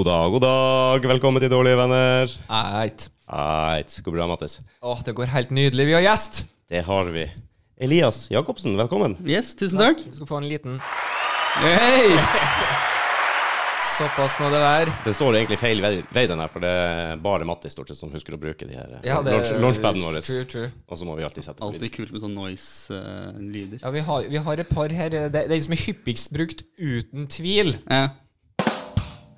[0.00, 1.04] God dag, god dag.
[1.10, 2.30] Velkommen til Dårlige venner.
[2.48, 3.02] Eit.
[3.28, 4.54] Eit, går bra, Mattis?
[4.80, 5.84] Åh, det går helt nydelig.
[5.90, 6.38] Vi har gjest.
[6.72, 7.26] Det har vi.
[7.76, 9.18] Elias Jacobsen, velkommen.
[9.28, 10.00] Yes, tusen takk.
[10.00, 10.78] Du skal få en liten
[11.60, 12.16] Hei!
[13.98, 14.94] Såpass må det være.
[15.04, 18.00] Det står egentlig feil vei, vei den her, for det er bare Mattis stort sett
[18.00, 20.22] som husker å bruke de her eh, Ja, det launch, launchpaden vår.
[20.24, 20.72] True, true.
[20.88, 21.76] Og så må vi alltid sette på lyd.
[21.76, 23.84] Alltid kult med sånn noise-lyder.
[23.84, 25.12] Ja, vi har, vi har et par her.
[25.12, 27.76] Det, det er de som er hyppigst brukt, uten tvil.
[27.84, 28.06] ja.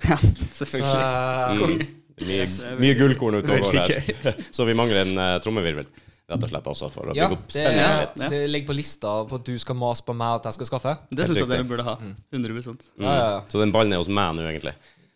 [0.11, 0.17] ja,
[0.59, 0.93] selvfølgelig.
[0.93, 1.67] Så,
[2.23, 4.35] Mye, Yes, det er mye gullkorn utover der.
[4.55, 5.87] Så vi mangler en uh, trommevirvel,
[6.31, 8.21] rett og slett også, for å ja, bygge opp spenningen litt.
[8.21, 8.29] Ja.
[8.35, 10.93] det ligger på lista på at du skal mase på meg at jeg skal skaffe.
[11.11, 11.97] Det syns jeg dere burde ha.
[11.99, 12.13] Mm.
[12.37, 13.07] 100 Mm.
[13.09, 13.41] ja, ja.
[13.51, 14.75] Så den ballen er hos meg nå, egentlig.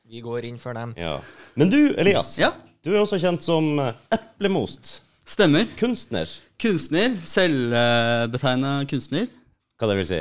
[0.09, 0.97] Vi går inn for dem.
[0.99, 1.19] Ja.
[1.55, 2.35] Men du, Elias.
[2.41, 2.55] Ja,
[2.87, 5.01] Du er også kjent som eh, Eplemost.
[5.27, 5.67] stemmer.
[5.79, 6.31] Kunstner.
[6.63, 7.17] Kunstner.
[7.29, 9.27] Selvbetegna kunstner.
[9.77, 10.21] Hva det vil si?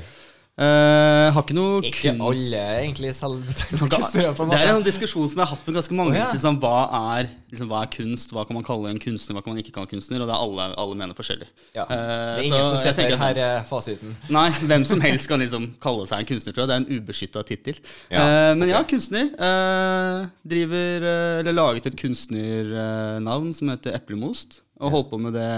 [0.56, 2.22] Eh, har ikke noe Ikke kunst...
[2.24, 6.14] alle egentlig Det er en diskusjon som jeg har hatt med ganske mange.
[6.14, 6.28] Oh, ja.
[6.32, 6.86] liksom, hva,
[7.18, 8.32] er, liksom, hva er kunst?
[8.32, 9.36] Hva kan man kalle en kunstner?
[9.36, 10.22] Hva kan man ikke kalle en kunstner?
[10.24, 11.50] Og det er alle, alle mener forskjellig.
[11.76, 11.84] Ja.
[11.90, 14.14] Uh, Det er så ingen som jeg tenker her er fasiten.
[14.32, 16.72] Nei, hvem som helst kan liksom kalle seg en kunstner, tror jeg.
[16.72, 17.82] Det er en ubeskytta tittel.
[18.14, 19.28] Ja, uh, men ja, kunstner.
[19.36, 24.62] Eh, driver eh, Eller laget et kunstnernavn som heter Eplemost.
[24.80, 25.50] Og holdt på med det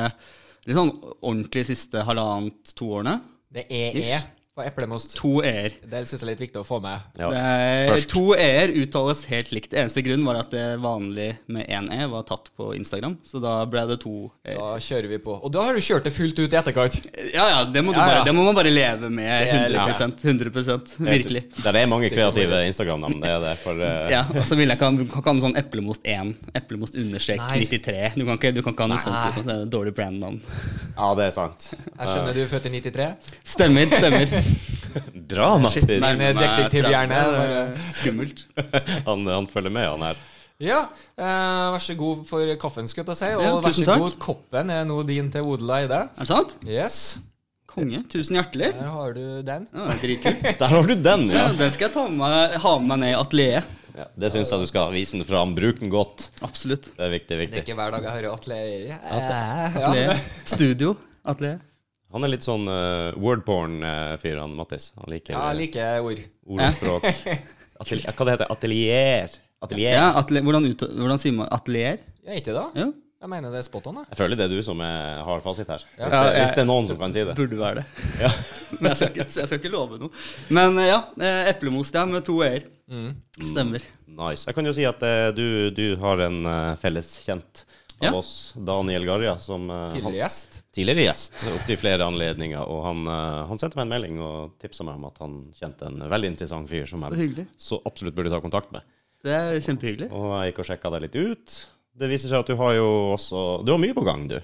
[0.65, 0.89] litt sånn
[1.21, 3.19] ordentlig siste halvannet, to årene.
[3.53, 4.09] Det er Ish.
[4.17, 5.13] E på eplemost.
[5.19, 5.75] To e-er.
[5.85, 7.03] Det syns jeg er litt viktig å få med.
[7.19, 7.29] Ja.
[7.29, 7.41] Det
[7.93, 9.75] er, to e-er uttales helt likt.
[9.77, 13.19] Eneste grunn var at det vanlige med én e var tatt på Instagram.
[13.27, 14.57] Så da ble det to e-er.
[14.57, 15.35] Da kjører vi på.
[15.37, 16.97] Og da har du kjørt det fullt ut i etterkant.
[17.35, 18.15] Ja, ja, det må, du Ja, ja.
[18.15, 19.77] Bare, det må man bare leve med Det er
[20.25, 21.43] 100 100 Virkelig.
[21.53, 23.53] Det er mange kreative Instagram-navn, det er det.
[23.61, 24.09] For, uh...
[24.11, 28.17] Ja, og så vil jeg ikke ha, noe sånn eplemost 1, eplemost understrek 93.
[28.17, 29.05] Du kan ikke, du kan ikke ha noe Nei.
[29.05, 29.45] sånt.
[29.45, 30.41] Det er et dårlig brandnavn.
[30.97, 31.71] ja, det er sant.
[31.77, 33.33] Jeg skjønner du er født i 93.
[33.57, 34.37] Stemmer, stemmer.
[35.31, 35.81] Bra, Matti.
[35.85, 36.81] 30.
[36.81, 38.45] bare- Skummelt.
[39.07, 40.17] Han, han følger med, han her.
[40.57, 40.79] Ja,
[41.21, 43.27] eh, vær så god for kaffen, skulle jeg si.
[43.37, 44.01] Og Ja, vær så takk.
[44.01, 45.99] god, koppen er nå din til Odla i det.
[46.15, 46.55] Er det sant?
[46.65, 47.17] Yes,
[47.69, 47.99] Konge.
[48.09, 48.71] Tusen hjertelig.
[48.73, 49.67] Der har du den.
[49.69, 50.53] Ja.
[50.63, 51.43] Der har du den, ja!
[51.43, 53.75] Ja, den skal jeg ta med ha med meg ned i atelieret.
[53.97, 55.53] ja det syns jeg du skal vise den fram.
[55.57, 56.25] Bruk den godt.
[56.41, 56.89] Absolutt.
[56.97, 57.37] Det er viktig.
[57.37, 58.97] Det er ikke hver dag jeg hører atelier.
[58.97, 60.09] Eh, Atelier.
[60.15, 60.17] ja.
[60.57, 60.95] Studio.
[61.27, 61.59] Atelier.
[62.15, 64.91] Han er litt sånn uh, wordporn-fyr, han Mattis.
[65.01, 66.21] Han liker ja, jeg liker ord.
[66.57, 67.09] ordspråk.
[67.81, 69.35] Atelier, hva det heter Atelier.
[69.61, 69.97] Atelier.
[69.97, 70.45] Ja, atelier.
[70.45, 71.99] Hvordan, ut, hvordan sier man atelier?
[72.25, 72.63] Ja, ikke det?
[72.77, 72.87] Ja,
[73.23, 74.03] Jeg mener det er spot on, da.
[74.11, 75.85] Jeg føler det er du som er, har fasit her.
[75.95, 77.33] Hvis, Ja, det, hvis det er noen som kan si det.
[77.37, 77.85] burde være det.
[78.23, 78.31] Ja.
[78.79, 80.11] Men jeg skal ikke, jeg skal ikke love noe.
[80.53, 80.99] Men eh, ja,
[81.49, 82.67] eplemos ja, med to e-er.
[82.87, 83.09] Mm.
[83.41, 83.87] Stemmer.
[84.17, 84.45] Nice.
[84.47, 87.65] Jeg kan jo si at uh, du, du har en uh, felles kjent
[88.01, 88.13] av Ja.
[88.13, 90.63] oss, Daniel Garja, som eh, Tidligere gjest.
[90.71, 92.61] tidligere gjest opptil flere anledninger.
[92.67, 95.87] Og han, eh, han sendte meg en melding og tipsa meg om at han kjente
[95.87, 98.81] en veldig interessant fyr som jeg så, så absolutt burde ta kontakt med.
[99.23, 100.11] Det er kjempehyggelig.
[100.11, 101.55] Og jeg gikk og sjekka deg litt ut.
[101.97, 102.85] Det viser seg at du har jo
[103.15, 104.39] også Du har mye på gang, du.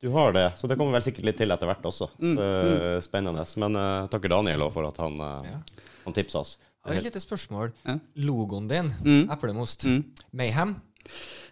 [0.00, 2.08] Du har det, så det kommer vel sikkert litt til etter hvert også.
[2.22, 3.44] Mm, Det er spennende.
[3.58, 5.58] Men uh, takker Daniel òg for at han, uh, Ja.
[6.04, 6.56] han tipsa oss.
[6.86, 7.72] Jeg har et lite spørsmål.
[7.84, 7.98] Ja.
[8.16, 9.28] Logoen din, Mm.
[9.28, 10.04] eplemost, Mm.
[10.32, 10.76] Mayhem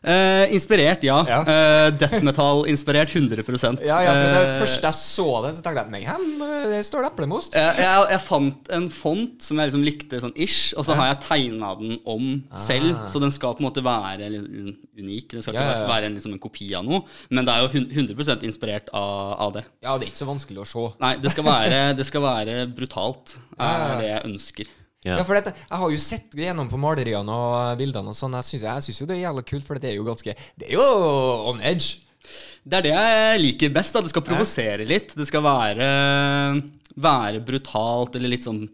[0.06, 1.17] Eh, inspirert, ja.
[1.27, 1.41] Ja.
[1.43, 3.43] Uh, death metal-inspirert 100
[3.83, 6.27] Ja, ja, for det Eh, første jeg så det, så tenkte jeg Mayhem,
[6.71, 7.56] der står det eplemost.
[7.56, 11.11] Uh, jeg, jeg fant en font som jeg liksom likte sånn ish, og så har
[11.11, 12.94] jeg tegna den om selv.
[13.11, 15.34] Så den skal på en måte være unik.
[15.34, 15.83] Den skal ikke Ah.
[15.87, 17.03] Være en, liksom en kopi av noe,
[17.34, 19.65] men det er jo 100% inspirert av, av det.
[19.84, 20.87] Ja, det er ikke så vanskelig å se.
[21.03, 23.71] Nei, det skal være, det skal være brutalt, ja.
[23.75, 24.70] er det jeg ønsker.
[25.04, 25.19] Ja.
[25.20, 28.34] Ja, for dette, Jeg har jo sett gjennom på maleriene og bildene, og sånn.
[28.40, 30.87] Jeg syns, jo det er jævla kult, for det er jo ganske Det er jo
[31.52, 32.00] on edge.
[32.66, 33.94] Det er det jeg liker best.
[33.94, 35.14] da Det skal provosere litt.
[35.14, 35.90] Det skal være,
[36.96, 38.66] være brutalt eller litt sånn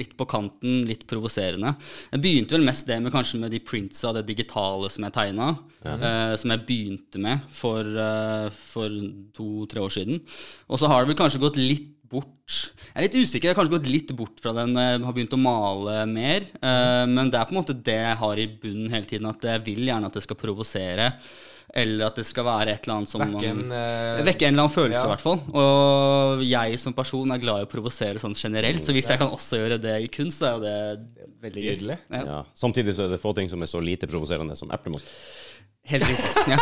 [0.00, 1.74] Litt på kanten, litt provoserende.
[2.08, 5.48] Jeg begynte vel mest det med kanskje med de printsa, det digitale som jeg tegna.
[5.84, 8.88] Eh, som jeg begynte med for, uh, for
[9.36, 10.22] to-tre år siden.
[10.72, 12.56] Og så har det vel kanskje gått litt bort
[12.90, 13.48] Jeg er litt usikker.
[13.48, 14.74] Jeg har kanskje gått litt bort fra den.
[14.74, 16.48] Jeg har begynt å male mer.
[16.58, 19.30] Eh, men det er på en måte det jeg har i bunnen hele tiden.
[19.30, 21.12] At jeg vil gjerne at det skal provosere.
[21.70, 24.64] eller at det skal være et eller annet som Vekke en, eh, Vekke en eller
[24.64, 25.06] annen følelse, ja.
[25.06, 25.38] i hvert fall.
[25.54, 29.30] Og jeg som person er glad i å provosere sånn generelt, så hvis jeg kan
[29.30, 31.84] også gjøre det i kunst, så er jo det veldig gøy.
[31.94, 32.24] Ja.
[32.26, 32.40] Ja.
[32.58, 35.06] Samtidig så er det få ting som er så lite provoserende som eplemost.
[35.88, 36.30] Helt riktig.
[36.50, 36.56] Ja.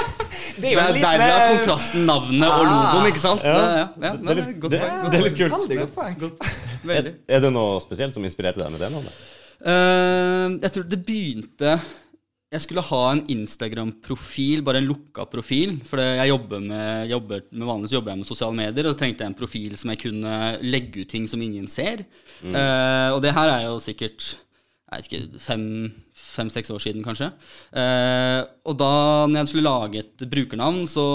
[0.59, 2.71] Det er jo Der- en liten er kontrasten navnet og Ah.
[2.71, 3.43] logoen, ikke sant?
[3.45, 3.53] Ja.
[3.55, 3.77] Det, ja.
[3.79, 5.53] Ja, Det er det litt- er det- det er litt kult.
[5.53, 6.33] Veldig godt poeng.
[6.89, 9.13] Er, er det noe spesielt som inspirerte deg med det navnet?
[9.59, 11.81] Uh, jeg tror det begynte
[12.53, 15.81] Jeg skulle ha en Instagram-profil, bare en lukka profil.
[15.85, 19.21] For jeg jobber med, jobber, med vanligvis jobber jeg med sosiale medier, og så trengte
[19.21, 22.07] jeg en profil som jeg kunne legge ut ting som ingen ser.
[22.43, 24.37] Eh, og det her er jo sikkert
[24.89, 27.27] jeg vet ikke, fem- fem-seks år siden, kanskje.
[27.77, 28.91] Eh, og da
[29.29, 31.07] når jeg skulle lage et brukernavn, så,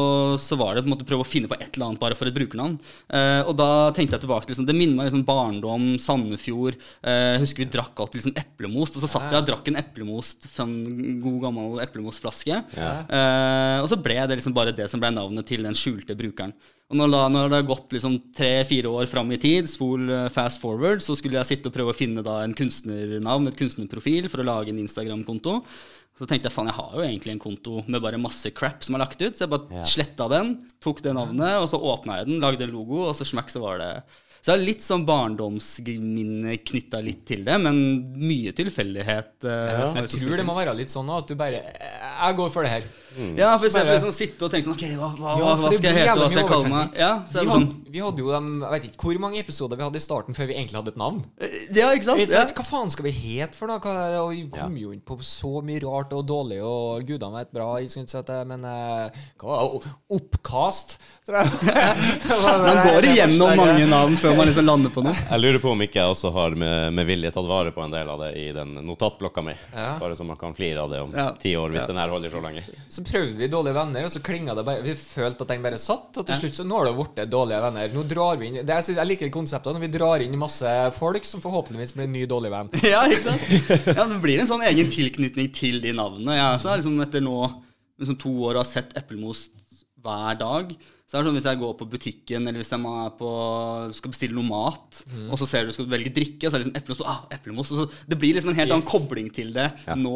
[0.42, 2.30] så var det på en måte prøve å finne på et eller annet bare for
[2.30, 2.76] et brukernavn.
[3.14, 6.80] Eh, og da tenkte jeg tilbake til liksom, Det minner meg liksom barndom, Sandefjord.
[7.06, 10.50] Eh, husker vi drakk alltid liksom eplemost, og så satt jeg og drakk en eplemost
[10.50, 12.62] fra en god gammel eplemostflaske.
[12.74, 16.56] Eh, og så ble det liksom bare det som ble navnet til den skjulte brukeren.
[16.94, 20.62] Og når, når det har gått liksom tre-fire år fram i tid, spol eh, fast
[20.62, 24.44] forward, så skulle jeg sitte og prøve å finne da en kunstnernavn, et kunstnerprofil, for
[24.44, 25.62] å lage en Instagram-konto.
[26.20, 28.96] Så tenkte jeg faen, jeg har jo egentlig en konto med bare masse crap som
[28.96, 29.34] er lagt ut.
[29.34, 29.82] Så jeg bare Ja.
[29.82, 33.26] sletta den, tok det navnet, og så åpna jeg den, lagde en logo, og så
[33.26, 34.04] smakk, så var det
[34.44, 37.78] Så det er litt sånn barndomsminne knytta litt til det, men
[38.20, 39.44] mye tilfeldighet.
[39.48, 42.64] eh, som Jeg tror det må være litt sånn at du bare Jeg går for
[42.64, 42.84] det her.
[43.38, 45.90] Ja, for Så eksempel sånn sitte og tenke sånn Ok, hva, hva, Ja, hva, skal
[45.90, 46.98] jeg hete, hva skal jeg kalle meg?
[46.98, 47.68] Ja, så Vi sånn.
[47.68, 50.38] hadde, vi hadde jo dem, Jeg vet ikke hvor mange episoder vi hadde i starten
[50.38, 51.22] før vi egentlig hadde et navn.
[51.78, 52.24] Ja, ikke sant?
[52.34, 52.46] Ja.
[52.54, 53.94] Hva faen skal vi hete for noe?
[54.24, 57.70] Og vi kom jo inn på så mye rart og dårlig, og gudene vet bra,
[57.80, 59.88] det, men eh, hva var?
[60.14, 62.04] Oppkast, tror jeg.
[62.64, 65.16] Man går igjennom mange navn før man liksom lander på noe.
[65.34, 67.94] Jeg lurer på om ikke jeg også har med, med vilje tatt vare på en
[67.94, 69.56] del av det i den notatblokka mi.
[69.74, 69.94] Ja.
[70.02, 71.30] Bare så man kan flire av det om Ja.
[71.40, 72.64] ti år, hvis den her holder så lenge.
[72.92, 75.80] Så prøvde vi Dårlige venner, og så klinga det bare Vi følte at den bare
[75.82, 77.92] satt, og til slutt så nå har det blitt Dårlige venner.
[77.94, 80.74] Nå drar vi inn det, jeg, synes, jeg liker konseptet når vi drar inn masse
[80.98, 82.72] folk som forhåpentligvis blir en ny dårlig venn.
[82.94, 83.88] Ja, ikke sant?
[83.94, 86.38] Ja, Det blir en sånn egen tilknytning til de navnene.
[86.40, 87.38] Jeg også er liksom etter nå
[88.02, 89.54] liksom to år og har sett eplemost
[90.04, 90.74] hver dag.
[91.14, 93.28] Så er sånn Hvis jeg går på butikken eller hvis jeg er på,
[93.94, 96.72] skal bestille noe mat, og så ser du skal velge drikke, og så er det
[96.72, 99.68] liksom eplemos, Ah, eplemos og så Det blir liksom en helt annen kobling til det
[99.94, 100.16] nå.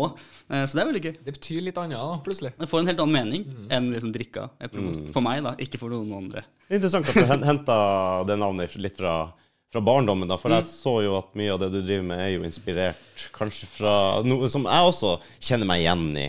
[0.49, 1.15] Eh, Så det er veldig gøy.
[1.27, 2.53] Det betyr litt annet, da, plutselig.
[2.57, 5.05] Det får en helt annen mening enn liksom drikka eplemost.
[5.13, 5.53] For meg, da.
[5.61, 6.41] Ikke for noen andre.
[6.67, 7.77] Det er interessant at du henta
[8.25, 9.31] det navnet litt fra,
[9.71, 12.33] fra barndommen, da, for jeg så jo at mye av det du driver med, er
[12.39, 16.27] jo inspirert kanskje fra noe som jeg også kjenner meg igjen i,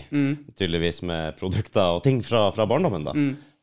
[0.59, 3.03] tydeligvis med produkter og ting fra, fra barndommen.
[3.09, 3.13] da.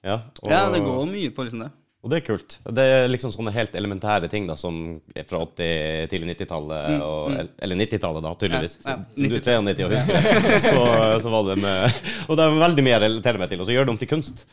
[0.07, 1.73] Ja, og, Ja, det går mye på liksom det.
[2.07, 2.55] Og det er kult.
[2.71, 4.77] Det er liksom sånne helt elementære ting da, som
[5.11, 8.77] er fra 80- til 90-tallet, og- eller 90-tallet da, tydeligvis.
[8.87, 10.85] Ja, ja, Du er 93 og husker, så,
[11.25, 11.99] så var det med
[12.29, 14.13] Og det er veldig mye jeg relaterer meg til, og så gjør det om til
[14.13, 14.45] kunst.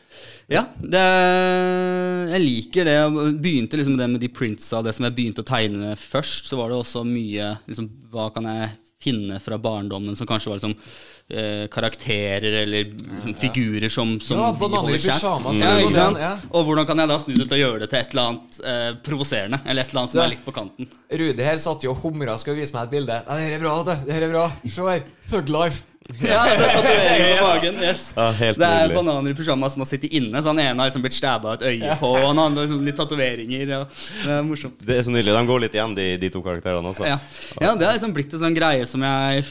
[0.50, 1.04] Ja, det,
[2.34, 2.94] jeg liker det.
[2.98, 6.50] Jeg begynte liksom det med de printsa, det som jeg begynte å tegne først.
[6.50, 8.72] Så var det også mye liksom, Hva kan jeg
[9.04, 10.74] finne fra barndommen som kanskje var liksom
[11.30, 12.90] eh, karakterer eller
[13.40, 15.22] figurer som, som Ja, vi bananer i holder kjært.
[15.22, 16.18] pyjamas, Ja, ja, ikke sant?
[16.20, 16.32] ja.
[16.52, 18.60] Og hvordan kan jeg da snu det til å gjøre det til et eller annet
[18.64, 19.60] eh, provoserende?
[19.64, 20.26] Eller et eller annet som Ja.
[20.28, 20.88] er litt på kanten.
[21.10, 23.22] Rudi her satt jo og humra skal vise meg et bilde.
[23.24, 23.98] Ja, det her er bra, det.
[24.06, 24.46] Det her er bra.
[24.66, 25.02] Se her.
[25.30, 25.82] Thug life.
[26.20, 27.78] Ja, det er magen.
[27.80, 28.12] Yes.
[28.14, 30.90] Ja, helt det er bananer i pysjamas som har sittet inne, så han ene har
[30.90, 33.64] liksom blitt stæba et øye på, og han andre har liksom litt tatoveringer.
[33.72, 33.78] Ja.
[34.20, 34.84] Det er morsomt.
[34.84, 35.32] Det er så nydelig.
[35.32, 37.06] De går litt igjen, de, de to karakterene også.
[37.08, 37.16] Ja.
[37.56, 39.46] ja, det har liksom blitt en sånn greie som jeg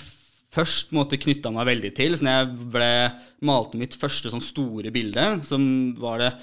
[0.54, 2.18] først måtte knytta meg veldig til.
[2.18, 2.92] Så når jeg ble
[3.48, 5.64] malte mitt første sånn store bilde, som
[6.00, 6.34] var det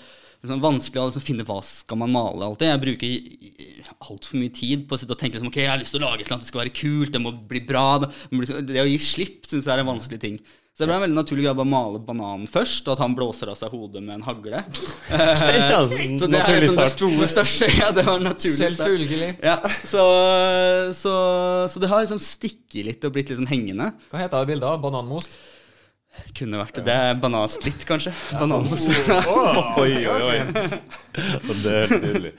[0.41, 2.71] liksom vanskelig å liksom finne hva skal man male alltid.
[2.71, 5.95] Jeg bruker altfor mye tid på å sitte og tenke liksom, ok, jeg har lyst
[5.97, 7.85] til å lage et eller det skal være kult, det må bli bra.
[8.01, 8.11] Det,
[8.71, 10.41] det å gi slipp syns jeg er en vanskelig ting.
[10.71, 13.51] Så det ble en veldig naturlig grad å male bananen først, og at han blåser
[13.53, 14.63] av seg hodet med en hagle.
[15.11, 17.69] Ja, Så det er liksom det store største.
[17.83, 18.57] Ja, det var naturlig.
[18.57, 19.31] Selvfølgelig.
[19.45, 20.05] Ja, så,
[20.97, 21.15] så,
[21.69, 23.91] så det har liksom stikket litt og blitt liksom hengende.
[24.13, 24.81] Hva heter det bildet?
[24.87, 25.37] Bananmost?
[26.37, 26.85] Kunne vært det.
[26.87, 28.13] Det er banansplitt, kanskje.
[28.35, 28.87] Bananmos.
[29.81, 30.39] Oi, oi, oi.
[31.15, 32.33] Det er helt nydelig.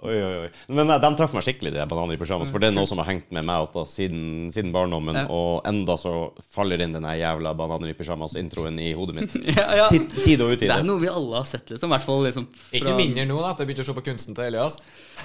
[0.00, 0.48] Oi, oi, oi.
[0.72, 2.52] Men de traff meg skikkelig, de bananer i pyjamas.
[2.52, 5.18] For det er noe som har hengt med meg også, siden, siden barndommen.
[5.22, 5.26] Ja.
[5.32, 6.14] Og enda så
[6.54, 9.38] faller inn den jævla bananer i pyjamas-introen i hodet mitt.
[9.50, 9.86] Ja, ja.
[9.90, 11.90] Tid, tid og Det er noe vi alle har sett, liksom.
[11.90, 14.04] I hvert fall liksom Ikke minner mindre nå, da, at jeg begynte å se på
[14.06, 14.78] kunsten til Elias.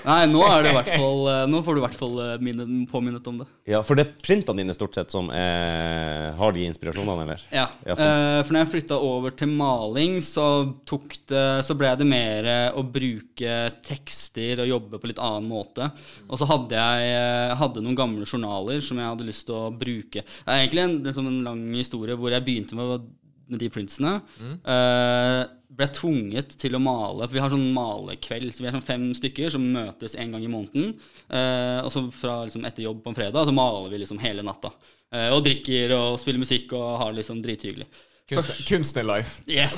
[0.05, 3.27] Nei, nå er det hvert fall eh, Nå får du i hvert fall eh, påminnet
[3.31, 3.47] om det.
[3.69, 7.45] Ja, for det er printene dine stort sett som er, har de inspirasjonene, eller?
[7.55, 10.45] Ja, Ja, for- eh, for når jeg flytta over til maling, så,
[10.85, 13.55] tok det, så ble det mer å bruke
[13.87, 15.89] tekster og jobbe på litt annen måte.
[16.29, 19.69] Og så hadde jeg eh, hadde noen gamle journaler som jeg hadde lyst til å
[19.73, 20.21] bruke.
[20.25, 23.07] Det er egentlig en, det er en lang historie hvor jeg begynte med
[23.45, 24.11] med de printsene.
[24.41, 25.41] Eh,
[25.75, 27.27] ble tvunget til å male.
[27.27, 30.45] For vi har sånn malekveld, så vi er sånn fem stykker som møtes en gang
[30.45, 30.93] i måneden.
[31.27, 34.45] Eh, og så fra liksom, etter jobb på en fredag, så maler vi liksom hele
[34.45, 34.73] natta.
[35.13, 37.89] Eh, og drikker og spiller musikk og har det liksom drithyggelig.
[38.25, 39.43] Kunst, Kunstnerlife.
[39.45, 39.75] Yes,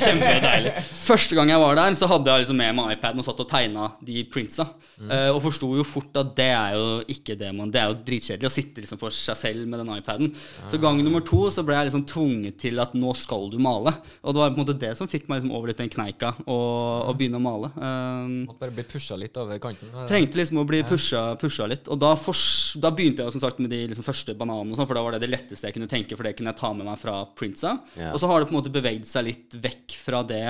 [0.00, 0.72] Kjempedeilig.
[1.10, 3.50] Første gang jeg var der, så hadde jeg liksom med meg iPaden og satt og
[3.50, 4.70] tegna de printsa.
[5.08, 7.96] Eh, og forsto jo fort at det er jo ikke det man Det er jo
[8.04, 10.34] dritkjedelig å sitte liksom for seg selv med den iPaden.
[10.68, 13.94] Så gang nummer to så ble jeg liksom tvunget til at nå skal du male.
[14.20, 16.34] Og det var på en måte det som fikk meg liksom over litt den kneika
[16.44, 17.72] og, og begynne å male.
[17.76, 19.94] Um, Måtte bare bli pusha litt over kanten.
[20.10, 21.88] Trengte liksom å bli pusha, pusha litt.
[21.88, 22.36] Og da, for,
[22.82, 25.06] da begynte jeg jo som sagt med de liksom første bananene, og sånn, for da
[25.06, 27.22] var det det letteste jeg kunne tenke, for det kunne jeg ta med meg fra
[27.38, 27.78] printsa.
[27.96, 28.12] Ja.
[28.12, 30.44] Og så har det på en måte bevegd seg litt vekk fra det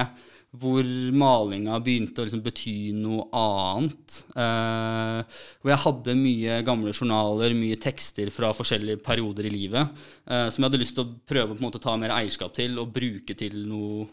[0.59, 0.83] hvor
[1.15, 4.17] malinga begynte å liksom bety noe annet.
[4.35, 9.93] Eh, hvor jeg hadde mye gamle journaler, mye tekster fra forskjellige perioder i livet,
[10.27, 12.57] eh, som jeg hadde lyst til å prøve å på en måte ta mer eierskap
[12.57, 14.09] til og bruke til noe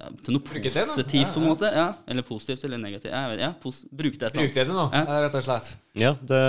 [0.00, 1.68] ja, til noe det, positivt, Ja, på en måte.
[1.74, 1.88] Ja.
[2.08, 3.10] Eller positivt eller negativt.
[3.12, 5.18] Jeg vet, ja, pos Bruke det et Bruk det til noe, Ja.
[5.26, 5.74] rett og slett.
[5.98, 6.40] Ja, det,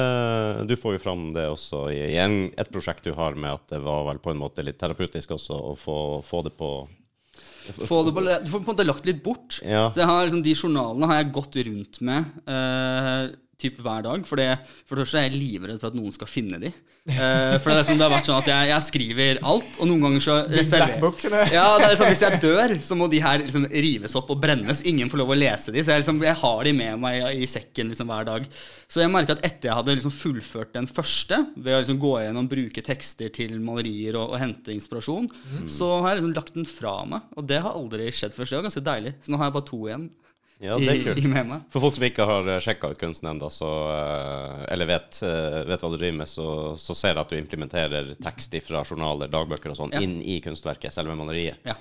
[0.69, 3.65] du får jo fram det også i, i en, et prosjekt du har med at
[3.73, 6.71] det var vel på en måte litt terapeutisk også å få, få det på
[7.87, 9.59] Få det på, du får på en måte lagt litt bort.
[9.65, 9.87] Ja.
[9.93, 14.23] Så har liksom, De journalene har jeg gått rundt med eh, typ hver dag.
[14.27, 14.55] For, det,
[14.89, 16.73] for det første er jeg livredd for at noen skal finne de.
[17.01, 19.87] Uh, for det, er liksom, det har vært sånn at jeg, jeg skriver alt, og
[19.89, 21.47] noen ganger så reserverer.
[21.49, 24.83] Ja, liksom, Hvis jeg dør, så må de her liksom rives opp og brennes.
[24.85, 25.81] Ingen får lov å lese de.
[25.81, 28.45] Så jeg, liksom, jeg har de med meg i, i sekken liksom hver dag.
[28.85, 32.13] Så jeg merka at etter jeg hadde liksom fullført den første, ved å liksom gå
[32.21, 35.31] gjennom, bruke tekster til malerier og, og hente inspirasjon,
[35.65, 37.33] så har jeg liksom lagt den fra meg.
[37.33, 38.45] Og det har aldri skjedd før.
[38.45, 39.17] Så det var ganske deilig.
[39.25, 40.11] Så nå har jeg bare to igjen
[40.61, 41.17] Ja, det er kult.
[41.17, 41.59] i i.
[41.73, 43.47] For folk som ikke har sjekka ut kunsten ennå,
[44.71, 48.11] eller vet, eh, vet hva du driver med, så, så ser jeg at du implementerer
[48.21, 50.03] tekst fra journaler, dagbøker og sånn Ja.
[50.05, 51.57] inn i kunstverket, selve maleriet.
[51.65, 51.73] Ja.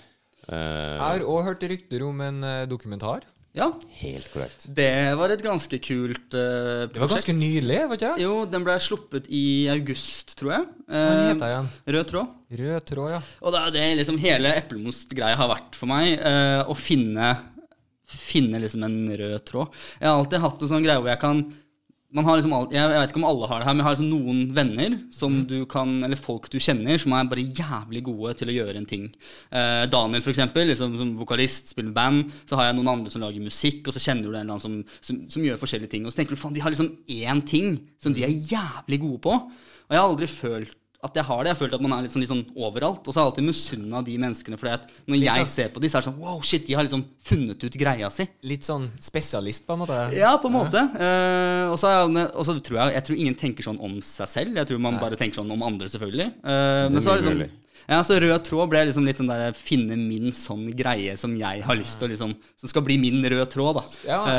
[0.50, 3.20] Uh, Jeg har òg hørt rykter om en eh, dokumentar.
[3.54, 3.66] ja.
[4.00, 4.64] helt korrekt.
[4.75, 8.22] Det var et ganske kult uh, Det var ganske nylig, var ikke det?
[8.25, 10.66] Jo, den ble sluppet i august, tror jeg.
[10.88, 11.50] Hva Eh, heter den?
[11.52, 11.70] igjen?
[11.94, 12.28] Rød tråd.
[12.62, 13.20] Rød tråd, ja.
[13.42, 16.16] Og det er det liksom hele eplemost-greia har vært for meg.
[16.18, 17.37] Uh, å finne,
[18.11, 19.81] finne liksom en rød tråd.
[20.00, 21.45] Jeg har alltid hatt en sånn greie hvor jeg kan
[22.11, 24.09] man har liksom jeg, vet ikke om alle har det her, men jeg har liksom
[24.11, 28.50] noen venner som du kan, eller folk du kjenner, som er bare jævlig gode til
[28.50, 29.05] å gjøre en ting.
[29.55, 32.33] Eh, Daniel, for eksempel, liksom, som vokalist, spiller band.
[32.50, 34.64] Så har jeg noen andre som lager musikk, og så kjenner du en eller annen
[34.64, 36.02] som, som, som gjør forskjellige ting.
[36.07, 39.23] Og så tenker du faen, de har liksom én ting som de er jævlig gode
[39.29, 39.38] på.
[39.38, 41.49] Og jeg har aldri følt at jeg har det.
[41.50, 43.07] Jeg har følt at man er sånn, sånn overalt.
[43.07, 44.59] Og så har jeg alltid misunna de menneskene.
[44.61, 46.75] For når Litt jeg sånn- ser på de, så er det sånn wow, shit, de
[46.76, 48.28] har liksom funnet ut greia si.
[48.42, 49.99] Litt sånn spesialist, på en måte.
[50.16, 50.85] Ja, på en måte.
[50.95, 51.75] Ja.
[51.80, 54.54] så er og så tror jeg Jeg tror ingen tenker sånn om seg selv.
[54.57, 56.33] Jeg tror man bare tenker sånn om andre, selvfølgelig.
[56.45, 57.50] Uh, men så er det liksom
[57.90, 61.64] ja, så Rød tråd ble liksom litt sånn der finne min sånn greie som jeg
[61.66, 63.85] har lyst til å liksom Som skal bli min rød tråd, da.
[64.07, 64.38] Ja, ja,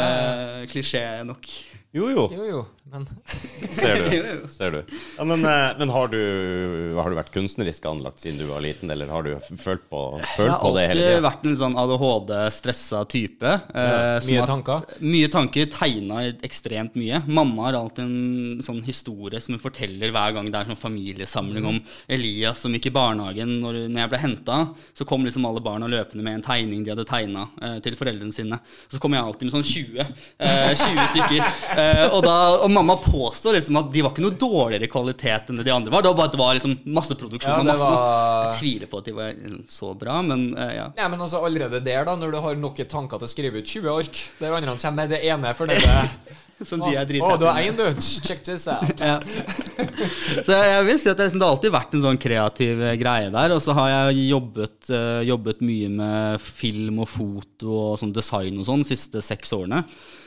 [0.62, 1.48] Eh, Klisjé nok.
[1.92, 3.04] Jo, jo, Jo, jo, men
[3.76, 4.06] ser du.
[4.16, 4.46] Jo, jo.
[4.48, 4.78] Ser du.
[5.18, 8.88] Ja, men eh, men har, du, har du vært kunstnerisk anlagt siden du var liten,
[8.94, 11.76] eller har du følt på, Jeg følt har på det hele alltid vært en sånn
[11.82, 13.44] ADHD-stressa type.
[13.76, 14.86] eh, Mye har- tanker.
[15.04, 15.68] Mye tanker.
[15.76, 17.20] Tegna ekstremt mye.
[17.28, 21.68] Mamma har alltid en sånn historie som hun forteller hver gang det er sånn familiesamling
[21.74, 23.58] om Elias som gikk i barnehagen.
[23.66, 24.62] Når, når jeg ble henta,
[24.96, 28.32] så kom liksom alle barna løpende med en tegning de hadde tegna eh, til foreldrene
[28.32, 28.62] sine.
[28.88, 30.08] Så kom jeg alltid med sånn 20,
[30.40, 31.46] eh, 20 stykker.
[31.82, 32.36] Eh, og, da,
[32.66, 35.94] og mamma påstår liksom at de var ikke noe dårligere kvalitet enn det de andre
[35.94, 36.06] var.
[36.06, 37.90] Det var bare at det var liksom masseproduksjon Ja, masse.
[37.90, 40.86] var- Jeg tviler på at de var liksom så bra, men eh, ja.
[40.98, 41.08] ja.
[41.12, 43.92] men altså allerede der, da, når du har nok tanker til å skrive ut 20
[43.96, 45.98] ark Der andre kommer med det ene fornøyde
[46.68, 48.02] Som de er Å, drithappy du har én, du.
[48.22, 48.86] Check this out.
[49.02, 49.16] Ja.
[49.26, 52.84] Så jeg, jeg vil si at det, liksom, det har alltid vært en sånn kreativ
[52.86, 53.56] eh, greie der.
[53.56, 58.62] Og så har jeg jobbet, eh, jobbet mye med film og foto og sånn design
[58.62, 59.82] og sånn de siste seks årene.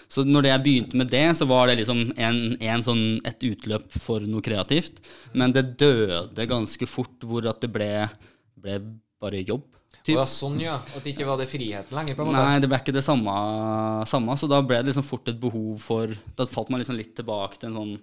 [0.09, 3.91] Så når jeg begynte med det, så var det liksom en, en sånn, et utløp
[4.01, 5.01] for noe kreativt.
[5.33, 7.91] Men det døde ganske fort, hvor at det ble,
[8.61, 8.79] ble
[9.23, 9.65] bare jobb.
[10.05, 10.19] Typ.
[10.19, 10.75] ja, sånn, ja.
[10.93, 12.41] At det ikke var det friheten lenger, på en måte.
[12.45, 13.35] Nei, det ble ikke det samme,
[14.11, 17.15] samme, så da ble det liksom fort et behov for Da falt man liksom litt
[17.17, 17.95] tilbake til en sånn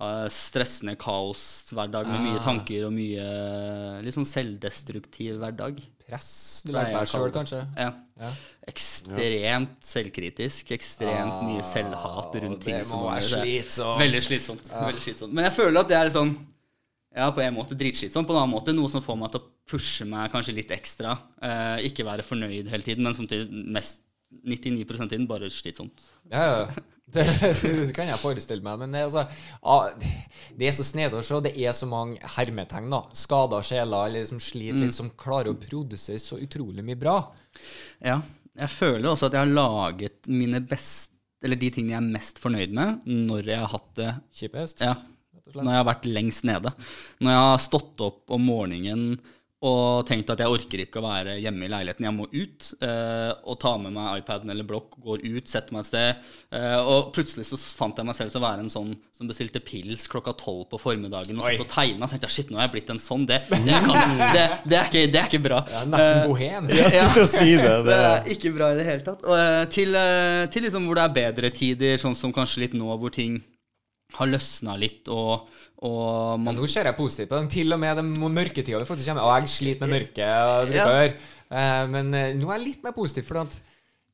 [0.00, 2.44] uh, stressende kaoshverdag med mye Ah.
[2.46, 3.26] tanker og mye
[4.06, 5.82] litt sånn selvdestruktiv hverdag.
[6.04, 6.62] Press.
[6.64, 7.60] Du lærte deg sjøl, kanskje.
[7.76, 7.90] Ja.
[8.20, 8.32] Ja.
[8.70, 14.00] Ekstremt selvkritisk, ekstremt mye selvhat rundt ting Ah, Det som må være slitsomt.
[14.00, 14.70] Veldig slitsomt.
[14.72, 15.34] Veldig slitsomt.
[15.36, 16.32] Men jeg føler at det er sånn
[17.14, 18.26] Ja, på en måte dritslitsomt.
[18.26, 21.12] På en annen måte noe som får meg til å pushe meg kanskje litt ekstra.
[21.44, 24.00] Eh, ikke være fornøyd hele tiden, men samtidig mest
[24.42, 26.02] 99 tiden bare slitsomt.
[26.32, 26.66] Ja, ja.
[27.14, 27.22] Det,
[27.62, 28.80] det kan jeg forestille meg.
[28.80, 29.26] Men det, er altså,
[29.62, 29.90] ah,
[30.56, 31.40] det er så snedig å se.
[31.44, 32.88] Det er så mange hermetegn.
[32.90, 37.18] da Skada sjeler eller som sliter litt, som klarer å produsere så utrolig mye bra.
[38.02, 38.18] Ja.
[38.54, 41.12] Jeg føler også at jeg har laget mine beste
[41.44, 44.80] Eller de tingene jeg er mest fornøyd med når jeg har hatt det Kjipest.
[44.80, 44.94] Ja.
[45.52, 46.70] Når jeg har vært lengst nede.
[47.20, 49.18] Når jeg har stått opp om morgenen
[49.64, 52.70] og tenkt at jeg orker ikke å være hjemme i leiligheten, jeg må ut.
[52.84, 56.24] Eh, og ta med meg iPaden eller blokk, går ut, setter meg et sted.
[56.54, 59.62] Eh, og plutselig så fant jeg meg selv som å være en sånn som bestilte
[59.62, 62.08] pils klokka tolv på formiddagen og satt og tegna.
[62.08, 63.28] Så tenkte jeg shit, nå er jeg blitt en sånn.
[63.30, 65.62] Det, det, kan, det, det, er, ikke, det er ikke bra.
[65.68, 66.70] Det er nesten Eh, bohem.
[66.72, 67.72] Jeg skulle til å si det.
[67.88, 69.24] det det er ikke bra i det hele tatt.
[69.24, 72.78] Og, eh, til eh, til liksom hvor det er bedre tider, sånn som kanskje litt
[72.78, 73.40] nå hvor ting
[74.14, 75.48] har løsna litt, og,
[75.82, 77.48] og Men man nå ser jeg positivt på den.
[77.52, 79.26] Til og med den mørketida vi faktisk kommer.
[79.26, 80.74] Og jeg sliter med mørket.
[80.74, 80.88] Ja.
[81.50, 83.58] Eh, Men eh, nå er jeg litt mer positiv, for at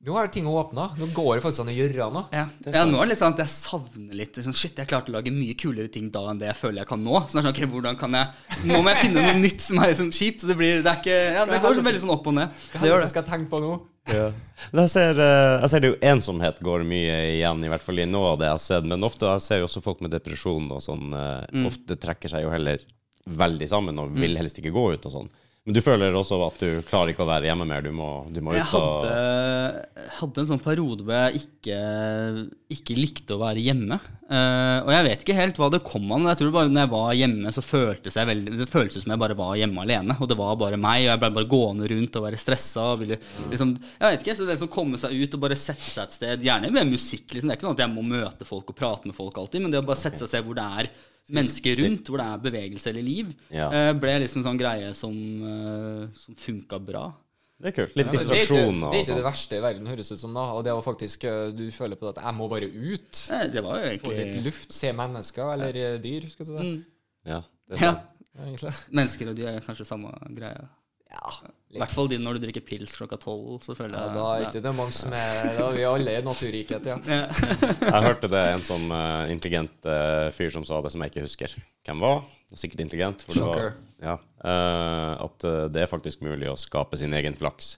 [0.01, 0.87] nå har ting åpna.
[0.97, 2.25] Nå går det faktisk an å gjøre noe.
[2.33, 2.47] ja.
[2.73, 5.17] ja, nå er det litt sånn at jeg savner litt sånn, Shit, jeg klarte å
[5.19, 7.21] lage mye kulere ting da enn det jeg føler jeg kan nå.
[7.29, 9.79] Så det er sånn, ok, hvordan kan jeg Nå må jeg finne noe nytt som
[9.85, 10.41] er liksom kjipt.
[10.41, 12.49] Så det blir Det er ikke Ja, det går veldig sånn opp og ned.
[12.73, 13.75] Hva Det gjør er det jeg skal tenke på nå?
[14.09, 17.99] Men Jeg ser, eh, jeg ser det jo ensomhet går mye igjen, i hvert fall
[18.03, 18.85] i noe av det jeg har sett.
[18.85, 21.13] Men ofte jeg ser jeg også folk med depresjon og sånn.
[21.15, 21.67] eh, Mm.
[21.67, 22.79] Ofte trekker seg jo heller
[23.29, 25.31] veldig sammen og vil helst ikke gå ut og sånn.
[25.69, 27.85] Men du føler også at du klarer ikke å være hjemme mer.
[27.85, 31.81] Du må, du må Jeg ut og hadde, hadde en sånn periode hvor jeg ikke,
[32.73, 33.99] ikke likte å være hjemme.
[34.31, 36.85] Uh, og jeg vet ikke helt hva det kom av, men jeg tror bare når
[36.87, 40.17] jeg var hjemme, så føltes jeg veldig, det føltes som jeg bare var hjemme alene.
[40.17, 42.87] Og det var bare meg, og jeg ble bare gående rundt og være stressa.
[42.95, 43.21] Og ville,
[43.53, 46.17] liksom, jeg vet ikke, så det som komme seg ut og bare sette seg et
[46.17, 47.29] sted, gjerne med musikk.
[47.35, 47.51] Liksom.
[47.51, 49.77] Det er ikke sånn at jeg må møte folk og prate med folk alltid, men
[49.77, 50.93] det å bare sette seg et sted hvor det er
[51.29, 53.69] mennesker rundt, hvor det er bevegelse eller liv, Ja.
[53.71, 55.13] eh, ble liksom en sånn greie som,
[55.43, 57.13] uh, som funka bra.
[57.61, 57.97] Det er kult.
[57.97, 60.19] Litt Ja, det, er ikke, distraksjon det er ikke det verste i verden, høres ut
[60.23, 60.33] som.
[60.33, 63.21] da Og det var faktisk eh, Du føler på at jeg må bare ut.
[63.37, 66.25] Eh, Det var jo Få litt luft, se mennesker eller eh, dyr.
[66.31, 66.85] Skal du si.
[67.29, 68.63] Ja, det er ja, sant.
[68.65, 68.73] Ja.
[68.97, 70.69] Mennesker og dyr er kanskje samme greie.
[71.11, 74.47] Ja, I hvert fall når du drikker pils klokka tolv, så føler ja, da er
[74.49, 76.97] ikke det mange som er Da er vi alle i naturriket, ja.
[77.07, 77.21] Ja.
[77.95, 81.23] Jeg hørte det en sånn uh, intelligent uh, fyr som sa det, som jeg ikke
[81.29, 81.55] husker
[81.87, 82.25] hvem var.
[82.59, 83.23] Sikkert intelligent.
[83.23, 83.79] For det var, Shocker.
[84.03, 87.77] ja, uh, at det er faktisk mulig å skape sin egen flaks.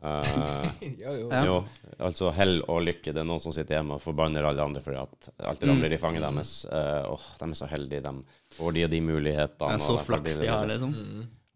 [0.00, 1.26] Ja, jo.
[1.28, 1.40] Ja.
[1.44, 1.56] Jo,
[2.00, 3.12] altså hell og lykke.
[3.12, 5.98] Det er noen som sitter hjemme og forbanner alle andre fordi at alt ramler i
[6.00, 6.52] fanget deres.
[6.72, 8.14] Åh, de er så heldige, de
[8.56, 9.76] får de og de mulighetene.
[9.76, 10.94] Det er så flaks de- de har, liksom.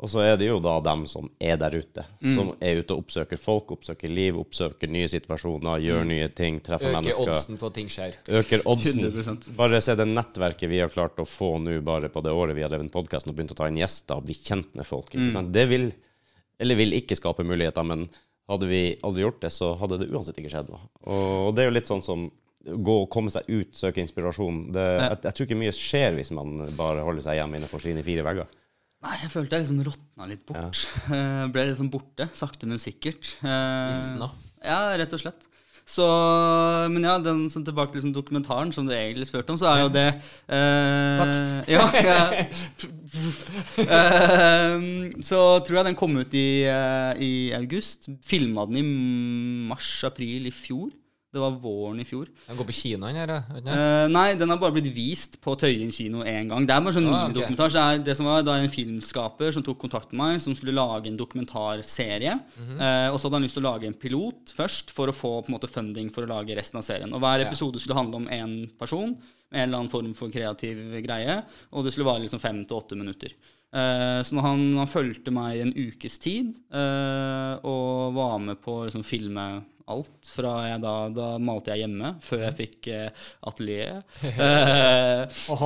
[0.05, 2.03] Og så er det jo da dem som er der ute.
[2.21, 2.35] Mm.
[2.37, 6.11] Som er ute og oppsøker folk, oppsøker liv, oppsøker nye situasjoner, gjør Mm.
[6.13, 7.31] nye ting, treffer Øker mennesker.
[7.33, 8.19] oddsen for at ting skjer.
[8.29, 9.01] Øker oddsen.
[9.09, 9.49] 100%.
[9.57, 12.63] Bare se det nettverket vi har klart å få nå bare på det året vi
[12.67, 15.09] har drevet podkasten og begynt å ta inn gjester og bli kjent med folk.
[15.15, 15.23] Mm.
[15.25, 15.53] Ikke sant?
[15.57, 15.89] Det vil,
[16.61, 18.09] eller vil ikke skape muligheter, men
[18.49, 20.85] hadde vi aldri gjort det, så hadde det uansett ikke skjedd noe.
[21.09, 22.27] Og det er jo litt sånn som
[22.65, 24.71] gå og komme seg ut, søke inspirasjon.
[24.73, 28.03] Det, jeg, jeg tror ikke mye skjer hvis man bare holder seg hjemme innenfor sine
[28.05, 28.47] fire vegger.
[29.05, 30.85] Nei, jeg følte jeg liksom råtna litt bort.
[31.15, 33.35] Eh, ble liksom borte, sakte, men sikkert.
[33.45, 34.31] Eh, Visna.
[34.65, 35.45] Ja, rett og slett.
[35.85, 36.05] Så,
[36.89, 39.83] men ja, den som tilbake til liksom dokumentaren som du egentlig spurte om, så er
[39.83, 40.07] jo det
[40.49, 41.35] eh, Takk.
[41.75, 42.21] Ja, ja.
[43.85, 44.79] Eh,
[45.29, 48.09] så tror jeg den kom ut i, eh, i august.
[48.25, 48.87] Filma den i
[49.69, 50.89] mars-april i fjor.
[51.35, 52.29] Det var våren i fjor.
[52.47, 53.31] Den går på kinoen her,
[53.65, 54.07] Uh.
[54.13, 56.67] Nei, den har bare blitt vist på Tøyen kino én gang.
[56.67, 57.35] Det er bare sånn Ah, okay.
[57.41, 57.73] dokumentar.
[57.73, 60.55] Så det, det som var, da er en filmskaper som tok kontakt med meg, som
[60.55, 62.37] skulle lage en dokumentarserie.
[62.55, 62.79] Mm -hmm.
[62.79, 65.43] uh, og så hadde han lyst til å lage en pilot først, for å få
[65.43, 67.13] på en måte funding for å lage resten av serien.
[67.13, 69.17] Og hver episode skulle handle om én person
[69.51, 71.43] med en eller annen form for kreativ greie.
[71.73, 73.33] Og det skulle vare liksom fem til åtte minutter.
[73.75, 76.55] Uh, så han, han fulgte meg en ukes tid
[77.65, 82.15] og var med på å liksom, filme alt fra jeg da, da malte jeg hjemme,
[82.25, 83.11] før jeg fikk eh,
[83.51, 84.01] atelier.
[84.35, 85.23] Eh,
[85.55, 85.61] um,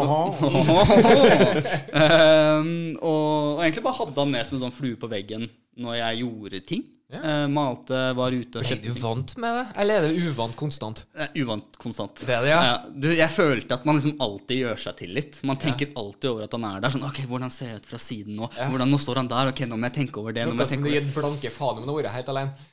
[2.98, 5.44] og, og egentlig bare hadde han med som en sånn flue på veggen
[5.78, 6.82] når jeg gjorde ting.
[7.08, 7.20] Ja.
[7.24, 10.52] Eh, malte, var ute og Er Ble du vant med det, eller er det uvant
[10.60, 10.98] konstant?
[11.16, 12.20] Uh, Uvant konstant.
[12.20, 12.74] Det er det, ja.
[12.92, 15.40] du, jeg følte at man liksom alltid gjør seg til litt.
[15.48, 16.92] Man tenker alltid over at han er der.
[16.92, 18.50] Sånn, ok, Hvordan ser jeg ut fra siden nå?
[18.58, 19.48] Hvordan, nå står han der.
[19.54, 20.44] Ok, nå må jeg tenke over det.
[20.50, 22.30] Nå må jeg som tenke du over gir blanke faen om du har vært helt
[22.34, 22.68] alene.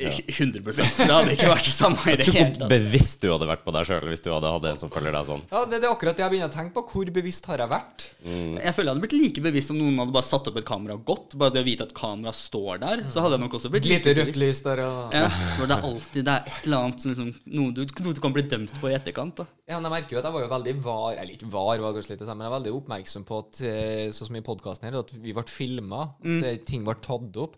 [0.00, 0.24] Det.
[0.32, 2.72] 100 Det hadde ikke vært det samme i det Jeg tror hele hvor tatt.
[2.72, 5.28] bevisst du hadde vært på deg sjøl hvis du hadde hatt en som følger deg
[5.28, 5.42] sånn.
[5.52, 6.84] Ja, det, det er akkurat det jeg begynner å tenke på.
[6.94, 8.06] Hvor bevisst har jeg vært?
[8.24, 10.96] Jeg føler jeg hadde blitt like bevisst om noen hadde bare satt opp et kamera
[10.98, 11.36] og gått.
[11.40, 14.10] Bare det å vite at kameraet står der, så hadde jeg nok også blitt lite
[14.14, 14.42] like rødt bevisst.
[14.44, 14.90] lys der ja.
[15.20, 18.16] Ja, for det er alltid det er et eller annet som liksom, noe, du, noe
[18.16, 19.36] du kan bli dømt på i etterkant.
[19.42, 19.48] da.
[19.70, 21.92] Ja, men jeg merker jo at jeg var jo veldig var Eller ikke var, var
[21.94, 24.96] kanskje litt men jeg er veldig oppmerksom på at eh, sånn som i podkasten her,
[25.02, 26.42] at vi ble filma, Mm.
[26.66, 27.54] ting ble tatt opp.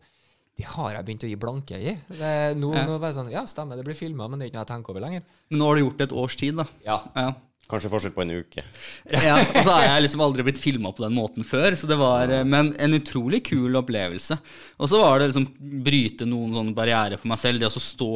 [0.59, 1.95] Det har jeg begynt å gi blanke i.
[2.13, 4.67] Det nå, nå bare sånn, Ja, stemmer, det blir filma, men det er ikke noe
[4.67, 5.25] jeg tenker over lenger.
[5.49, 6.67] Men nå har du gjort det et års tid, da.
[6.85, 6.99] Ja.
[7.17, 7.31] Ja.
[7.73, 8.65] Kanskje forskjell på en uke.
[9.25, 11.73] Ja, og så har jeg liksom aldri blitt filma på den måten før.
[11.79, 14.37] Så det var, eh, Men en utrolig kul opplevelse.
[14.77, 15.49] Og så var det liksom
[15.87, 17.63] bryte noen sånne barrierer for meg selv.
[17.63, 18.13] Det å stå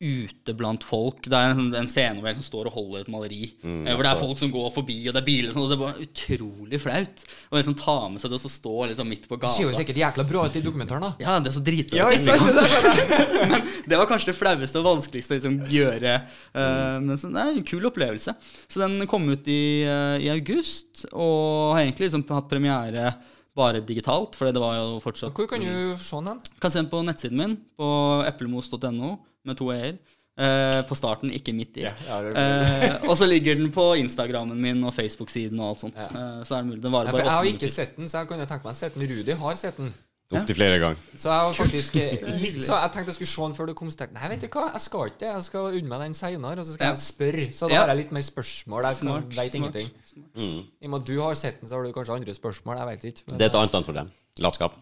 [0.00, 1.26] ute blant folk.
[1.28, 3.50] Det er en, sånn- en scene hvor jeg liksom står og holder et maleri.
[3.60, 5.64] Mm, hvor det er folk som går forbi, og det er biler og sånn.
[5.66, 7.24] Og det er bare utrolig flaut.
[7.52, 9.50] Å liksom ta med seg det og så stå liksom midt på gata.
[9.50, 11.12] Det ser jo sikkert jækla bra ut i dokumentaren, da.
[11.20, 12.00] Ja, det er så dritbra.
[12.00, 12.08] Ja?
[12.16, 16.14] Det men det var kanskje det flaueste og vanskeligste å liksom, gjøre.
[16.56, 18.34] eh, men så, det er en kul opplevelse.
[18.72, 23.12] Så den kom ut i, eh, i august, og har egentlig liksom hatt premiere
[23.60, 26.38] bare digitalt, for det var jo fortsatt Hvor kan du se den?
[26.62, 27.88] Kan se den på nettsiden min, på
[28.28, 29.98] eplemos.no, med to e-er.
[30.40, 31.82] Uh, på starten, ikke midt i.
[31.82, 35.80] Yeah, ja, det- eh, og så ligger den på Instagrammen min og Facebook-siden og alt
[35.82, 35.98] sånt.
[36.00, 36.82] Eh, så er det mulig.
[36.82, 38.72] Den varer bare åtte minutter jeg har ikke sett den, så jeg kunne tenkt meg
[38.72, 39.04] å sett den.
[39.10, 39.90] Rudi har sett den.
[40.30, 40.96] Opptil flere ganger.
[41.18, 43.74] Så jeg var faktisk eh, litt så Jeg tenkte jeg skulle se den før du
[43.74, 43.90] kom.
[43.90, 45.30] Så tenkte Nei, vet du hva, jeg skal ikke det.
[45.34, 46.92] Jeg skal unne meg den seinere, og så skal Ja.
[46.94, 47.46] jeg spørre.
[47.52, 47.80] Så da Ja.
[47.82, 48.84] har jeg litt mer spørsmål.
[48.86, 49.54] Jeg Smart, vet smart.
[49.60, 49.90] ingenting.
[50.38, 50.60] Mm.
[50.80, 52.78] I og med at du har sett den, så har du kanskje andre spørsmål.
[52.80, 53.22] Jeg vet ikke.
[53.28, 54.06] Men, Det er et annet navn for.
[54.40, 54.72] Latskap.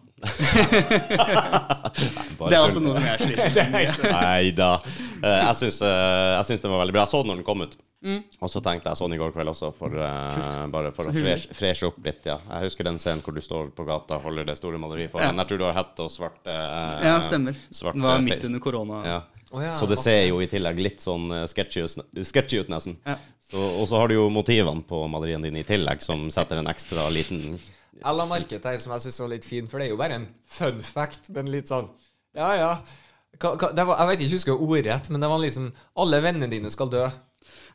[2.39, 4.01] Det er altså noe som jeg sliter med.
[4.13, 4.71] Nei da.
[5.19, 7.05] Jeg syns eh, jeg syns den var veldig bra.
[7.05, 7.73] Jeg så den når den kom ut.
[8.39, 11.15] Og så tenkte jeg sånn i går kveld også, for, uh, bare for Så å
[11.17, 12.23] freshe, fresh, opp litt.
[12.29, 15.11] ja Jeg husker den scenen hvor du står på gata og holder det store maleriet
[15.11, 15.33] foran.
[15.33, 15.43] Ja.
[15.43, 17.59] Jeg tror du har hette og svart uh, Ja, stemmer.
[17.67, 19.01] svart, Det var eh, midt under korona.
[19.03, 19.19] Ja.
[19.51, 22.71] Oh, ja, så det ser jo i tillegg litt sånn eh, sketchy ut, sketchy ut
[22.71, 22.95] nesten.
[23.03, 23.17] Ja.
[23.49, 26.69] Så, og så har du jo motivene på maleriene dine i tillegg, som setter en
[26.71, 27.57] ekstra liten
[27.99, 29.99] Jeg la merke til en som jeg syns var litt fin, for det er jo
[29.99, 31.89] bare en fun fact, men litt sånn
[32.37, 32.71] Ja, ja.
[33.39, 35.71] Hva, hva, det var, jeg vet ikke, husker jeg ordrett, men det var liksom
[36.03, 37.03] Alle vennene dine skal dø.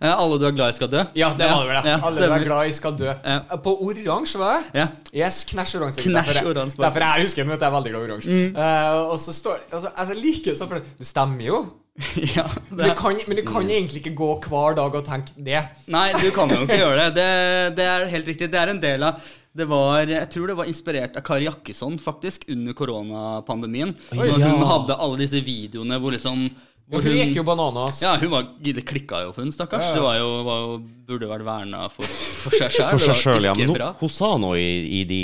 [0.02, 1.04] Eh, alle du er glad i, skal dø.
[1.14, 1.86] Ja, det var det vel.
[1.92, 3.12] Ja, Alle du er glad i, skal dø.
[3.12, 3.58] Ja.
[3.62, 4.80] På oransje, var det?
[4.80, 4.86] Ja.
[5.14, 6.02] Yes, knæsj oransje.
[6.02, 6.80] Knæsj Derfor oransje.
[6.82, 8.40] Derfor jeg husker den, du, jeg er veldig glad i oransje.
[8.64, 11.62] Eh, og så står altså, altså, like, så for det- det stemmer jo.
[12.34, 12.42] ja
[12.74, 15.60] Men du kan, men du kan egentlig ikke gå hver dag og tenke det.
[15.86, 17.14] Nei, du kan jo ikke gjøre det.
[17.20, 17.76] det.
[17.78, 18.50] Det er helt riktig.
[18.50, 19.22] Det er en del av
[19.54, 23.94] det var, Jeg tror det var inspirert av Kari Jakkesson, faktisk, under koronapandemien.
[24.10, 24.50] Når ja.
[24.50, 26.48] hun hadde alle disse videoene hvor liksom
[26.84, 28.02] hvor hun gikk jo bananas.
[28.04, 29.86] Ja, hun var, det klikka jo for hun, stakkars.
[29.96, 30.74] Det var jo, var jo
[31.08, 32.04] burde vært verna for,
[32.42, 32.90] for seg sjøl.
[32.90, 33.54] For seg sjøl, ja.
[33.56, 35.22] Men hun, hun sa noe i, i de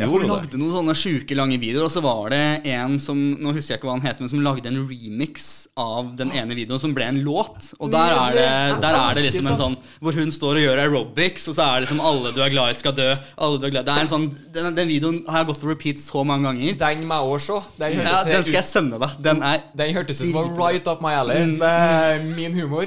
[0.00, 3.18] Ja, hun hun lagde noen sånne sjuke lange videoer, og så var det en som
[3.36, 6.56] Nå husker jeg ikke hva han heter, men som lagde en remix av den ene
[6.56, 7.70] videoen som ble en låt.
[7.80, 10.82] Og der er det, der er det liksom en sånn hvor hun står og gjør
[10.84, 13.16] aerobics, og så er det liksom 'Alle du er glad i, skal dø'.
[13.36, 15.70] Alle du er glad Det er en sånn Den, den videoen har jeg gått på
[15.70, 16.78] repeat så mange ganger.
[16.80, 17.72] Den må jeg også se.
[17.78, 19.10] Den Ja, den skal jeg sende deg.
[19.22, 19.42] Den
[19.76, 21.42] den hørtes ut som var right up my alley.
[21.60, 22.86] Det er min humor.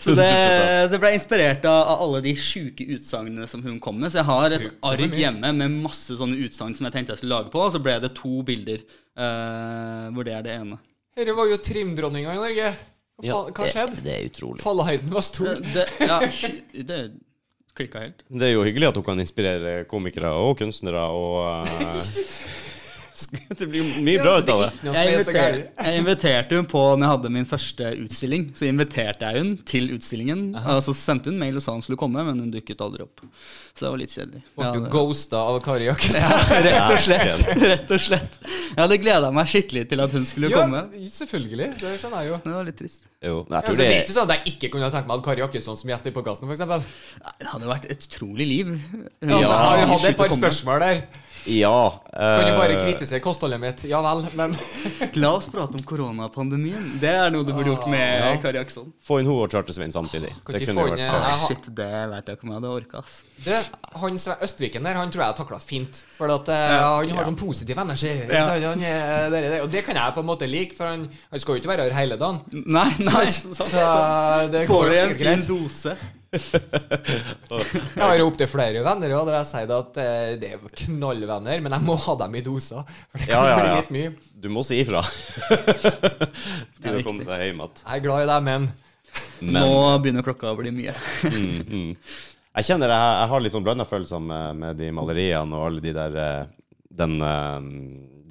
[0.00, 0.28] Så det,
[0.88, 4.12] så det ble inspirert av, av alle de sjuke utsagnene som hun kom med.
[4.12, 7.38] Så jeg har et ark hjemme med masse sånne utsagn som jeg tenkte jeg skulle
[7.38, 10.78] lage på, og så ble det to bilder eh, hvor det er det ene.
[11.16, 12.72] Dette var jo trimdronninga i Norge.
[13.22, 13.98] Hva, Ja, hva skjedde?
[13.98, 14.62] Det, det er utrolig.
[14.64, 15.60] Fallhøyden var stor.
[15.74, 16.20] Det, ja,
[16.88, 17.00] det
[17.76, 18.24] klikka helt.
[18.28, 22.22] Det er jo hyggelig at hun kan inspirere komikere og kunstnere og eh,
[23.58, 24.68] Det blir mye bra ut av det.
[24.82, 25.82] Jeg, er så inviter, gærent.
[25.84, 28.46] jeg inviterte hun på når jeg hadde min første utstilling.
[28.56, 30.44] Så inviterte jeg hun til utstillingen.
[30.56, 33.20] Og så sendte hun mail og sa hun skulle komme, men hun dukket aldri opp.
[33.76, 34.42] Så det var litt kjedelig.
[34.56, 36.34] Ble du det- ghosta av Kari Jakkesson?
[36.66, 37.46] Rett og slett.
[37.62, 38.38] Rett og slett.
[38.72, 40.82] Jeg hadde gleda meg skikkelig til at hun skulle Ja, komme.
[41.12, 41.68] selvfølgelig.
[41.80, 42.38] Det skjønner jeg jo.
[42.44, 43.04] Det var litt trist.
[43.22, 45.20] Jo, jeg tror det det er ikke sånn at jeg ikke kunne tenkt meg å
[45.20, 46.64] ha Kari Jakkesson som gjest i podkasten, f.eks.
[47.38, 48.72] Det hadde vært et utrolig liv.
[49.20, 51.04] Ja, altså, jeg har hatt et par spørsmål der.
[51.44, 52.02] Ja.
[52.12, 53.84] Skal du bare eh, kritisere kostholdet mitt.
[53.90, 54.54] Ja vel, men
[55.22, 56.92] La oss prate om koronapandemien.
[57.02, 58.30] Det er noe du burde gjort med Ja.
[58.42, 58.92] Kari Jackson.
[59.02, 60.30] Få inn hun og Charter-Svein samtidig.
[60.46, 63.04] Kan Det kunne vært eh, har- Shit, det vet jeg ikke om jeg hadde orka,
[63.42, 63.58] det,
[63.98, 66.02] han Østviken der, han tror jeg takla fint.
[66.14, 66.78] For at ja.
[67.00, 68.12] han har sånn positiv energi.
[68.30, 68.46] Ja.
[68.62, 71.56] Han det, det, og det kan jeg på en måte like, for han, han skal
[71.56, 72.42] jo ikke være her hele dagen.
[72.52, 73.26] Nei, nei.
[73.34, 74.52] Så sant.
[74.54, 75.48] det går jo sikkert greit.
[75.48, 75.96] dose?
[77.96, 81.60] Jeg har jo opptil flere venner òg, der jeg sier at eh, det er knallvenner,
[81.64, 82.82] men jeg må ha dem i doser.
[83.12, 84.12] For det kan Ja, ja, bli litt mye.
[84.42, 85.02] Du må si ifra.
[86.82, 87.82] Til å komme seg hjem igjen.
[87.84, 88.70] Jeg er glad i deg, men
[89.42, 90.94] Men Nå begynner klokka å bli mye.
[91.26, 91.90] mm, mm.
[92.52, 95.80] Jeg kjenner jeg, jeg har litt sånn blanda følelser med, med de maleriene og alle
[95.84, 96.42] de der eh,
[96.92, 97.60] Den, eh,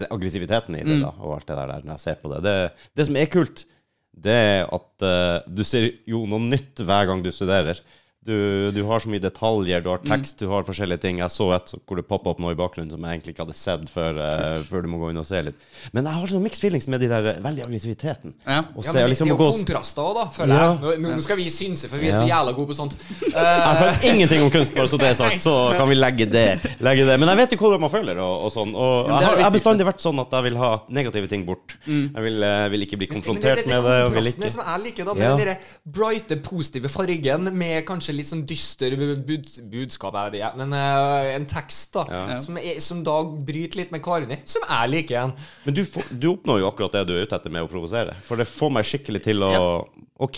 [0.02, 1.04] den aggressiviteten i det, Mm.
[1.06, 2.42] da, og alt det der når jeg ser på det.
[2.46, 2.56] Det,
[2.98, 3.64] det som er kult,
[4.12, 7.80] det er at uh, du ser jo noe nytt hver gang du studerer.
[8.22, 11.18] Du, du har så mye detaljer, du har tekst, du har forskjellige ting.
[11.24, 13.56] Jeg så et hvor det poppa opp noe i bakgrunnen som jeg egentlig ikke hadde
[13.58, 15.64] sett før, uh, før du må gå inn og se litt.
[15.98, 18.36] Men jeg har sånn mixed feelings med de der eh, veldig aggressiviteten.
[18.46, 18.60] Ja.
[18.78, 20.68] Og Ja, men det, liksom det er jo kontraster òg, da, føler Ja.
[20.92, 21.00] jeg.
[21.02, 22.20] Nå, nå skal vi synse, for vi er Ja.
[22.22, 22.94] så jævla gode på sånt.
[23.26, 26.30] Jeg Eh, vet ingenting om kunst, bare så det er sagt, så kan vi legge
[26.30, 26.46] det.
[26.78, 27.18] Legge det.
[27.18, 28.76] Men jeg vet jo hvordan man føler, og, og sånn.
[28.78, 31.48] Og jeg er har, jeg har bestandig vært sånn at jeg vil ha negative ting
[31.50, 31.74] bort.
[31.90, 33.98] Jeg vil, uh, vil ikke bli men konfrontert med det.
[34.06, 35.36] Og vil kontrastene ikke som jeg liker, da, med Ja.
[35.42, 35.58] den der
[35.90, 41.30] brighte, positive fargen med kanskje litt sånn dyster bud, budskap, jeg vet ikke, men uh,
[41.36, 42.38] en tekst da, Ja.
[42.44, 45.34] som, er, som da bryter litt med Karin i, som jeg liker igjen.
[45.66, 45.84] Men du,
[46.22, 48.18] du oppnår jo akkurat det du er ute etter med å provosere.
[48.28, 49.54] For det får meg skikkelig til å
[50.22, 50.38] OK,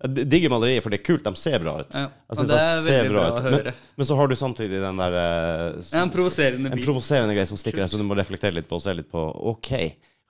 [0.00, 1.26] jeg digger maleriet, for det er kult.
[1.26, 1.90] De ser bra ut.
[1.92, 3.72] Ja, Jeg og det er ser veldig bra å Men, høre.
[4.00, 7.82] men så har du samtidig den der Ja, en provoserende en provoserende greie som stikker
[7.84, 9.20] deg, så du må reflektere litt på og se litt på
[9.52, 9.70] OK.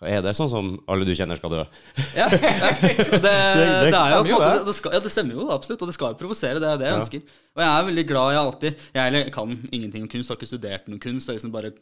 [0.01, 0.33] Er det?
[0.33, 1.65] Sånn som alle du kjenner skal dø.
[2.17, 2.39] Ja, det,
[3.21, 4.63] Det, det, er jo stemmer jo, måte det.
[4.71, 6.63] det, skal, Ja, det stemmer jo absolutt, og det skal jo provosere.
[6.63, 7.01] Det er det jeg Ja.
[7.03, 7.35] ønsker.
[7.57, 8.31] Og jeg er veldig glad.
[8.33, 11.29] Jeg alltid Jeg eller, kan ingenting om kunst, har ikke studert noe kunst.
[11.29, 11.73] Jeg har liksom bare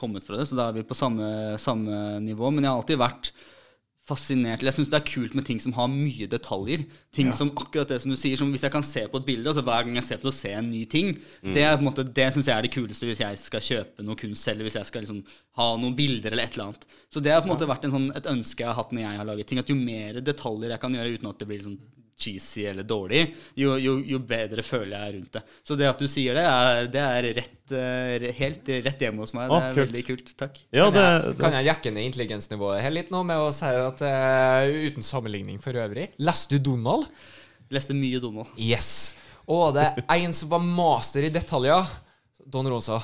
[0.00, 1.30] kommet fra det, så da er vi på samme,
[1.60, 2.50] samme nivå.
[2.50, 3.30] Men jeg har alltid vært
[4.08, 4.62] fascinert.
[4.64, 6.84] Jeg syns det er kult med ting som har mye detaljer.
[7.14, 9.48] Ting som akkurat det som du sier, som hvis jeg kan se på et bilde,
[9.50, 11.84] altså hver gang jeg ser på det se ser en ny ting, det, er på
[11.84, 14.58] en måte, det syns jeg er det kuleste hvis jeg skal kjøpe noe kunst selv,
[14.58, 15.22] eller hvis jeg skal liksom
[15.60, 16.86] ha noen bilder eller et eller annet.
[17.12, 19.04] Så det har på en måte vært en sånn, et ønske jeg har hatt når
[19.04, 21.66] jeg har laget ting, at jo mer detaljer jeg kan gjøre uten at det blir
[21.66, 21.80] sånn
[22.20, 23.22] cheesy eller dårlig,
[23.58, 25.42] jo, jo, jo bedre føler jeg rundt det.
[25.66, 29.34] Så det at du sier det, er, det er rett, eh, helt rett hjemme hos
[29.36, 29.50] meg.
[29.50, 29.82] Det er kult.
[29.82, 30.32] veldig kult.
[30.44, 30.60] Takk.
[30.68, 33.72] Ja, Kan det, jeg, kan jeg jekke ned intelligensnivået her litt nå med å si
[33.80, 37.08] at uh, uten sammenligning for øvrig Leste du Donald?
[37.70, 38.50] Leste mye Donald.
[38.60, 39.14] Yes.
[39.50, 41.86] Og det er en som var master i detaljer.
[42.50, 43.00] Don Rosa.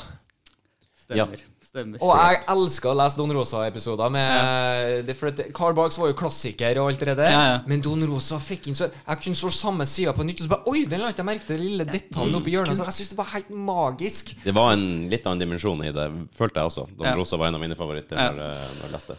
[1.07, 1.42] Stemmer.
[1.76, 2.00] Stemmer.
[2.00, 4.10] Og jeg elsker å lese Don Rosa-episoder.
[4.16, 7.30] med det, for at Carl Barks var jo klassiker og alt det der.
[7.34, 7.58] Ja, ja.
[7.68, 10.52] Men Don Rosa fikk inn så Jeg kunne så samme sida på nytt, og så
[10.54, 12.76] bare Oi, den la ikke jeg merke til, den lille detaljen oppi hjørnet.
[12.80, 14.34] Så jeg synes det var helt magisk.
[14.44, 16.08] det var en litt annen dimensjon i det,
[16.38, 16.86] følte jeg også.
[16.96, 17.14] Don Ja.
[17.18, 18.30] Rosa var en av mine favoritter Ja.
[18.30, 19.16] når, eh, når jeg leste.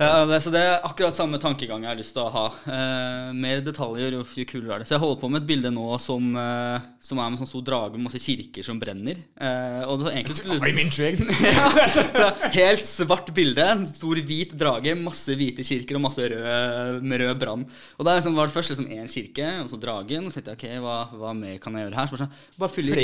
[0.00, 2.44] Ja, det, så det er akkurat samme tankegang jeg har lyst til å ha.
[2.64, 4.86] Eh, mer detaljer, jo, jo kulere er det.
[4.88, 7.50] Så jeg holder på med et bilde nå som, eh, som er med en sånn
[7.50, 9.20] stor drage med masse kirker som brenner.
[9.36, 11.28] Eh, og det egentlig skulle I'm intrigued.
[12.56, 13.66] Helt svart bilde.
[13.74, 17.68] En stor hvit drage, masse hvite kirker og masse rød, med rød brann.
[17.98, 20.24] Og der liksom var det først liksom én kirke, og så dragen.
[20.24, 22.08] Og så tenkte jeg ok, hva, hva mer kan jeg gjøre her?
[22.08, 22.96] Så bare, sånn, bare fylle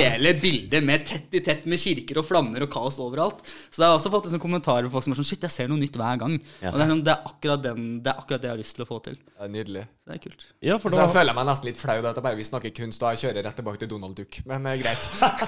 [0.00, 3.44] hele bildet med tett i tett med kirker og flammer og kaos overalt.
[3.68, 5.68] Så jeg har også fått liksom kommentarer fra folk som er sånn Shit, jeg ser
[5.68, 6.38] noe nytt hver gang.
[6.62, 6.70] Ja.
[6.72, 8.76] Og det er, sånn, det, er akkurat den, det er akkurat det jeg har lyst
[8.78, 9.14] til å få til.
[9.18, 9.84] Det er nydelig.
[10.04, 10.42] Så det er kult.
[10.60, 12.44] Ja, for Så da jeg føler meg nesten litt flau da at jeg bare vil
[12.48, 14.38] snakke kunst, og jeg kjører rett tilbake til Donald Duck.
[14.50, 15.06] Men eh, greit.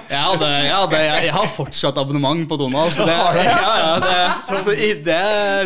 [0.09, 3.91] ja, det, jeg, det, jeg, jeg har fortsatt abonnement på Donald, så det, ja, ja,
[4.01, 4.15] det,
[4.47, 5.19] så, så, i- det,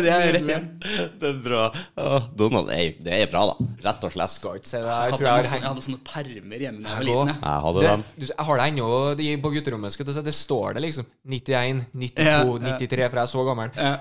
[0.04, 0.68] det er rett igjen.
[1.22, 1.62] Det er bra.
[1.96, 3.68] Å, Donald er, det er bra, da.
[3.88, 4.34] Rett og slett.
[4.36, 4.84] Skal ikke si det.
[4.84, 7.32] Jeg, Jeg tror jeg jeg hadde sånne permer hjemme da jeg var liten.
[7.32, 7.40] jeg.
[7.42, 8.04] Jeg hadde det, den.
[8.12, 8.90] du, jeg har det ennå
[9.22, 9.94] de på gutterommet.
[9.96, 12.76] Skal du si, det står det liksom 91, 92, Ja, ja.
[12.76, 13.72] 93, for jeg er så gammel.
[13.76, 13.92] Ja.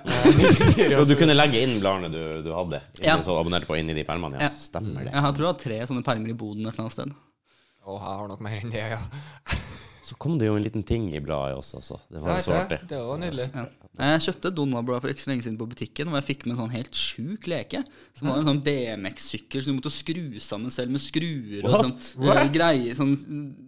[0.91, 3.17] 94, Og du kunne legge inn bladene du, du hadde, Ja.
[3.25, 4.37] så abonnerte på inni de permene.
[4.39, 4.49] Ja, Ja.
[4.49, 5.11] stemmer det.
[5.13, 7.13] Jeg har- tror jeg har tre sånne permer i boden et eller annet sted.
[7.87, 8.97] Å, jeg har nok mer enn det, ja.
[10.03, 12.53] Så kom det jo en liten ting i bladet også, så det var jo så
[12.59, 12.79] artig.
[12.81, 12.87] det.
[12.89, 13.49] Det var nydelig.
[13.55, 13.65] Ja.
[13.99, 16.59] Jeg kjøpte Donald-blad for ikke så lenge siden på butikken, og jeg fikk med en
[16.61, 17.81] sånn helt sjuk leke.
[18.15, 21.83] Som var en sånn BMX-sykkel som du måtte skru sammen selv med skruer og What?
[21.83, 22.53] sånn What?
[22.55, 22.95] greier.
[22.95, 23.11] Sånn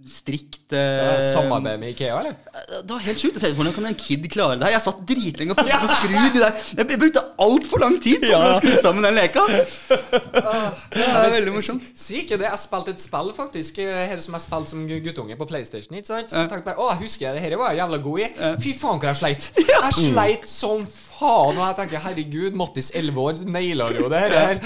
[0.08, 2.38] strikt eh, er Samarbeid med Ikea, eller?
[2.72, 3.36] Det var helt sjukt.
[3.36, 4.76] Jeg tenkte, Hvordan kan en kid klare det her?
[4.78, 8.40] Jeg satt dritlenge og prøvde å skru de der Jeg brukte altfor lang tid på
[8.40, 9.44] å skru sammen den leka.
[10.94, 11.92] Det er veldig morsomt.
[12.14, 12.48] Ikke det.
[12.48, 15.98] Jeg spilte et spill, faktisk, eh, her som jeg spilte som guttunge på PlayStation.
[16.00, 16.32] Ikke sant?
[16.32, 18.28] Så tenkte jeg bare, å, husker jeg, det her var jeg jævla god i.
[18.64, 19.50] Fy faen, hvor jeg sleit.
[19.74, 21.58] Jeg sleit som faen.
[21.58, 24.62] Og jeg tenker, herregud, Mattis, 11 år, nailer jo det her.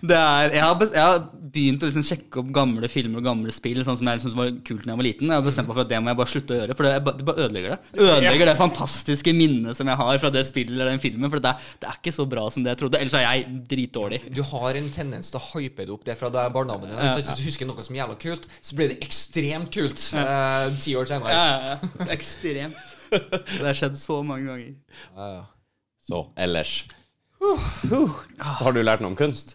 [0.00, 1.18] Det er, jeg, har best, jeg har
[1.52, 4.52] begynt å liksom sjekke opp gamle filmer og gamle spill, sånn som jeg syntes var
[4.64, 5.28] kult da jeg var liten.
[5.28, 6.92] Jeg har bestemt meg for at det må jeg bare slutte å gjøre, for det,
[7.18, 7.78] det bare ødelegger det.
[8.06, 11.28] Ødelegger det fantastiske minnet som jeg har fra det spillet eller den filmen.
[11.32, 13.00] For det det er ikke så bra som det jeg trodde.
[13.02, 14.22] Ellers er jeg dritdårlig.
[14.36, 16.94] Du har en tendens til å hype det opp det fra da jeg er barndommen.
[16.96, 20.96] Ja, Så husker noe som er jævla kult, så blir det ekstremt kult eh, ti
[20.96, 21.36] år senere.
[21.36, 22.08] Ja, ja, ja.
[22.16, 22.96] Ekstremt.
[23.10, 24.72] Det har skjedd så mange ganger.
[25.16, 25.42] Ja, ja.
[26.10, 26.78] Så ellers
[27.40, 29.54] Har du lært noe om kunst?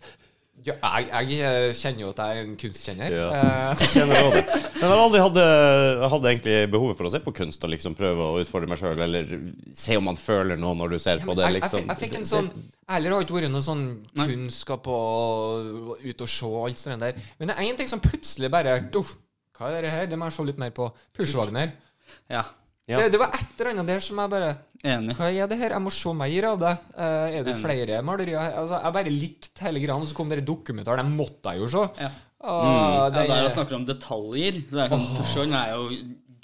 [0.65, 3.13] Ja, jeg, jeg eh, kjenner jo at jeg er en kunstkjenner.
[3.13, 3.25] Ja.
[3.37, 4.61] Eh, kjenner også det.
[4.79, 5.37] Men jeg har aldri hatt,
[6.09, 9.03] hadde egentlig behovet for å se på kunst og liksom prøve å utfordre meg sjøl,
[9.05, 9.29] eller
[9.77, 11.43] se om man føler noe når du ser Ja, på det.
[11.43, 11.51] det.
[11.51, 11.85] jeg, jeg, liksom.
[11.91, 13.85] jeg fikk en sånn Jeg har ikke vært noe sånn
[14.17, 17.21] kunnskap og ut og se og alt sånt der.
[17.37, 20.09] Men det er én ting som plutselig bare Hva er det her?
[20.09, 20.89] Det må jeg se litt mer på.
[21.13, 21.75] Puls Wagner.
[22.31, 22.41] Ja.
[22.85, 22.99] Ja.
[23.01, 25.15] Det, det var et eller annet der som jeg bare Enig.
[25.17, 25.73] Hva er det her?
[25.73, 26.73] Jeg må se mer av det.
[26.93, 27.61] Uh, er det Enig.
[27.63, 28.51] flere malerier?
[28.59, 31.01] Altså, jeg bare likte hele greia, og så kom dere dokumentaren.
[31.01, 31.85] Den måtte jeg jo se.
[32.03, 32.11] Ja.
[32.45, 33.15] Uh, mm.
[33.15, 34.61] det, der jeg snakker om detaljer.
[34.67, 35.87] Så det er sånn, person er jo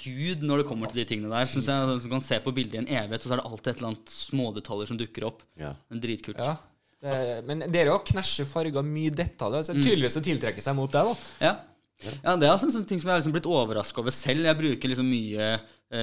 [0.02, 1.48] gud når det kommer til de tingene der.
[1.50, 3.72] Som jeg Så kan se på bildet i en evighet, og så er det alltid
[3.72, 5.44] et eller annet smådetaljer som dukker opp.
[5.60, 5.74] Ja.
[6.02, 6.40] Dritkult.
[6.42, 6.56] ja,
[7.02, 9.62] det, men dere òg knæsjer farger, mye detaljer.
[9.62, 9.68] Mm.
[9.68, 11.54] Så tydeligvis det tiltrekker seg mot deg, da Ja.
[12.10, 14.50] ja, det er altså en sånn ting som jeg har liksom blitt overraska over selv.
[14.50, 15.54] Jeg bruker liksom mye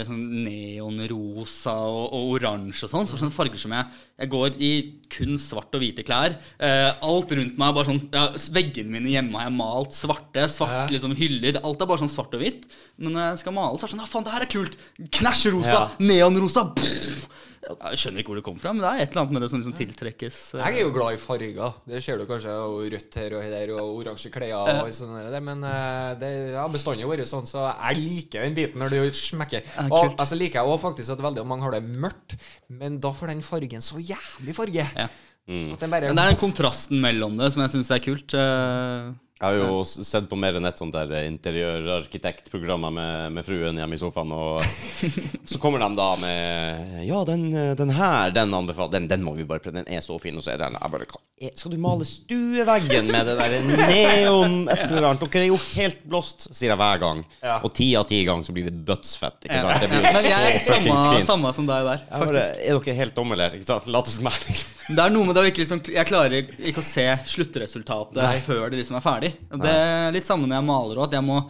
[0.05, 3.09] sånn neonrosa og, og oransje og sånn.
[3.09, 3.87] Så sånne farger som jeg
[4.19, 4.71] Jeg går i
[5.09, 6.35] kun svart og hvite klær.
[6.59, 8.25] Eh, alt rundt meg er bare sånn ja,
[8.55, 10.47] Veggene mine hjemme har jeg malt svarte.
[10.51, 11.61] Svart liksom hyller.
[11.63, 12.67] Alt er bare sånn svart og hvitt.
[12.99, 14.79] Men når jeg skal male, så er det sånn Ja, faen, det her er kult!
[15.19, 15.77] Knæsjrosa!
[15.77, 15.85] Ja.
[16.03, 16.69] Neonrosa!
[16.77, 17.29] Pff.
[17.59, 19.49] Jeg skjønner ikke hvor det kommer fra, men det er et eller annet med det
[19.51, 20.37] som liksom tiltrekkes.
[20.55, 21.73] eh, Jeg er jo glad i farger.
[21.91, 22.53] Det ser du kanskje.
[22.55, 24.53] Og rødt her og der, og oransje klær
[24.85, 25.39] og sånn der.
[25.43, 29.67] Men eh, det har bestandig vært sånn, så jeg liker den biten når du smekker.
[29.89, 32.37] Og så altså liker jeg òg faktisk at veldig mange har det mørkt,
[32.69, 34.87] men da får den fargen så jævlig farge.
[34.95, 35.09] Ja.
[35.49, 38.33] Bare Men det er den kontrasten mellom det som jeg syns er kult.
[38.37, 43.77] eh, Jeg har jo sett på mer enn et sånt der interiørarkitektprogrammer med, med fruen
[43.79, 44.59] hjemme i sofaen, og
[45.51, 47.45] så kommer de da med Ja, den,
[47.79, 50.35] den her, den anbefaler den, den må vi bare prøve, den er så fin.
[50.35, 51.07] Og så er den jeg bare
[51.39, 55.23] er- Skal du male stueveggen med det der neon et eller annet?
[55.31, 57.23] Dere er jo helt blåst, sier jeg hver gang.
[57.39, 57.61] Ja.
[57.63, 59.47] Og ti av ti ganger så blir det dødsfett.
[59.47, 59.79] Ikke sant?
[59.79, 61.29] Det blir jo så fuckings fint.
[61.31, 62.33] samme som deg der, faktisk.
[62.35, 63.55] bare, er dere helt dumme, eller?
[63.55, 63.87] Ikke sant?
[63.87, 64.75] Lat som meg, liksom.
[64.89, 68.71] Det er noe med det å ikke liksom Jeg klarer ikke å se sluttresultatet før
[68.73, 69.28] det liksom er ferdig.
[69.53, 71.41] Og det er litt samme når jeg maler òg, at jeg må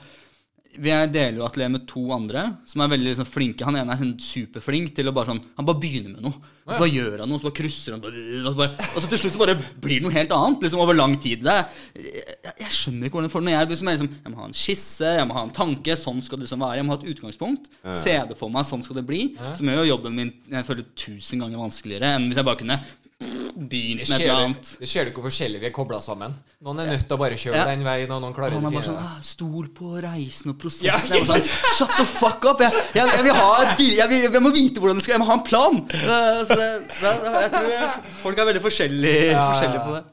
[0.79, 3.65] vi deler jo atelier med to andre som er veldig liksom flinke.
[3.67, 6.51] Han ene er sånn superflink til å bare sånn Han bare begynner med noe.
[6.69, 9.01] Og så bare gjør han noe, og så bare krysser han og, så bare, og
[9.01, 10.61] så til slutt så bare blir det noe helt annet.
[10.67, 11.41] Liksom over lang tid.
[11.47, 14.33] Det er, jeg, jeg skjønner ikke hvordan det får Når jeg, liksom, jeg, liksom, jeg
[14.35, 15.97] må ha en skisse, jeg må ha en tanke.
[15.99, 16.79] Sånn skal det liksom være.
[16.79, 17.69] Jeg må ha et utgangspunkt.
[18.03, 18.69] Se det for meg.
[18.69, 19.23] Sånn skal det bli.
[19.57, 22.79] Som gjør jo jobben min jeg føler tusen ganger vanskeligere enn hvis jeg bare kunne
[23.19, 24.69] begynt Det med et eller annet.
[24.79, 26.31] det ser du hvor forskjellig vi er kobla sammen.
[26.63, 27.65] Noen er nødt til å bare kjøre Ja.
[27.67, 30.87] den veien, og noen klarer det bare sånn ah, Stol på reisen og prosessen.
[30.87, 31.45] Ja, ikke sant?
[31.47, 32.59] sånn, Shut the fuck up!
[32.63, 35.21] Jeg, jeg, jeg, vil ha et jeg, vil, jeg må vite hvordan det skal Jeg
[35.23, 35.81] må ha en plan!
[35.89, 37.11] Så det, det,
[37.43, 40.03] jeg tror folk er veldig forskjellige, Ja, forskjellige på det.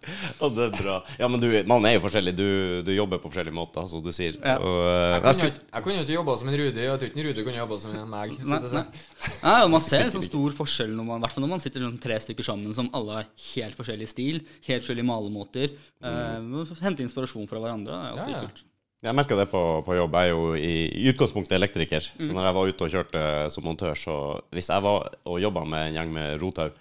[0.40, 0.96] Ja, det er bra.
[1.22, 2.34] Ja, men du, man er jo forskjellig.
[2.36, 2.48] Du,
[2.86, 4.36] du jobber på forskjellige måter, som du sier.
[4.42, 4.56] Ja.
[4.58, 6.98] Og, eh, Jeg kunne skulle, jeg kunne jo ikke jobba som en Rudi, og jeg
[7.02, 8.34] tror ikke Rudi kunne jobba som en meg.
[8.46, 8.84] Nei.
[9.42, 11.86] Ja, man ser en sånn stor forskjell når man, i hvert fall når man sitter
[11.86, 15.76] sånn tre stykker sammen som alle har helt forskjellig stil, helt forskjellige malemåter.
[16.02, 17.92] Eh, hente inspirasjon fra hverandre.
[17.92, 18.48] Det er alltid Ja, ja.
[18.48, 18.64] kult.
[19.06, 20.16] jeg merka det på, på jobb.
[20.18, 20.72] Jeg er jo i,
[21.04, 22.08] i utgangspunktet elektriker.
[22.16, 23.22] Så når jeg var ute og kjørte
[23.54, 24.16] som montør, så
[24.56, 26.72] hvis jeg var og jobba med en gjeng med rotau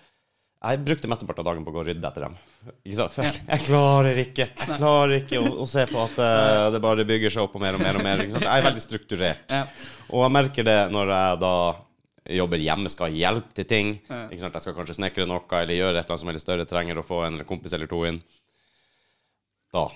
[0.66, 2.38] Jeg brukte mesteparten av dagen på å gå og rydde etter dem.
[2.88, 3.14] Ikke sant?
[3.14, 6.80] For jeg, jeg klarer ikke Jeg klarer ikke å, å se på at uh, det
[6.82, 8.00] bare bygger seg opp og mer og mer.
[8.00, 8.48] og mer ikke sant?
[8.48, 9.54] Jeg er veldig strukturert.
[10.10, 11.54] Og jeg merker det når jeg da
[12.30, 13.92] jobber hjemme, skal ha hjelp til ting.
[14.32, 14.54] Ikke sant?
[14.58, 16.98] Jeg skal kanskje snekre noe eller gjøre et eller annet som er litt større, trenger
[16.98, 18.22] å få en eller kompis eller to inn.
[19.76, 19.88] Da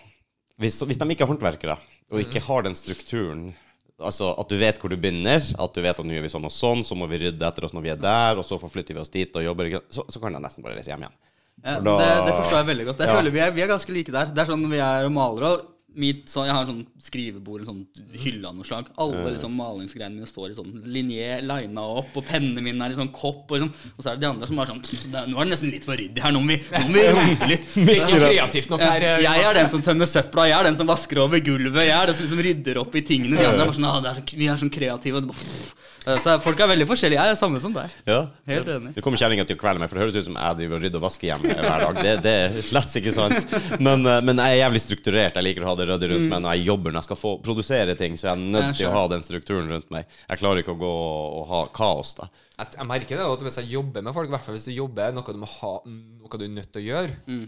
[0.59, 1.77] Hvis, hvis de ikke er håndverkere,
[2.11, 3.51] og ikke har den strukturen
[3.99, 6.45] Altså at du vet hvor du begynner, at du vet at nå gjør vi sånn
[6.47, 8.95] og sånn, så må vi rydde etter oss når vi er der, og så forflytter
[8.95, 11.17] vi oss dit og jobber, så, så kan jeg nesten bare reise hjem igjen.
[11.65, 13.01] Ja, da- det, det forstår jeg veldig godt.
[13.03, 13.17] Jeg Ja.
[13.17, 14.31] føler vi er, vi er ganske like der.
[14.31, 17.61] Det er sånn når vi er og maler og mitt, så Jeg har sånn skrivebord,
[17.61, 18.87] en sånn hylle av noe slag.
[19.01, 22.99] Alle liksom, malingsgreiene mine står i sånn linje, lina opp, og pennene mine er i
[22.99, 23.49] sånn kopp.
[23.51, 23.71] Og, sånn.
[23.97, 25.71] og så er det de andre som er sånn det er- Nå er det nesten
[25.73, 26.31] litt for ryddig her.
[26.31, 27.67] Nå må vi, nå må vi rote litt.
[27.89, 29.01] Det ikke kreativt nok her.
[29.01, 31.95] eh, Jeg er den som tømmer søpla, jeg er den som vasker over gulvet, jeg
[31.97, 33.37] er den som liksom rydder opp i tingene.
[33.39, 35.17] De andre er bare sånn, ah, det er, vi er sånn kreative.
[35.17, 35.75] og det bare.
[36.23, 37.19] Så folk er veldig forskjellige.
[37.21, 37.91] Jeg er samme som deg.
[38.07, 38.21] Ja.
[38.47, 38.93] Helt enig.
[38.95, 40.81] Du kommer kjerringa til å kvele meg, for det høres ut som jeg driver og
[40.85, 41.99] rydder og vasker hjemme hver dag.
[41.99, 43.45] Det, det er slett ikke sant.
[43.83, 45.35] Men, eh, men jeg er jævlig strukturert.
[45.37, 47.31] Jeg liker å ha det ryddig rundt meg når jeg jobber, når jeg skal få
[47.45, 48.17] produsere ting.
[48.19, 50.05] Så jeg er nødt til å ha den strukturen rundt meg.
[50.29, 52.29] Jeg klarer ikke å gå og, og ha kaos, da.
[52.59, 54.75] Jeg, jeg merker det at hvis jeg jobber med folk, i hvert fall hvis du
[54.75, 57.47] jobber noe du må ha, noe du er nødt til å gjøre Mm.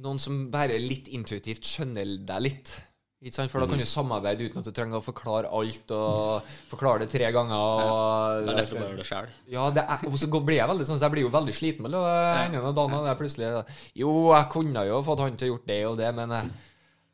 [0.00, 2.70] Noen som bare litt intuitivt skjønner deg litt.
[3.20, 3.50] Ikke sant?
[3.52, 3.82] For da kan Mm.
[3.84, 7.52] du samarbeide uten at du trenger å forklare alt og forklare det tre ganger.
[7.52, 9.26] Og, Det er gjøre det sjøl.
[9.50, 11.82] Ja, det er, og så blir jeg veldig sånn, så jeg blir jo veldig sliten
[11.84, 12.00] med det.
[12.00, 15.80] ene og dagen, og plutselig Jo, jeg kunne jo fått han til å gjort det
[15.90, 16.50] og det, men jeg,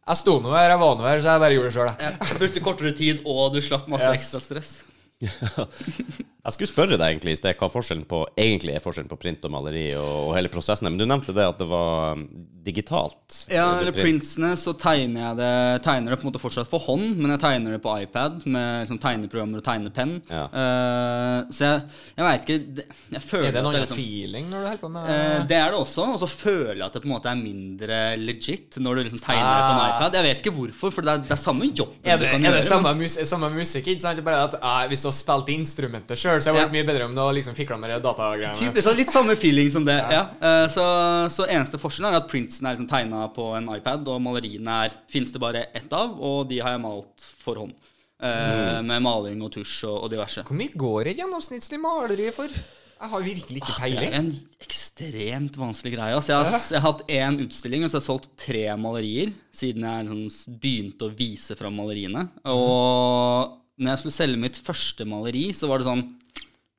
[0.06, 1.96] jeg sto nå her, jeg var nå her, så jeg bare gjorde det sjøl, jeg.
[2.20, 4.20] Ja, brukte kortere tid, og du slapp masse Yes.
[4.20, 4.70] ekstra stress.
[6.46, 9.42] Jeg skulle spørre deg egentlig i sted hva forskjellen på, egentlig er forskjellen på print
[9.48, 12.22] og maleri og, og hele prosessen men du nevnte det at det var um,
[12.66, 13.40] digitalt.
[13.50, 15.50] Ja, Eller printsene så tegner jeg det
[15.86, 18.84] Tegner det på en måte fortsatt for hånd, men jeg tegner det på iPad med
[18.84, 20.14] liksom, tegneprogrammer og tegnepenn.
[20.30, 20.44] Ja.
[20.54, 21.82] Uh, så jeg,
[22.16, 24.90] jeg veit ikke det- Jeg føler Er det noen liksom feeling når du holder på
[24.96, 27.30] med uh, det er det også, og så føler jeg at det på en måte
[27.30, 29.90] er mindre legit når du liksom tegner det på en Ah.
[29.96, 30.14] iPad.
[30.16, 31.92] Jeg vet ikke hvorfor, for det er, det er samme jobb.
[32.04, 33.86] Er det, du kan er det gjøre, samme, men- mus samme musikk?
[33.92, 34.16] Ikke sant?
[34.16, 36.86] Det er Bare at eh, Hvis har spilt instrumentet sjøl, så jeg hadde vært mye
[36.88, 38.54] bedre om du hadde liksom fikla med datagreiene.
[38.58, 39.96] Typ, så litt samme feeling som det.
[40.12, 40.22] ja.
[40.42, 40.84] Uh, Så,
[41.32, 44.96] så eneste forskjellen er at printsen er liksom tegna på en iPad, og maleriene er
[45.12, 47.74] fins det bare ett av, og de har jeg malt for hånd.
[48.16, 50.40] Eh, Med maling og tusj og, og diverse.
[50.48, 52.48] Hvor mye går et gjennomsnittlig maleri for?
[52.96, 54.30] Jeg har virkelig ikke Det er en
[54.64, 56.14] ekstremt vanskelig greie.
[56.16, 59.34] Altså, jeg, har, jeg har hatt én utstilling, og så har jeg solgt tre malerier
[59.52, 62.22] siden jeg liksom begynte å vise fram maleriene.
[62.48, 66.04] Og når jeg skulle selge mitt første maleri, så var det sånn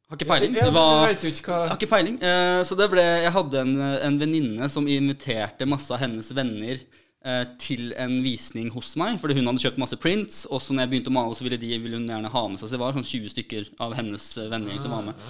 [0.08, 0.54] Har ikke peiling.
[0.56, 2.16] Ja, Det var, har ikke peiling.
[2.24, 3.74] Eh, så det ble Jeg hadde en,
[4.08, 9.36] en venninne som inviterte masse av hennes venner eh, til en visning hos meg, fordi
[9.38, 10.46] hun hadde kjøpt masse prints.
[10.48, 12.62] Og så når jeg begynte å male, så ville, de, ville hun gjerne ha med
[12.62, 15.30] seg Så det var sånn 20 stykker av hennes venner vennegjeng som var med.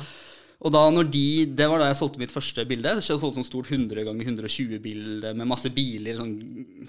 [0.66, 2.96] Og da når de, Det var da jeg solgte mitt første bilde.
[2.98, 6.18] Jeg solgte sånn stort 100 ganger 120-bilde med masse biler.
[6.18, 6.34] Sånn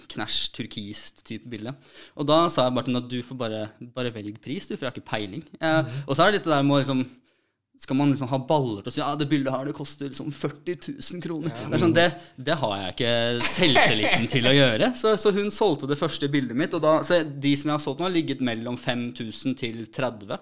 [0.08, 1.74] knæsj, turkist type bilde.
[2.16, 3.62] Og da sa jeg bare til henne at du får bare,
[3.94, 5.44] bare velge pris, du, for jeg har ikke peiling.
[5.60, 7.06] Eh, Og så er det litt det der med å liksom
[7.78, 10.32] skal man liksom ha baller til å si ja, det bildet her det koster liksom
[10.34, 11.52] 40 000 kroner?
[11.54, 12.06] Det, er sånn, det,
[12.48, 13.12] det har jeg ikke
[13.52, 14.88] selvtilliten til å gjøre.
[14.98, 16.74] Så, så hun solgte det første bildet mitt.
[16.74, 20.38] Og da, så de som jeg har solgt nå, har ligget mellom 5000 til 30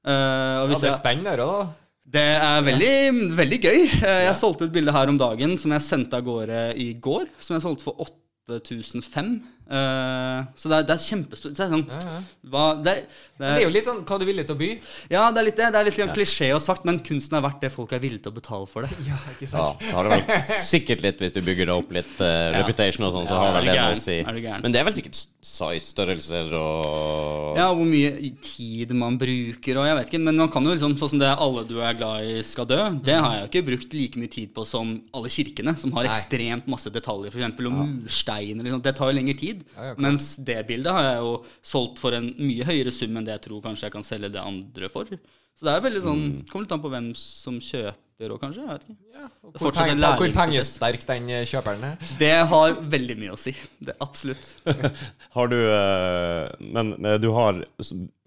[0.00, 1.64] Eh, og Ja, det er spenn der òg, da.
[2.10, 2.94] Det er veldig,
[3.38, 3.80] veldig gøy.
[4.00, 7.28] Eh, Jeg solgte et bilde her om dagen som jeg sendte av gårde i går.
[7.38, 8.02] Som jeg solgte for
[8.50, 9.30] 8005.
[9.70, 11.52] Eh, så det er, det er kjempestort.
[11.54, 12.14] Det sånn, Ja, ja.
[12.50, 12.94] hva, det,
[13.38, 14.70] det, er jo litt sånn hva du er villig til å by.
[15.12, 15.68] ja, det er litt det.
[15.70, 18.24] Det er litt sånn klisjé og sagt, men kunsten er verdt det folk er villige
[18.26, 18.90] til å betale for det.
[19.10, 19.84] Ja, ikke Ja, sant?
[19.86, 23.14] så har det vel sikkert litt hvis du bygger det opp litt uh, reputation og
[23.14, 24.18] sånn, så Ja, har vel det noe å si.
[24.26, 24.58] Er?
[24.64, 28.10] Men det er vel sikkert size-størrelser og Ja, hvor mye
[28.44, 31.30] tid man bruker og jeg vet ikke, men man kan jo liksom, sånn som det
[31.30, 34.30] 'alle du er glad i skal dø', det har jeg jo ikke brukt like mye
[34.34, 37.54] tid på som alle kirkene, som har ekstremt masse detaljer, f.eks.
[37.66, 38.64] og mursteiner.
[38.64, 38.82] Liksom.
[38.82, 39.59] Det tar jo lengre tid.
[39.76, 41.32] Ja, ja, mens det bildet har jeg jo
[41.72, 44.42] solgt for en mye høyere sum enn det jeg tror kanskje jeg kan selge det
[44.42, 45.10] andre for.
[45.58, 48.62] Så det er veldig sånn Kommer litt an på hvem som kjøper og kanskje.
[48.64, 48.96] Jeg vet ikke.
[49.16, 52.08] Ja, og hvor, peng, hvor pengesterk den eh, kjøperen er.
[52.20, 53.52] Det har veldig mye å si.
[53.80, 54.54] Det Absolutt.
[55.36, 57.60] Har du eh, Men du har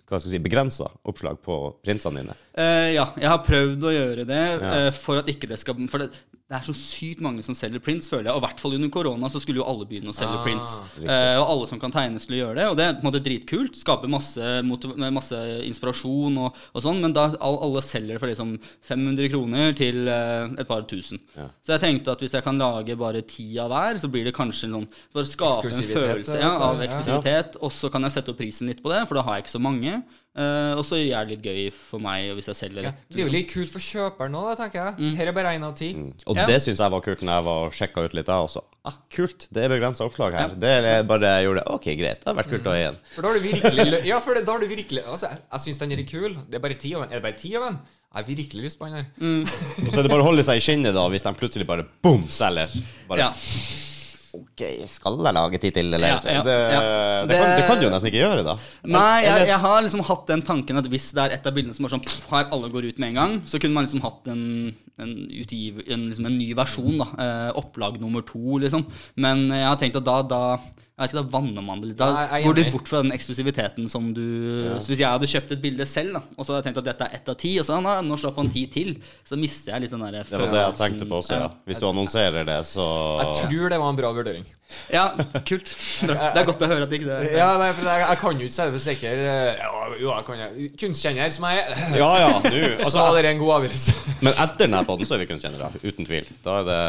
[0.09, 2.35] hva skal si, begrensa oppslag på prinsene dine?
[2.53, 4.87] Uh, ja, jeg har prøvd å gjøre det Ja.
[4.87, 6.11] uh, for at ikke det skal For det,
[6.53, 8.35] det er så sykt mange som selger prints, føler jeg.
[8.35, 10.75] Og i hvert fall under korona så skulle jo alle begynne å selge Ah, prints.
[10.99, 12.67] Uh, og alle som kan tegne, skulle gjøre det.
[12.69, 13.79] Og det er på en måte dritkult.
[13.79, 17.01] Skaper masse, motiv- masse inspirasjon og, og sånn.
[17.01, 18.53] Men da all, alle selger det for liksom
[18.85, 21.23] 500 kroner til et par tusen.
[21.39, 21.47] Ja.
[21.63, 24.35] Så jeg tenkte at hvis jeg kan lage bare ti av hver, så blir det
[24.37, 26.89] kanskje en sånn å skape en følelse ja, av ja.
[26.89, 27.57] eksklusivitet.
[27.63, 29.55] Og så kan jeg sette opp prisen litt på det, for da har jeg ikke
[29.55, 29.92] så mange.
[30.33, 33.27] Eh, og så gjør det litt gøy for meg hvis jeg selger Ja, det er
[33.27, 35.11] jo litt kult for kjøperen òg, tenker jeg.
[35.19, 35.91] Her er bare én av ti.
[36.25, 36.47] Og Ja.
[36.49, 38.63] det syns jeg var kult når jeg var og sjekka ut litt, jeg også.
[38.83, 40.49] Ah, kult, det er begrensa oppslag her.
[40.49, 40.55] Ja.
[40.65, 42.23] Det er bare jeg gjorde OK, greit.
[42.25, 42.97] Det har vært kult å ha igjen.
[43.13, 45.59] For da har du virkelig Ja, for det, da har du virkelig Altså, jeg, jeg
[45.67, 46.33] syns den er kul.
[46.49, 47.11] Det er bare ti av den.
[47.13, 47.79] Er det bare ti av en?
[48.13, 49.05] Jeg har virkelig lyst på den her.
[49.85, 51.85] Og så er det bare å holde seg i skinnet da, hvis de plutselig bare
[52.01, 52.73] boom, selger.
[53.09, 53.31] Bare Ja.
[54.33, 56.07] OK, skal jeg lage ti til, eller?
[56.09, 56.79] Ja, ja, det, ja.
[57.29, 58.55] Det, kan, Det- det kan du jo nesten ikke gjøre, da.
[58.83, 61.75] Nei, jeg, jeg har liksom hatt den tanken at hvis det er et av bildene
[61.77, 64.01] som er sånn pff, her alle går ut med en gang, så kunne man liksom
[64.01, 64.43] hatt en,
[64.99, 65.13] en,
[65.43, 67.07] utgiv, en, liksom en ny versjon, da.
[67.25, 68.87] Eh, opplag nummer to, liksom.
[69.21, 70.41] Men jeg har tenkt at da, da
[71.03, 71.99] jeg så Da vanner man det litt.
[71.99, 74.23] Da Nei, er går du bort fra den eksklusiviteten som du
[74.79, 76.89] Så Hvis jeg hadde kjøpt et bilde selv, da, og så hadde jeg tenkt at
[76.91, 78.95] dette er ett av ti, og så nei, nå slapp han ti til,
[79.27, 81.53] så mister jeg litt den der Det var det jeg tenkte på også, ja.
[81.69, 82.89] Hvis du annonserer det, så
[83.21, 84.51] Jeg tror det var en bra vurdering.
[84.89, 85.03] Ja,
[85.47, 85.71] kult.
[86.01, 86.29] Bra.
[86.33, 88.47] Det er godt å høre at ikke det Ja, nei, for jeg, jeg kan jo
[88.47, 89.21] ikke selve sikker.
[89.59, 91.83] Ja, jo, jeg kan jo Kunstkjenner som jeg er.
[91.99, 93.95] Ja ja, Så altså, var det en god avgjørelse.
[94.23, 96.31] Men etter denne podden så er vi kunstkjennere, uten tvil.
[96.45, 96.81] Da, er det,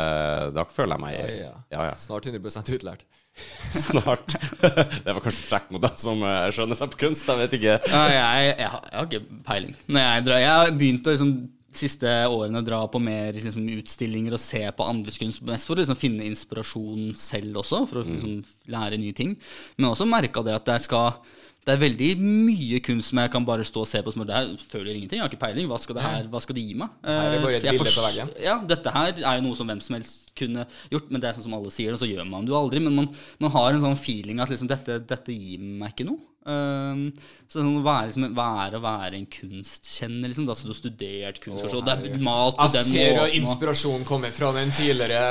[0.56, 1.52] da føler jeg meg Ja.
[1.74, 1.94] Ja, ja.
[1.98, 3.04] Snart 100 utlært.
[3.74, 4.36] Snart.
[4.60, 7.76] Det var kanskje frekt mot deg som eh, skjønner seg på kunst, jeg vet ikke.
[7.90, 9.76] Ja, jeg, jeg, jeg har ikke peiling.
[9.98, 11.34] Jeg, drar, jeg har begynt å liksom,
[11.74, 15.42] siste årene dra på mer liksom, utstillinger og se på andres kunst.
[15.46, 18.36] Mest for å liksom, finne inspirasjon selv også, for å liksom,
[18.70, 19.34] lære nye ting.
[19.78, 21.18] Men også merka det at jeg skal
[21.64, 24.34] det er veldig mye kunst som jeg kan bare stå og se på som det
[24.36, 25.16] her føler ingenting.
[25.16, 25.68] Jeg har ikke peiling.
[25.70, 26.92] Hva skal det, her, hva skal det gi meg?
[27.06, 28.32] Her er bare et Eh, bilde på veggen.
[28.44, 31.38] Ja, dette her er jo noe som hvem som helst kunne gjort, men det er
[31.38, 32.82] sånn som alle sier det, så gjør man det jo aldri.
[32.84, 33.08] Men man,
[33.40, 36.20] man har en sånn feeling at liksom, dette, dette gir meg ikke noe.
[36.44, 37.06] Um,
[37.48, 40.76] så sånn, å være, liksom, være, å være en kunstkjenner, liksom, da skal du ha
[40.76, 44.74] studert kunst, og det er malt på Jeg den ser jo inspirasjonen kommer fra den
[44.74, 45.22] tidligere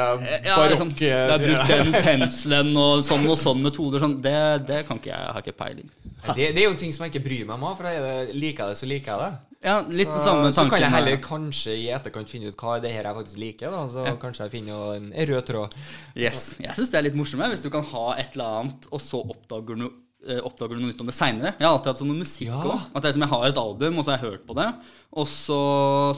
[0.41, 4.01] ja, liksom, barokke det er brukt den penselen og sånn og sånn metoder.
[4.01, 4.18] Sånn.
[4.26, 4.36] Det,
[4.66, 5.22] det kan ikke jeg.
[5.22, 5.93] Jeg har ikke peiling.
[6.34, 8.74] det, det er jo ting som jeg ikke bryr meg om, for jeg liker jeg
[8.74, 9.53] det, så liker jeg det.
[9.64, 12.82] Ja, litt Så, samme så kan jeg heller kanskje i etterkant finne ut hva er
[12.84, 13.72] det her jeg faktisk liker.
[13.72, 13.84] Da.
[13.93, 15.78] Så kanskje jeg finner en rød tråd.
[16.20, 16.41] Yes.
[16.59, 19.22] Jeg syns det er litt morsomt hvis du kan ha et eller annet, og så
[19.24, 20.03] oppdager du, eh,
[20.43, 21.51] oppdager du noe nytt om det seinere.
[21.59, 22.59] Jeg har alltid hatt sånn musikk Ja.
[22.63, 22.84] òg.
[22.95, 24.67] At det er jeg har et album, og så har jeg hørt på det.
[25.13, 25.59] Og så,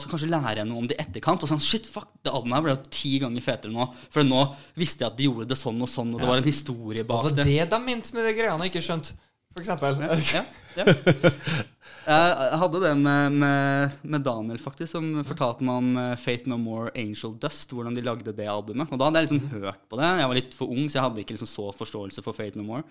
[0.00, 1.42] så kanskje lærer jeg noe om det i etterkant.
[1.42, 3.88] Og sånn, shit, fuck, det albumet her ble jo ti ganger fetere nå.
[4.14, 4.42] For nå
[4.78, 7.24] visste jeg at de gjorde det sånn og sånn, og det var en historie bak
[7.28, 7.44] var det.
[7.44, 9.16] det de mente med de greiene jeg ikke skjønte?
[9.56, 9.96] For eksempel.
[10.36, 10.44] Ja,
[10.76, 10.84] ja.
[12.06, 16.54] Jeg hadde det med, med, med Daniel, faktisk, som fortalte meg om eh, Faith No
[16.60, 17.72] More Angel Dust.
[17.74, 18.92] Hvordan de lagde det albumet.
[18.94, 20.12] Og da hadde jeg liksom hørt på det.
[20.20, 22.62] Jeg var litt for ung, så jeg hadde ikke liksom så forståelse for Faith No
[22.68, 22.84] More.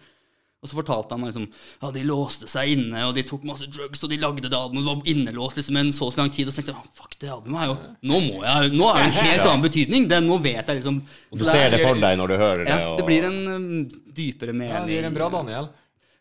[0.64, 1.46] Og så fortalte han meg liksom
[1.84, 4.88] Ja, de låste seg inne, og de tok masse drugs, og de lagde det albumet,
[4.88, 6.50] var innelåst liksom en så og så lang tid.
[6.50, 7.78] Og så tenkte jeg «Ah, fuck, det albumet er jo
[8.10, 10.10] Nå må jeg Nå er det en helt annen betydning.
[10.10, 12.76] Det, nå vet jeg liksom Og du ser det for deg når du hører det.
[12.76, 13.72] Ja, det blir en um,
[14.16, 15.74] dypere Ja, det gir en bra Daniel.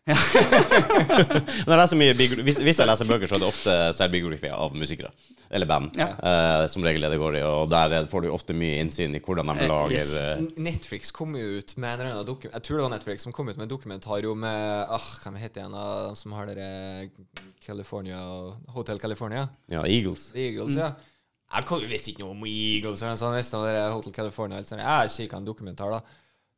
[1.64, 2.14] Når jeg leser mye
[2.45, 5.14] hvis, hvis jeg leser bøker, så er det ofte selvbiografier av musikere.
[5.55, 5.94] Eller band.
[5.94, 6.09] Ja.
[6.18, 7.42] Uh, som regel er det går i.
[7.46, 10.14] Og der er- får du ofte mye innsyn i hvordan de Eh, lager yes.
[10.18, 13.22] eh, Netflix kom jo ut med en eller annen dokument Jeg tror det var Netflix
[13.22, 16.46] som kom ut med en dokumentar om ah, Hva heter en av dem som har
[16.50, 17.11] dere
[17.64, 18.18] California
[18.74, 19.48] Hotel California?
[19.70, 20.32] ja, Eagles.
[20.32, 20.90] The Eagles, ja.
[21.55, 23.02] Jeg visste ikke noe om Eagles.
[23.02, 24.57] eller noe sånt, visste om det Hotel California.
[24.59, 24.82] eller sånn.
[24.82, 26.00] Jeg kikka en dokumentar, da.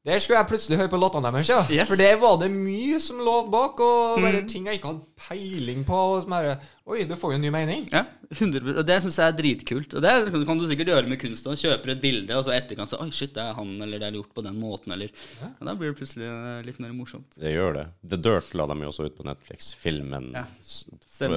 [0.06, 1.60] Der skulle jeg plutselig høre på låtene deres, ja.
[1.68, 1.88] Yes.
[1.90, 5.84] For der var det mye som lå bak, og bare ting jeg ikke hadde peiling
[5.84, 5.98] på.
[6.14, 6.56] Og som bare,
[6.86, 7.88] Oi, du får jo en ny mening.
[7.90, 9.94] Ja, 100%, Og det syns jeg er dritkult.
[9.98, 11.56] Og det kan kan du sikkert gjøre med kunst òg.
[11.58, 14.18] Kjøper et bilde, og så etterkant så Oi, shit, det er han, eller det er
[14.20, 15.10] gjort på den måten, eller
[15.48, 17.34] Og da blir det plutselig eh, litt mer morsomt.
[17.42, 17.84] Det gjør det.
[18.06, 19.72] The Dirt la dem jo også ut på Netflix.
[19.80, 20.44] Filmen Ja.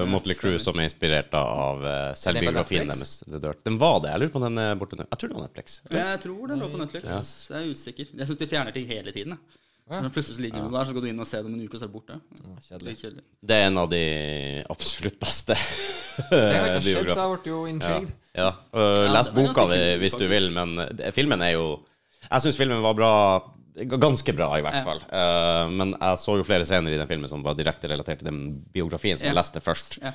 [0.06, 3.24] Motley Crew som er inspirert av uh, selvbiografien deres.
[3.26, 3.64] The Dirt.
[3.66, 4.12] Den var det.
[4.14, 5.08] Jeg lurer på om den er borte nå.
[5.10, 5.80] Jeg tror det var Netflix.
[5.98, 7.10] Jeg tror det lå på Netflix.
[7.50, 8.14] Jeg er usikker.
[8.22, 9.34] Jeg syns de fjerner ting hele tiden.
[9.34, 9.58] jeg.
[9.90, 10.00] Ja.
[10.06, 11.62] Når plutselig så ligger det der, så går du inn og ser det om en
[11.66, 12.18] uke, og så er det borte.
[12.68, 12.92] Kjedelig.
[13.00, 13.24] Kjedelig.
[13.50, 14.02] Det er en av de
[14.70, 15.56] absolutt beste
[16.30, 18.12] Det har ikke skjedd, så jeg ble jo intrigued.
[18.38, 18.50] Ja.
[18.76, 19.66] Ja, les boka
[20.02, 20.76] hvis du vil, men
[21.16, 21.64] filmen er jo
[22.28, 23.12] Jeg syns filmen var bra.
[23.80, 24.84] Ganske bra, i hvert Ja.
[24.84, 25.00] fall.
[25.08, 28.28] Uh, men jeg så jo flere scener i den filmen som var direkte relatert til
[28.28, 28.42] den
[28.76, 29.98] biografien som jeg leste først.
[30.04, 30.12] Ja.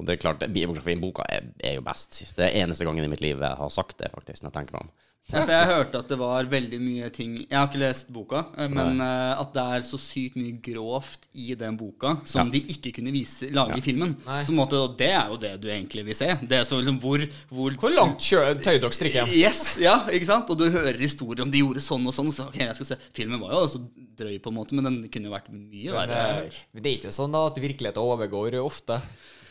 [0.00, 2.34] Og det er klart, det- biografien, boka, er, er jo best.
[2.34, 4.72] Det er eneste gangen i mitt liv jeg har sagt det, faktisk, når jeg tenker
[4.78, 4.90] meg om.
[5.30, 8.40] Ja, for jeg hørte at det var veldig mye ting Jeg har ikke lest boka,
[8.58, 12.58] eh, men eh, at det er så sykt mye grovt i den boka som de
[12.74, 14.16] ikke kunne vise, lage i filmen.
[14.26, 14.40] Nei.
[14.42, 16.28] Så på en måte, og det er jo det du egentlig vil se.
[16.42, 19.30] Det er så liksom hvor, hvor Hvor langt kjø- tøyde dere strikken?
[19.32, 20.50] Yes, ja, ikke sant?
[20.52, 22.32] Og du hører historier om de gjorde sånn og sånn.
[22.34, 23.80] Så ok, jeg skal se Filmen var jo også
[24.18, 26.50] drøy, på en måte, men den kunne jo vært mye Men, verre.
[26.74, 28.98] Men det er ikke sånn da at virkeligheten overgår ofte.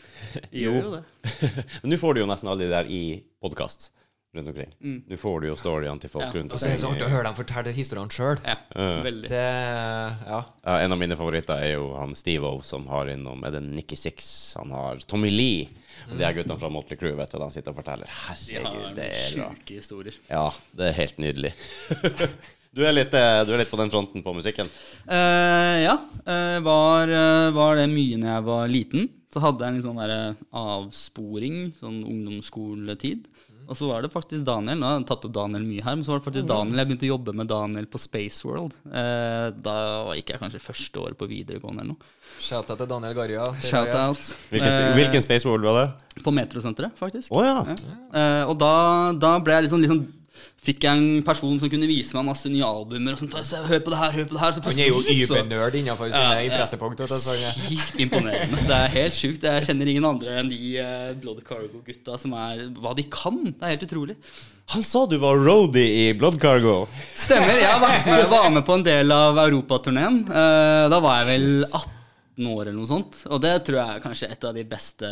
[0.62, 0.76] jo.
[0.78, 1.02] jo det.
[1.82, 3.02] Men nå får du jo nesten alle de der i
[3.42, 3.90] podkast
[4.34, 4.70] rundt omkring.
[5.08, 6.32] Nå får du jo storyene til folk Ja.
[6.32, 8.38] rundt Og så er det så artig å høre dem fortelle historiene sjøl.
[8.44, 8.56] Ja.
[8.72, 10.44] Det Ja.
[10.64, 13.96] Ja, en av mine favoritter er jo han Steve-O som har innom Er det Nikki
[13.96, 14.54] Six?
[14.56, 15.68] Han har Tommy Lee.
[16.10, 18.06] Og de er guttene fra Motley Crew, vet du, de sitter og forteller.
[18.06, 20.14] De har Herregud, det er sjuke historier.
[20.30, 21.52] Ja, det er helt nydelig.
[22.72, 24.68] du, er litt, eh, du er litt på den fronten på musikken.
[25.06, 25.98] Uh, ja.
[26.26, 29.10] Uh, var, var det mye når jeg var liten.
[29.32, 33.28] Så hadde jeg en litt sånn der avsporing, sånn ungdomsskoletid.
[33.72, 34.76] Og så var det faktisk Daniel.
[34.76, 36.90] Nå har jeg tatt opp Daniel mye her, men så var det faktisk Daniel jeg
[36.90, 38.74] begynte å jobbe med Daniel på Space World.
[38.84, 39.76] Eh, da
[40.18, 42.10] gikk jeg kanskje første året på videregående eller noe.
[42.36, 43.46] Shout-out til Daniel Garja.
[43.64, 44.24] Shout out.
[44.52, 46.22] Hvilken, sp Eh, hvilken Space World var det?
[46.26, 47.32] På Metrosenteret, faktisk.
[47.32, 47.62] Oh, ja.
[47.64, 47.76] Ja.
[48.12, 48.74] Eh, og da,
[49.16, 50.04] da ble jeg liksom, liksom
[50.62, 53.16] Fikk jeg en person som kunne vise meg masse nye albumer.
[53.16, 54.52] Og sånt, så hør på det her, hør på det her.
[54.54, 56.44] Så Han er jo übernerd innenfor sine Ja, ja.
[56.46, 57.00] interessepunkt.
[57.02, 58.60] vet du, så han er- Sykt imponerende.
[58.68, 59.42] Det er helt sjukt.
[59.42, 63.42] Jeg kjenner ingen andre enn de uh, Blood Cargo-gutta som er Hva de kan.
[63.50, 64.16] Det er helt utrolig.
[64.72, 66.86] Han sa du var roadie i Blood Cargo.
[67.18, 67.58] Stemmer.
[67.58, 70.22] Jeg var med, var med på en del av europaturneen.
[70.30, 71.90] Eh, da var jeg vel 18
[72.40, 73.18] år eller noe sånt.
[73.28, 75.08] Og det tror jeg er kanskje et av de beste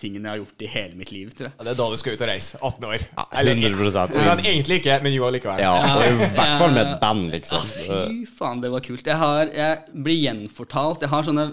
[0.00, 1.54] tingene jeg har gjort i hele mitt liv, tror jeg.
[1.58, 2.58] Ja, det er da du skal ut og reise.
[2.64, 3.02] 18 år.
[3.12, 5.60] Ja, 100% sånn, egentlig ikke, men jo allikevel.
[5.62, 7.66] Ja, og i hvert fall med et band, Ja, liksom.
[7.68, 9.04] fy faen, det var kult.
[9.06, 11.04] Jeg, har, jeg blir gjenfortalt.
[11.04, 11.44] Jeg har sånne,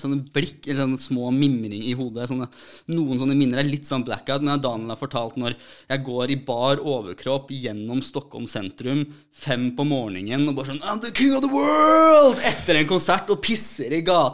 [0.00, 2.28] sånne blikk, eller sånne små mimring i hodet.
[2.30, 2.48] Sånne,
[2.94, 6.38] noen sånne minner er litt sånn blackout, men Daniel har fortalt når jeg går i
[6.48, 9.02] bar overkropp gjennom Stockholm sentrum
[9.38, 12.40] fem på morgenen og bare sånn I'm the king of the world!
[12.46, 14.27] Etter en konsert og pisser i gata.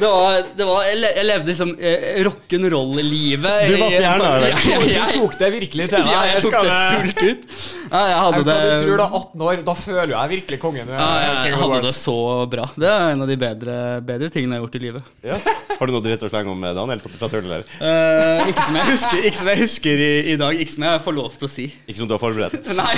[0.00, 3.68] Det var, det var, jeg levde liksom eh, rock'n'roll-livet.
[3.68, 6.12] Du var stjerna, du, Du tok det virkelig til deg.
[6.14, 7.42] ja, jeg tok det det- fullt ut.
[7.90, 10.58] Ja, jeg hadde Jeg, det hva du tror da, 18 år, da føler jeg virkelig
[10.62, 10.88] kongen.
[10.94, 11.08] ja,
[11.48, 12.14] jeg hadde det så
[12.52, 12.68] bra.
[12.78, 13.76] Det er en av de bedre,
[14.06, 15.10] bedre tingene jeg har gjort i livet.
[15.26, 15.38] Ja.
[15.80, 17.62] Har du noe dritt å slenge om eh, Daniel fra tull, eller?
[17.80, 20.58] Eh, ikke, som jeg husker, ikke som jeg husker i, i dag.
[20.60, 21.66] Ikke som jeg får lov til å si.
[21.88, 22.68] Ikke som du har forberedt?
[22.80, 22.96] Nei.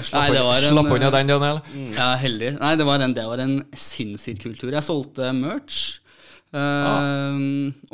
[0.00, 1.60] Slapp Nei, det var en- Slapp unna den, Daniel.
[1.98, 2.54] Ja, heldig.
[2.58, 4.72] Nei, det var en, det var en sinnssykt kultur.
[4.72, 5.98] Jeg solgte merch.
[6.50, 7.36] Eh,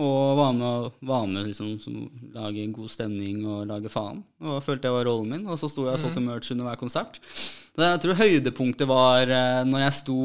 [0.01, 4.23] og var med, var med liksom, som lage god stemning og lage faen.
[4.45, 5.47] Og følte jeg var rollen min.
[5.49, 7.17] Og så sto jeg og solgte merch under hver konsert.
[7.77, 10.19] Så jeg tror høydepunktet var eh, når jeg sto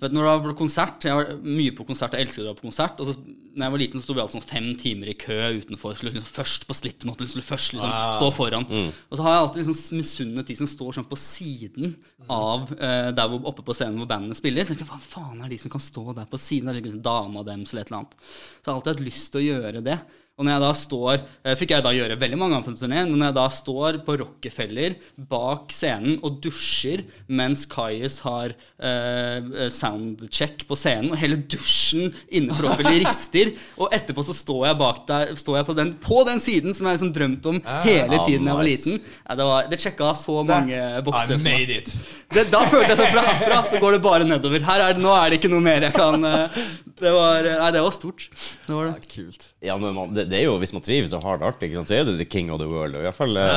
[0.00, 2.46] Vet du, når det var på konsert Jeg var mye på konsert, jeg elsker å
[2.46, 3.00] dra på konsert.
[3.00, 3.14] Og så,
[3.54, 5.96] når jeg var liten, så sto vi alltid sånn fem timer i kø utenfor.
[5.96, 8.66] Skulle liksom først på Slipknot, eller skulle først liksom stå foran.
[9.08, 11.94] Og så har jeg alltid liksom misunnet de som står sånn på siden
[12.32, 14.64] av eh, der hvor, oppe på scenen hvor bandene spiller.
[14.68, 16.68] Så tenkte jeg, Hva faen er de som kan stå der på siden?
[16.68, 18.18] Det er liksom dama deres eller et eller annet.
[18.20, 19.98] Så jeg har alltid hatt lyst til å gjøre det.
[20.34, 21.12] Og når jeg da står
[21.46, 23.98] eh, Fikk jeg da gjøre veldig mange ganger på turneen, men når jeg da står
[24.06, 24.96] på Rockefeller
[25.30, 32.50] bak scenen og dusjer mens Kajus har eh, soundcheck på scenen, og hele dusjen inne
[32.54, 36.18] på Rockefeller rister, og etterpå så står jeg bak der Står jeg på den, på
[36.26, 38.98] den siden som jeg liksom drømte om hele Ah, tiden jeg var liten.
[39.28, 41.94] Ja, det, var, det sjekka så mange bokser I made it.
[42.34, 44.64] Det, da følte jeg sånn fra herfra så går det bare nedover.
[44.66, 46.56] Her er det, nå er det ikke noe mer jeg kan eh,
[46.98, 48.26] Det var, nei, det var stort.
[48.66, 49.46] Det var Ja, kult.
[49.64, 51.96] Ja, men man, det, det er jo, Hvis man trives og har det artig, så
[51.98, 52.96] er du the king of the world.
[52.98, 53.54] Og i hvert fall ja,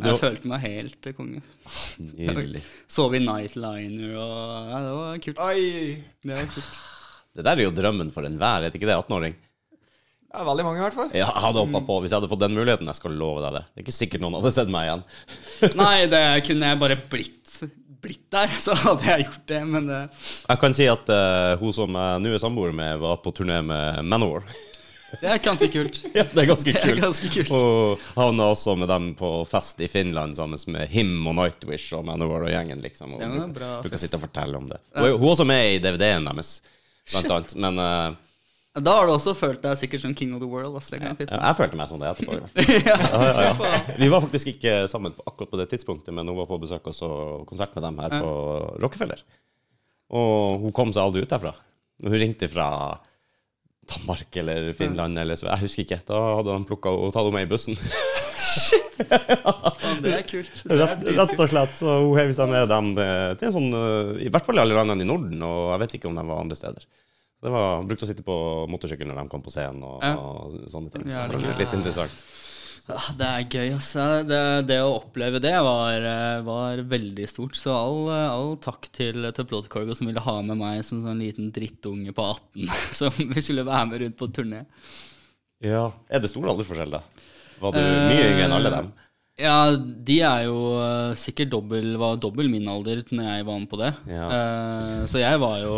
[0.00, 1.42] Jeg du, følte meg helt eh, konge.
[2.02, 2.62] Nydelig.
[2.98, 5.42] Sov i nightliner og ja, Det var kult.
[5.46, 5.64] Oi.
[6.26, 6.76] Det var kult.
[7.36, 8.96] Det der er jo drømmen for enhver, er det ikke det?
[8.96, 9.34] 18-åring?
[10.36, 11.10] Ja, veldig mange, i hvert fall.
[11.16, 12.88] Ja, jeg hadde hoppa på hvis jeg hadde fått den muligheten.
[12.90, 13.62] Jeg skal love deg det.
[13.70, 15.04] Det er ikke sikkert noen hadde sett meg igjen.
[15.80, 17.52] Nei, det kunne jeg bare blitt,
[18.02, 20.00] blitt der, så hadde jeg gjort det, men det
[20.48, 23.60] Jeg kan si at uh, hun som jeg nå er samboer med, var på turné
[23.64, 24.46] med Manor.
[25.20, 26.00] Det er ganske kult.
[26.18, 27.00] ja, det er ganske Det er kult.
[27.00, 27.52] ganske kult.
[27.54, 32.04] Og havna også med dem på fest i Finland sammen med Him og Nightwish og
[32.04, 33.14] Manor og gjengen, liksom.
[33.16, 34.80] Og Ja, bra du kan sitte og fortelle om det.
[34.98, 36.50] Hun hun er også med i DVD-en deres,
[37.12, 37.54] blant annet.
[37.64, 38.18] Men eh,
[38.76, 40.74] Da har du også følt deg sikkert som king of the world.
[40.76, 41.32] Altså, jeg tippe.
[41.32, 42.36] jeg følte meg som det etterpå.
[42.90, 42.96] ja.
[43.00, 43.80] Ja, ja, ja.
[43.96, 46.90] Vi var faktisk ikke sammen på, akkurat på det tidspunktet, men hun var på besøk
[46.92, 47.10] og så
[47.48, 48.32] konsert med dem her på
[48.84, 49.22] Rockefeller.
[50.16, 51.54] Og hun kom seg aldri ut derfra.
[52.04, 52.68] Hun ringte fra
[53.86, 56.00] Danmark eller Finland eller Jeg husker ikke.
[56.08, 57.78] Da hadde han plukka og tatt henne med i bussen.
[58.36, 59.00] Shit!
[60.02, 60.52] Det er kult.
[60.68, 61.74] Rett, rett og slett.
[61.78, 64.62] Så hun heiv seg med dem eh, til en sånn eh, I hvert fall i
[64.64, 66.86] alle landene i Norden, og jeg vet ikke om de var andre steder.
[67.46, 68.34] Det var Brukte å sitte på
[68.72, 70.16] motorsykkel når de kom på scenen og, Ja.
[70.18, 71.04] og sånne ting.
[71.06, 72.24] Så det var litt interessant.
[72.86, 74.02] Ja, Det er gøy, altså.
[74.26, 77.56] Det, det å oppleve det var, eh, var veldig stort.
[77.58, 81.18] Så all, eh, all takk til, til Plotcargo som ville ha med meg som sånn
[81.22, 82.70] liten drittunge på 18
[83.00, 84.64] som vi skulle være med rundt på turné.
[85.62, 85.88] Ja.
[86.10, 87.02] Er det stor aldersforskjell, da?
[87.62, 88.92] Var du mye yngre enn alle dem?
[89.36, 93.68] Ja, de er jo eh, sikkert dobbel, var dobbel min alder når jeg var med
[93.68, 93.90] på det.
[94.08, 94.28] Ja.
[94.32, 95.74] Uh, så jeg var jo,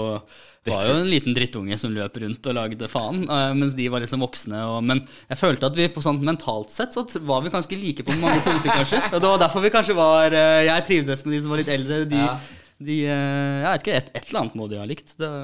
[0.69, 4.05] var jo en liten drittunge som løp rundt og lagde faen, uh, mens de var
[4.05, 4.63] liksom voksne.
[4.63, 8.07] Og, men jeg følte at vi på sånn mentalt sett så var vi ganske like
[8.07, 9.03] på mange punkter, kanskje.
[9.11, 11.75] Og det var derfor vi kanskje var uh, Jeg trivdes med de som var litt
[11.75, 12.03] eldre.
[12.15, 12.39] De, Ja.
[12.79, 15.17] de Jeg vet ikke, et, et eller annet må de ha likt.
[15.19, 15.35] Det,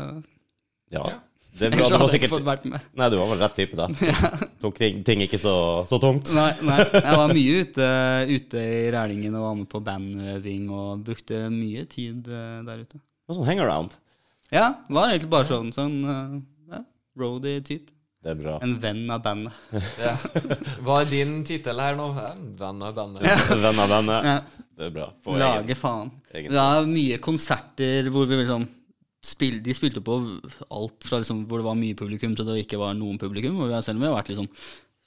[0.95, 1.09] Ja.
[1.55, 2.65] Det, var, ellers det var sikkert.
[2.99, 3.87] Nei, du var vel rett type, da.
[4.63, 5.53] Tok ting, ting ikke så,
[5.87, 6.33] så tungt.
[6.35, 7.89] Nei, nei, jeg var mye ute,
[8.33, 12.99] ute i Rælingen og var med på bandøving og brukte mye tid eh, der ute.
[13.31, 13.95] Var sånn hangaround.
[14.51, 16.35] Ja, var egentlig bare sånn, sånn eh,
[16.75, 16.83] ja,
[17.23, 17.91] roadie-type.
[18.25, 18.53] Det er bra.
[18.65, 19.57] En venn av bandet.
[20.01, 20.15] Ja.
[20.83, 22.07] Hva er din tittel her nå?
[22.33, 23.27] En Venn av bandet.
[23.53, 24.31] Venn av bandet.
[24.31, 24.39] Ja.
[24.75, 25.11] Det er bra.
[25.23, 26.09] Få Lage egen- faen.
[26.35, 28.65] egen Det er mye konserter hvor vi liksom
[29.25, 30.19] spill, De spilte på
[30.69, 33.57] alt fra liksom hvor det var mye publikum til det ikke var noen publikum.
[33.63, 34.51] Og vi har selv om vi har vært liksom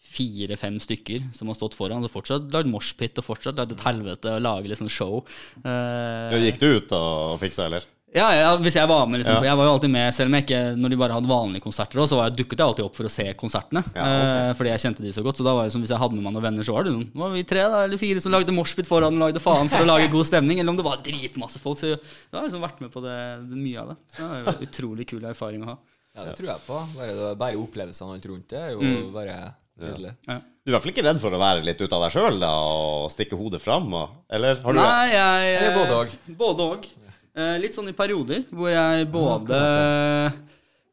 [0.08, 4.38] fire-fem stykker som har stått foran, og fortsatt lagd moshpit og fortsatt lagd et helvete
[4.38, 5.20] og lage liksom show.
[5.64, 7.86] Eh, Ja, Gikk du ut og fiksa, eller?
[8.16, 9.42] Ja, ja, hvis jeg var med, liksom.
[9.44, 9.50] Ja.
[9.52, 12.00] Jeg var jo alltid med, selv om jeg ikke Når de bare hadde vanlige konserter
[12.00, 13.82] også, så var jeg, dukket jeg alltid opp for å se konsertene.
[13.92, 14.30] Ja, okay.
[14.48, 15.42] eh, fordi jeg kjente de så godt.
[15.42, 16.94] Så da var det som hvis jeg hadde med meg noen venner, så var det
[16.96, 19.84] sånn var vi tre da, eller fire som lagde moshpit foran og lagde faen for
[19.84, 20.62] å lage god stemning.
[20.64, 21.82] Eller om det var dritmasse folk.
[21.84, 22.00] Så jeg
[22.32, 23.18] har liksom vært med på det,
[23.52, 23.98] det mye av det.
[24.16, 25.78] Så det var jo utrolig kul erfaring å ha.
[26.18, 26.80] Ja, det tror jeg på.
[26.98, 29.12] Bare, det- bare opplevelsene alt rundt det er jo Mm.
[29.14, 29.36] bare
[29.84, 30.16] nydelig.
[30.32, 30.40] Ja.
[30.40, 32.40] Du er i hvert fall ikke redd for å være litt ute av deg sjøl
[32.48, 33.92] og stikke hodet fram?
[33.94, 35.76] Og, eller har du Nei, jeg Eller
[36.40, 36.88] både og.
[37.38, 39.58] Eh, litt sånn i perioder hvor jeg både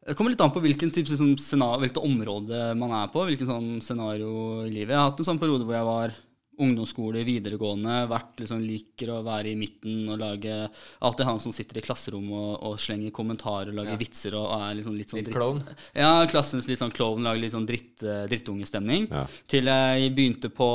[0.05, 3.23] Det kommer litt an på hvilken type sånn, scenario, hvilket område man er på.
[3.25, 4.93] Hvilken sånn scenario i livet.
[4.93, 6.13] Jeg har hatt en sånn periode hvor jeg var
[6.61, 10.69] ungdomsskole, videregående, vært liksom liker å være i midten og lage
[11.01, 13.97] Alltid han som sitter i klasserommet og, og slenger kommentarer og lager Ja.
[13.99, 15.61] vitser og, og er liksom litt sånn Litt dritt- klovn.
[15.95, 19.07] Ja, klassens litt sånn klovn, lager litt sånn dritt, eh, drittungestemning.
[19.11, 19.25] Ja.
[19.51, 20.69] Til jeg begynte på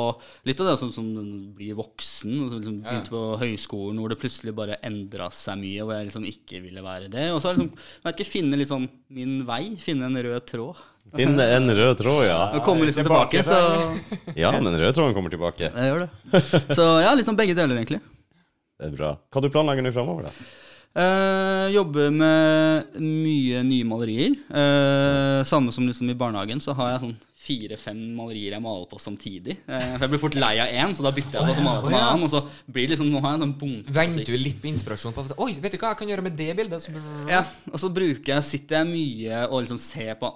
[0.44, 1.08] litt av det som, som
[1.56, 2.36] blir voksen.
[2.44, 2.90] Og så liksom Ja.
[2.90, 6.82] begynte på høyskolen hvor det plutselig bare endra seg mye, hvor jeg liksom ikke ville
[6.84, 7.30] være det.
[7.32, 10.46] Og så har jeg liksom, jeg vet ikke, finne liksom min vei, finne en rød
[10.46, 10.76] tråd.
[11.16, 12.38] Finne en rød tråd, ja.
[12.54, 13.58] Nå kommer liksom tilbake, så
[14.38, 15.70] Ja, den røde tråden kommer tilbake.
[15.70, 16.64] jeg gjør det.
[16.76, 18.00] Så ja, liksom begge deler, egentlig.
[18.80, 19.10] Det er bra.
[19.28, 20.32] Hva du planlegger nå framover, da?
[21.00, 24.32] Eh, jobber med mye nye malerier.
[24.48, 27.16] Eh, samme som liksom i barnehagen, så har jeg sånn
[27.50, 29.56] fire-fem malerier jeg maler på samtidig.
[29.66, 31.82] Eh, for jeg blir fort lei av én, så da bytter jeg på å male
[31.84, 32.26] på en annen.
[32.26, 33.94] Og så blir det liksom, nå har jeg en sånn bunke.
[33.96, 36.48] Venter du litt på inspirasjon på Oi, vet du hva jeg kan gjøre med det
[36.58, 36.88] bildet?
[37.30, 40.30] Ja, og så bruker jeg, sitter jeg mye og liksom ser på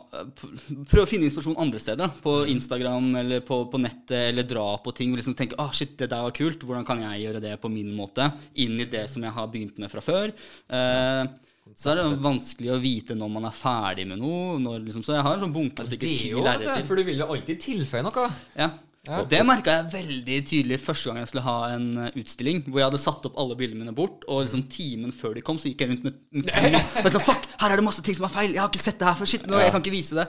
[0.90, 2.12] Prøver å finne inspirasjon andre steder.
[2.24, 5.14] På Instagram eller på, på nettet, eller dra på ting.
[5.14, 6.64] Og liksom tenke ah, shit, det der var kult.
[6.66, 8.30] Hvordan kan jeg gjøre det på min måte?
[8.64, 10.34] Inn i det som jeg har begynt med fra før.
[10.68, 11.34] Eh,
[11.72, 14.78] så er det vanskelig å vite når man er ferdig med noe.
[14.84, 16.82] Liksom, så jeg har en sånn bunke ja, det er jo det.
[16.86, 18.26] For du vil jo alltid tilføye noe.
[18.58, 18.74] Ja.
[19.04, 19.18] Ja.
[19.28, 22.62] Det merka jeg veldig tydelig første gang jeg skulle ha en eh, utstilling.
[22.64, 25.58] Hvor jeg hadde satt opp alle bildene mine bort, og liksom timen før de kom,
[25.60, 28.32] så gikk jeg rundt med, med sånn, Fuck, her er det masse ting som er
[28.32, 28.54] feil!
[28.56, 29.28] Jeg har ikke sett det her før!
[29.28, 30.24] Shit, nå, jeg kan ikke vise det.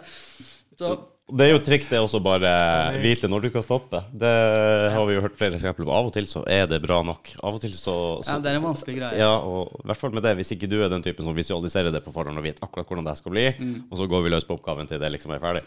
[0.76, 0.92] Så,
[1.26, 2.50] Det er jo triks det også bare
[3.02, 3.98] vite når du kan stoppe.
[4.14, 4.30] Det
[4.94, 5.94] har vi jo hørt flere eksempler på.
[5.98, 7.32] Av og til så er det bra nok.
[7.42, 9.18] Av og til så, så ja, det er en vanskelig greie.
[9.24, 11.90] Ja, og i hvert fall med det, hvis ikke du er den typen som visualiserer
[11.96, 13.48] det på forhånd og vet akkurat hvordan det skal bli,
[13.90, 15.66] og så går vi løs på oppgaven til det liksom er ferdig,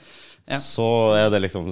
[0.49, 0.55] Mm.
[0.55, 0.59] Ja.
[0.65, 1.67] så er det liksom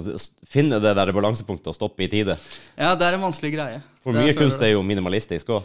[0.45, 2.35] Finne det der balansepunktet og stoppe i tide.
[2.77, 3.79] Ja, det er en vanskelig greie.
[4.03, 5.63] For mye kunst er jo minimalistisk òg.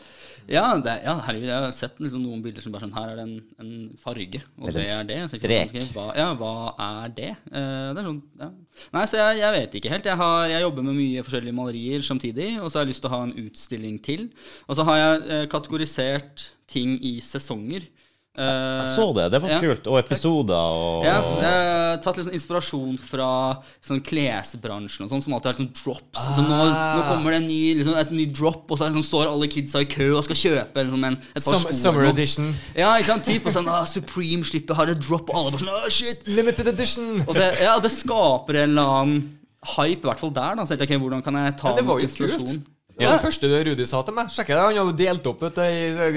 [0.50, 3.18] Ja, det, ja, herregud, jeg har sett liksom noen bilder som bare sånn Her er
[3.20, 5.18] det en, en farge, og det er det.
[5.30, 5.74] Så strek.
[5.76, 6.52] Sånn, hva, ja, hva
[6.86, 7.30] er det?
[7.52, 8.50] Uh, det er sånn, ja.
[8.96, 10.10] Nei, så jeg, jeg vet ikke helt.
[10.10, 13.12] Jeg, har, jeg jobber med mye forskjellige malerier samtidig, og så har jeg lyst til
[13.12, 14.28] å ha en utstilling til.
[14.66, 17.86] Og så har jeg uh, kategorisert ting i sesonger.
[18.32, 18.44] Eh,
[18.80, 19.26] Jeg så det.
[19.34, 19.58] Det var ja.
[19.60, 19.88] kult.
[19.92, 23.26] Og episoder og Ja, har tatt litt sånn inspirasjon fra
[23.84, 26.22] sånn klesbransjen og sånn, som alltid har sånn drops.
[26.38, 29.28] Så nå, nå kommer det en ny, liksom, et ny drop, og så liksom, står
[29.28, 31.76] alle kidsa i kø og skal kjøpe liksom, en, et par Som, sko.
[31.82, 32.48] summer edition.
[32.72, 33.28] Ja, ikke sant?
[33.28, 36.24] Typ, og sånn, ah, Supreme slipper, har et drop, og alle bare sånn, ah, shit.
[36.32, 37.20] Limited edition.
[37.26, 39.22] Og det, ja, det skaper en eller annen
[39.76, 40.56] hype, i hvert fall der.
[40.56, 42.56] da, så jeg okay, Hvordan kan jeg ta Ja, det var jo kult.
[42.98, 44.30] Det var det første Rudi sa til meg.
[44.34, 45.70] Sjekk det, Han hadde delt opp vet i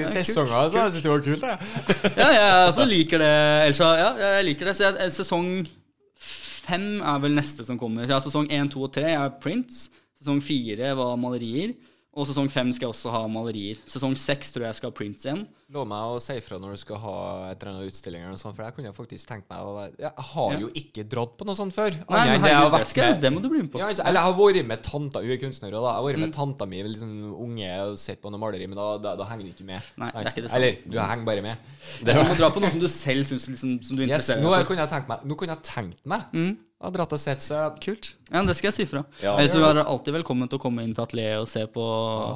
[0.04, 0.68] i sesonger.
[0.70, 1.46] Så jeg synes det var kult.
[1.46, 2.12] Jeg.
[2.18, 3.32] Ja, jeg også liker det.
[3.64, 4.76] Ellers, ja, jeg liker det.
[4.76, 5.50] Så jeg, sesong
[6.66, 8.08] fem er vel neste som kommer.
[8.10, 9.86] Ja, sesong én, to og tre er prints.
[10.20, 11.74] Sesong fire var malerier.
[12.16, 13.76] Og sesong fem skal jeg også ha malerier.
[13.92, 15.42] Sesong seks tror jeg jeg skal ha prints igjen.
[15.74, 17.16] Lov meg å si ifra når du skal ha
[17.50, 19.98] et eller annet utstilling, eller noe sånt, for jeg kunne faktisk tenkt meg å være-
[20.00, 20.58] Jeg har Ja.
[20.62, 21.90] jo ikke dratt på noe sånt før.
[21.92, 23.78] Nei, men herregud, jeg har vært med- det må du bli med på.
[23.78, 25.92] Ja, eller jeg har vært med tanta Hun er kunstner, og da.
[25.92, 28.96] Jeg har vært med tanta mi liksom unge og sett på noe maleri, men da,
[28.96, 29.82] da, da henger du ikke med.
[29.98, 30.56] Nei, det er ikke det samme.
[30.56, 31.58] Eller du henger bare med.
[32.02, 34.48] Det Du må dra på noe som du selv syns liksom, som du interesserer nå
[34.56, 34.74] yes, for.
[34.74, 37.78] kunne jeg tenkt meg Nå kunne jeg tenkt meg å ha dratt og sett, så
[37.80, 38.14] Kult.
[38.26, 39.04] Ja, det skal jeg si fra.
[39.22, 39.84] Ja, Ellers så er det.
[39.84, 41.84] du alltid velkommen til å komme inn til atelieret og se på,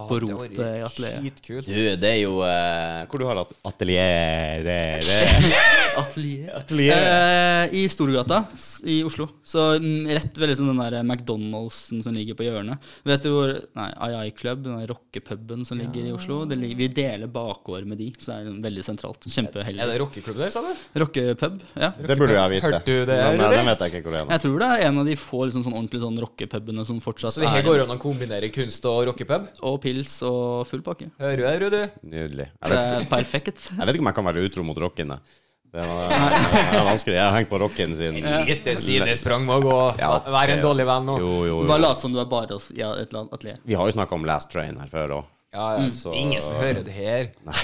[0.07, 1.41] på det rot var i atelieret.
[1.66, 4.68] Du, det er jo uh, Hvor du har at- atelier
[6.01, 6.53] Atelier?
[6.55, 6.95] Atelier.
[6.95, 8.45] Eh, I Storgata
[8.86, 9.26] i Oslo.
[9.43, 12.78] Så mm, rett ved liksom den der McDonald'sen som ligger på hjørnet.
[13.11, 16.45] Vet du hvor Nei, AI Club, den rockepuben som ligger i Oslo.
[16.47, 19.26] Det ligger, vi deler bakgård med de, så det er veldig sentralt.
[19.26, 20.70] Er det rockeklubb der, sa du?
[21.03, 21.91] Rockepub, ja.
[21.99, 22.64] Det burde jeg vite.
[22.70, 24.32] Hørte du det, Nei, nei, det vet jeg ikke hvor det er.
[24.36, 27.33] Jeg tror det er en av de få liksom, sånn ordentlig sånn rockepubene som fortsatt
[27.33, 29.51] er Så det her er går an å kombinere kunst og rockepub?
[29.66, 31.11] Og pils og full pakke.
[31.20, 31.85] Hører du det, Rudi?
[32.14, 32.51] Nydelig.
[32.53, 33.70] Jeg vet, er perfekt.
[33.72, 35.16] jeg vet ikke om jeg kan være utro mot rocken.
[35.16, 35.39] jeg.
[35.70, 36.14] Det er,
[36.74, 37.14] det vanskelig.
[37.14, 38.16] Jeg har hengt på rocken siden
[38.47, 39.76] Lite sidesprang må gå.
[40.01, 41.18] Ja, Være en dårlig venn nå.
[41.22, 43.61] Jo, jo, Bare lat som du er bare ja, et eller annet atelier.
[43.62, 45.28] Vi har jo snakka om Last Train her før òg.
[45.55, 45.91] Ja, ja.
[45.91, 47.31] Så- Ingen som hører det her.
[47.47, 47.55] Nei,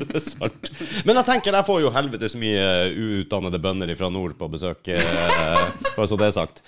[0.00, 0.70] det er sant.
[1.04, 5.64] Men jeg tenker jeg får jo helvetes mye uutdannede bønder fra nord på besøk, eh,
[5.96, 6.62] bare så det er sagt.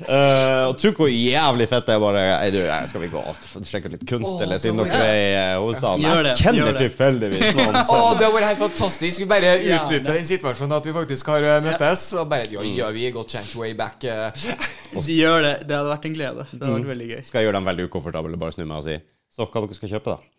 [0.00, 3.20] Eh, og tro hvor jævlig fett det er bare «Ei, du, eh, Skal vi gå
[3.20, 3.36] og
[3.68, 6.06] sjekke ut litt kunst, oh, eller siden dere er i hovedstaden?
[6.06, 9.22] Gjør Jeg kjenner tilfeldigvis noen Å, oh, det har vært helt fantastisk.
[9.22, 12.06] Vi bare Ja, den situasjonen at vi faktisk har uh, møttes.
[12.16, 14.02] Og bare Ja, ja, vi er godt kjent way back.
[14.08, 14.32] eh.
[15.06, 15.54] De gjør det.
[15.68, 16.46] Det hadde vært en glede.
[16.50, 17.20] Det hadde vært veldig gøy.
[17.28, 18.98] Skal jeg gjøre dem veldig ukomfortable, bare snu meg og si
[19.32, 20.32] Så hva dere skal kjøpe, da?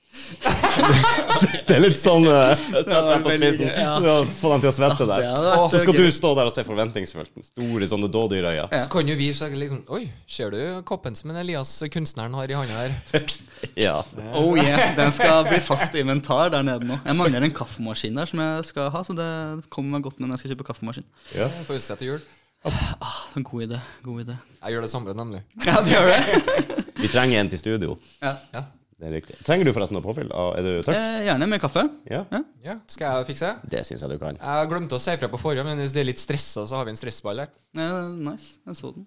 [1.68, 3.70] Det er litt sånn uh, Sett deg på spissen.
[3.72, 3.94] ja.
[4.04, 5.26] Ja, Få dem til å svette der.
[5.72, 7.32] Så skal du stå der og se forventningsfullt.
[7.50, 8.68] Store sånne dådyrøyne.
[8.84, 12.52] Så kan jo vi se liksom Oi, ser du koppen som en Elias kunstneren har
[12.54, 12.98] i handa her?
[13.80, 14.02] Ja.
[14.36, 16.98] Oh yeah, Den skal bli fast inventar der nede nå.
[17.06, 19.28] Jeg mangler en kaffemaskin der som jeg skal ha, så det
[19.72, 21.06] kommer meg godt med når jeg skal kjøpe kaffemaskin.
[21.32, 21.48] ja.
[21.64, 22.26] Får utse til jul.
[22.68, 23.80] Ah, God idé.
[24.04, 24.36] god idé.
[24.64, 25.42] Jeg gjør det samme, nemlig.
[25.68, 26.84] Ja, det gjør det.
[27.00, 27.96] Vi trenger en til studio.
[28.24, 28.36] Ja.
[28.56, 28.66] Ja.
[29.04, 29.36] Det er riktig.
[29.44, 30.30] Trenger du forresten noe påfyll?
[30.32, 30.96] Ah, Er du tørst?
[30.96, 31.82] Eh, gjerne med kaffe.
[32.08, 32.22] Ja.
[32.64, 33.50] ja, Skal jeg fikse?
[33.68, 34.38] Det syns jeg du kan.
[34.40, 36.88] Jeg glemte å si fra på forhånd, men hvis det er litt stressa, så har
[36.88, 37.52] vi en stressball der.
[37.76, 37.98] Eh,
[38.30, 38.54] nice.
[38.64, 39.04] Jeg så den.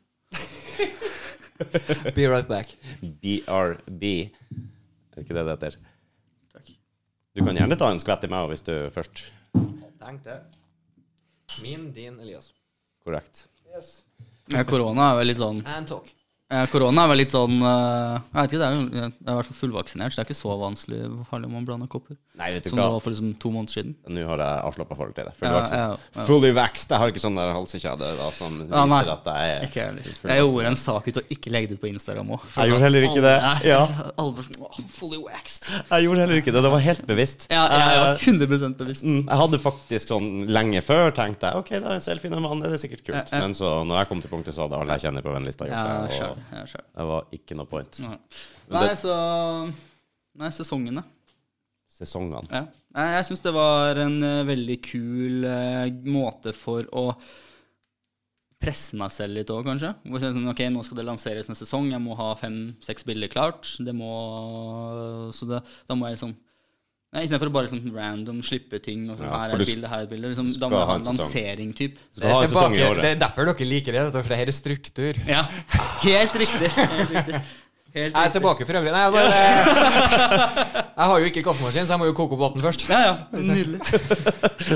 [2.12, 2.74] Be right back.
[3.00, 4.04] BRB.
[4.20, 5.78] Er det ikke det det heter?
[6.52, 6.68] Takk.
[7.32, 9.24] Du kan gjerne ta en skvett i meg hvis du først
[10.02, 10.36] Tenk det.
[11.64, 12.52] Min, din, Elias.
[13.06, 13.46] Korrekt.
[13.72, 14.02] Yes.
[14.68, 16.12] Korona er vel litt sånn And talk.
[16.46, 19.32] Eh, Korona er vel litt sånn eh, Jeg vet ikke, det er jo jeg er
[19.32, 22.14] i hvert fall fullvaksinert, så det er ikke så vanskelig farlig om man blander kopper.
[22.38, 23.96] Nei, vet du Som det var for liksom to måneder siden.
[24.14, 25.32] Nå har jeg avslappa forhold til det.
[25.40, 26.26] Full Ja, ja, ja.
[26.28, 26.92] Fully vaxed.
[26.94, 29.00] Jeg har ikke sånn halsekjede da, som Ja, nei.
[29.02, 30.12] viser at jeg er Ikke heller.
[30.30, 32.46] Jeg gjorde en sak ut og ikke legge det ut på Instagram òg.
[32.54, 33.34] Jeg gjorde heller ikke det.
[33.66, 33.80] Ja.
[33.90, 35.66] Sånn «Åh, Fully waxed.
[35.90, 36.62] Jeg gjorde heller ikke det.
[36.68, 37.48] Det var helt bevisst.
[37.50, 39.02] Ja, jeg var Eh, 100 bevisst.
[39.02, 42.38] Mm, Jeg hadde faktisk sånn lenge før tenkt jeg, ok, da er en selfie med
[42.46, 43.32] mann, det er sikkert kult.
[43.34, 45.74] Men så når jeg kom til punktet, så hadde alle jeg kjenner på vennlista gjort
[45.74, 46.35] Ja, det.
[46.36, 48.00] Det var ikke noe point.
[48.04, 48.18] Nei.
[48.72, 49.14] Nei, så
[50.36, 51.04] Nei, sesongene.
[51.96, 52.44] Sesongene.
[52.52, 52.66] Ja.
[52.96, 57.10] Nei, Jeg syns det var en eh, veldig kul eh, måte for å
[58.60, 59.92] presse meg selv litt òg, kanskje.
[60.08, 63.32] Hvor jeg sånn, ok, nå skal det lanseres en sesong, jeg må ha fem-seks bilder
[63.32, 63.68] klart.
[63.84, 64.10] Det må
[65.36, 66.36] Så det, da må jeg liksom
[67.14, 69.06] Nei, Istedenfor å bare liksom random slippe ting.
[69.08, 70.28] Og sånn, Ja, her for er du et bilde, her er et bilde.
[70.32, 71.20] Liksom, da må du ha ha en en sesong.
[71.22, 71.94] lansering, typ.
[72.16, 73.02] Skal ha en sesong i året.
[73.06, 75.20] Det er derfor dere liker det, vet du, for det her er struktur.
[75.30, 75.44] Ja,
[76.02, 76.68] helt riktig.
[76.76, 77.40] Helt riktig.
[77.96, 78.32] Helt Jeg er riktig.
[78.36, 78.92] tilbake for øvrig.
[78.92, 79.30] Nei, jeg, bare,
[80.98, 82.84] jeg har jo ikke kaffemaskin, så jeg må jo koke opp vann først.
[82.90, 83.14] Ja, ja.
[83.32, 83.80] Nydelig.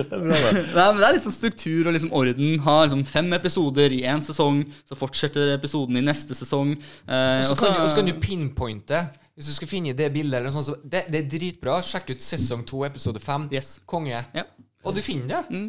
[0.09, 0.41] Nei,
[0.73, 2.55] men det er litt sånn struktur og liksom orden.
[2.65, 6.73] Ha liksom fem episoder i én sesong, så fortsetter episoden i neste sesong.
[7.05, 9.03] Eh, Og så kan, du- og så kan du pinpointe.
[9.39, 11.79] Hvis du skal finne det bildet, eller noe sånt, så det, det er dritbra.
[11.85, 13.47] Sjekk ut sesong to, episode fem.
[13.55, 13.79] Yes.
[13.89, 14.19] Konge.
[14.37, 14.47] Ja.
[14.85, 15.63] Og du finner det.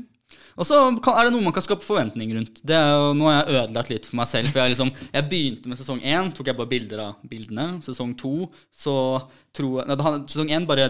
[0.59, 2.59] Og så er det noe man kan skape forventning rundt.
[2.68, 4.51] Det er jo, nå har jeg ødelagt litt for meg selv.
[4.51, 7.68] For jeg, liksom, jeg begynte med sesong én, tok jeg bare bilder av bildene.
[7.86, 8.95] Sesong to, så
[9.55, 10.89] tror jeg nei, Sesong én bare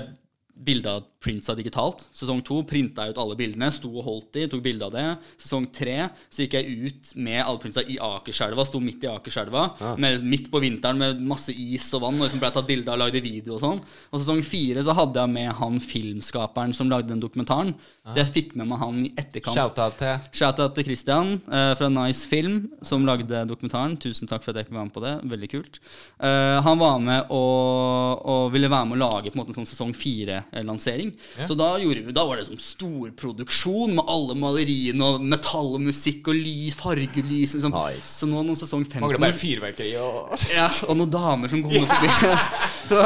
[0.61, 2.07] bilde av printsa digitalt.
[2.17, 5.05] Sesong to printa jeg ut alle bildene, sto og holdt de, tok bilde av det.
[5.37, 9.67] Sesong tre så gikk jeg ut med alle printsa i Akerselva, sto midt i Akerselva.
[9.97, 12.97] med- Midt på vinteren med masse is og vann, og liksom ble tatt bilde av,
[12.99, 13.81] lagde video og sånn.
[14.11, 17.75] Og sesong fire så hadde jeg med han filmskaperen som lagde den dokumentaren.
[18.05, 19.53] Så jeg fikk med meg han i etterkant.
[19.55, 23.95] Shout-out til Shout-out til Christian uh, fra Nice Film, som lagde dokumentaren.
[24.01, 25.13] Tusen takk for at jeg fikk være med på det.
[25.29, 25.79] Veldig kult.
[26.19, 29.59] Uh, han var med og, og ville være med å lage på en måte en
[29.61, 31.10] sånn sesong fire-lansering.
[31.47, 36.31] Så da, vi, da var det sånn storproduksjon med alle maleriene og metall og musikk
[36.31, 37.55] og lys, fargelys.
[37.57, 37.75] Liksom.
[37.75, 38.15] Nice.
[38.21, 41.87] Så nå noen sesong fem Mangler bare fyrverkeri og ja, og noen damer som kommer
[41.91, 42.33] forbi.
[42.91, 43.05] så,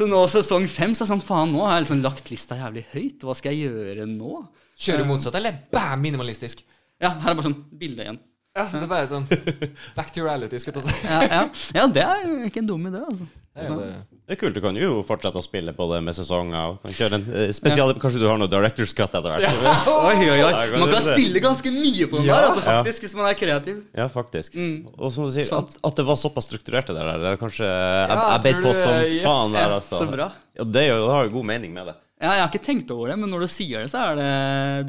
[0.00, 2.58] så nå sesong fem så er det sånn faen, nå har jeg liksom lagt lista
[2.58, 3.26] jævlig høyt.
[3.26, 4.42] Hva skal jeg gjøre nå?
[4.80, 6.64] Kjører du motsatt, eller bam, minimalistisk?
[7.00, 8.20] Ja, her er bare sånn bilde igjen.
[8.56, 9.26] Ja, det er bare sånn
[9.96, 10.96] Back to reality, skulle jeg si.
[11.06, 11.42] Ja, ja.
[11.76, 13.28] ja, det er jo ikke en dum idé, altså.
[13.54, 13.90] Det er jo det.
[14.30, 14.54] Det er kult.
[14.54, 16.76] Du kan jo fortsette å spille på det med sesonger.
[16.94, 17.98] Kan en spesial, ja.
[17.98, 19.56] Kanskje du har noe director's cut etter hvert?
[19.90, 20.36] Oi, oi, oi.
[20.54, 22.36] Ja, kan Man kan spille ganske mye på den Ja.
[22.36, 22.76] der, altså, Ja.
[22.78, 23.80] faktisk, hvis man er kreativ.
[23.98, 24.54] Ja, faktisk.
[24.94, 27.66] Og som du sier, at, at det var såpass strukturert det der, det er kanskje
[27.66, 29.18] Jeg, jeg beit på som yes.
[29.26, 29.98] faen der, altså.
[29.98, 30.30] Så bra.
[30.60, 31.96] Ja, det jo, har jo god mening med det.
[32.20, 34.30] Ja, jeg har ikke tenkt over det, men når du sier det, så er det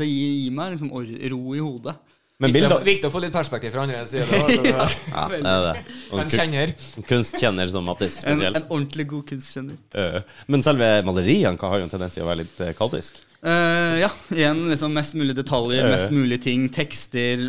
[0.03, 1.97] Det gir, gir meg liksom ro i hodet.
[2.41, 4.27] Men Viktig å Viktig å få litt perspektiv fra andre side.
[4.71, 4.85] Ja.
[5.11, 5.73] Ja, det er det.
[6.11, 6.71] Og en kjenner.
[7.07, 8.57] kunstkjenner som Mattis En, spesielt.
[8.57, 9.77] en ordentlig god kunstkjenner.
[9.93, 10.21] Eh,
[10.51, 12.79] Men selve maleriene har jo en tendens til å være litt kaotisk.
[12.81, 13.21] kaldisk.
[13.41, 17.47] Eh, ja, igjen liksom mest mulig detaljer, mest mulig ting, tekster,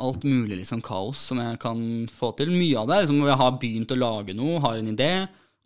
[0.00, 2.48] alt mulig liksom kaos som jeg kan få til.
[2.54, 5.10] Mye av det er liksom når jeg har begynt å lage noe, har en idé,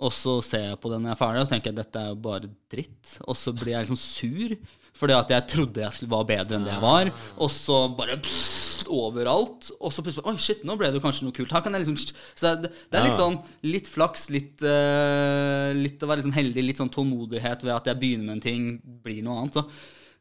[0.02, 1.84] og så ser jeg på den når jeg er ferdig, og så tenker jeg at
[1.84, 3.14] dette er jo bare dritt.
[3.26, 4.56] Og så blir jeg liksom sur,
[4.96, 8.16] fordi at jeg trodde jeg skulle- var bedre enn det jeg var, og så bare
[8.16, 9.70] pff, overalt.
[9.80, 11.50] Og så plutselig Oi, shit, nå ble det kanskje noe kult.
[11.52, 11.98] Her kan jeg liksom
[12.36, 16.64] Så det, det er litt sånn litt flaks, litt, uh, litt å være liksom heldig,
[16.64, 19.58] litt sånn tålmodighet ved at jeg begynner med en ting, blir noe annet.
[19.58, 19.66] Så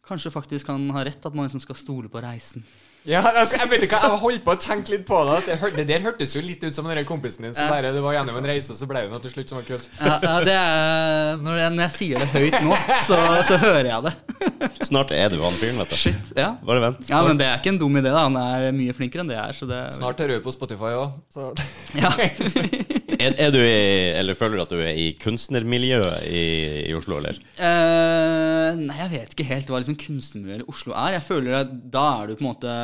[0.05, 2.63] kanskje faktisk han har rett, at man liksom skal stole på reisen.
[3.05, 5.35] Ja, skal, jeg vet ikke, jeg holdt på å tenke litt på det.
[5.45, 8.01] Det, hør- det der hørtes jo litt ut som den kompisen din som bare det
[8.01, 9.85] var gjennom en reise, og så ble det noe til slutt som var kult.
[9.99, 13.91] Ja, ja, det er, når, jeg, når jeg sier det høyt nå, så, så hører
[13.91, 14.15] jeg det.
[14.89, 15.97] Snart er du han fyren, vet du.
[16.01, 16.49] Shit, ja.
[16.65, 17.05] Bare vent.
[17.11, 18.25] Ja, men det er ikke en dum idé, da.
[18.25, 19.59] Han er mye flinkere enn det jeg er.
[19.61, 21.65] Så det er, Snart hører du på Spotify òg.
[22.01, 22.15] Ja.
[23.15, 26.45] Er, er du i, eller føler du at du er i kunstnermiljøet i,
[26.89, 27.39] i Oslo, eller?
[27.57, 31.17] Uh, nei, jeg vet ikke helt hva liksom kunstnermiljøet i Oslo er.
[31.17, 32.77] Jeg føler at da er du på en måte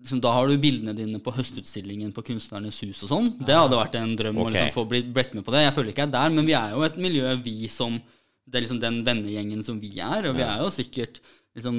[0.00, 3.30] liksom, Da har du bildene dine på høstutstillingen på Kunstnernes hus og sånn.
[3.40, 5.64] Det hadde vært en drøm å liksom, få blitt, bedt med på det.
[5.66, 7.98] Jeg føler ikke jeg er der, men vi er jo et miljø, vi som
[8.46, 11.18] Det er liksom den vennegjengen som vi er, og vi er jo sikkert
[11.56, 11.78] liksom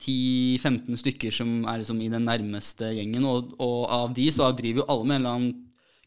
[0.00, 4.80] 10-15 stykker som er liksom i den nærmeste gjengen, og, og av de så driver
[4.80, 5.52] jo alle med en eller annen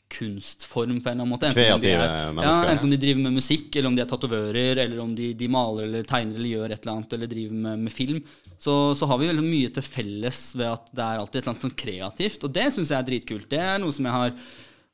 [0.10, 1.48] kunstform på en eller annen måte.
[1.50, 4.10] Enten om Kreative er- mennesker, Ja, enten de driver med musikk, eller om de er
[4.12, 7.54] tatovører, eller om de, de maler eller tegner eller gjør et eller annet, eller driver
[7.66, 8.22] med, med film,
[8.60, 11.54] så, så har vi veldig mye til felles ved at det er alltid et eller
[11.56, 12.44] annet sånn kreativt.
[12.48, 13.50] Og det syns jeg er dritkult.
[13.52, 14.34] Det er noe som jeg har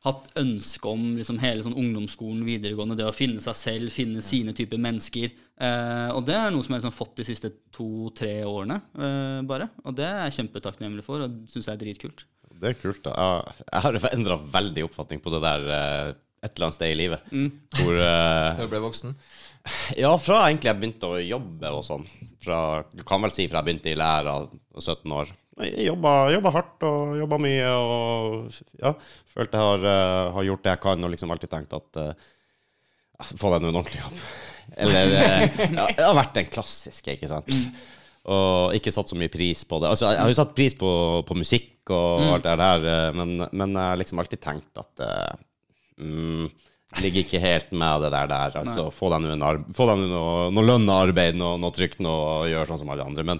[0.01, 4.55] hatt ønske om liksom hele sånn ungdomsskolen, videregående, det å finne seg selv, finne sine
[4.57, 5.29] typer mennesker.
[5.61, 9.41] Eh, og det er noe som jeg har liksom fått de siste to-tre årene, eh,
[9.45, 9.69] bare.
[9.85, 12.25] Og det er jeg kjempetakknemlig for, og syns jeg er dritkult.
[12.61, 13.13] Det er kult, da.
[13.17, 16.09] Jeg, jeg har endra veldig oppfatning på det der eh,
[16.41, 17.31] et eller annet sted i livet.
[17.79, 19.15] Hvor uh, du ble voksen?
[19.97, 22.05] Ja, fra egentlig jeg begynte å jobbe og sånn.
[22.41, 24.39] Fra, du kan vel si fra jeg begynte i læra,
[24.77, 25.33] 17 år.
[25.61, 28.93] Jeg jobba, jobba hardt og jobba mye og ja,
[29.29, 32.29] følte jeg har, uh, har gjort det jeg kan, og liksom alltid tenkt at uh,
[33.37, 34.21] Få deg nå en ordentlig jobb.
[34.81, 37.51] Eller uh, ja, Det har vært den klassiske, ikke sant.
[38.33, 39.91] Og ikke satt så mye pris på det.
[39.93, 40.89] Altså, jeg har jo satt pris på,
[41.27, 45.01] på musikk og alt det der, eh, men, men jeg har liksom alltid tenkt at
[45.05, 45.39] eh,
[46.03, 46.51] mm,
[46.99, 48.55] Ligger ikke helt med det der der.
[48.59, 49.51] Altså, få deg nå nå
[50.11, 53.23] noe, lønn og arbeid, noe, noe trygt, noe, og gjør sånn som alle andre.
[53.29, 53.39] Men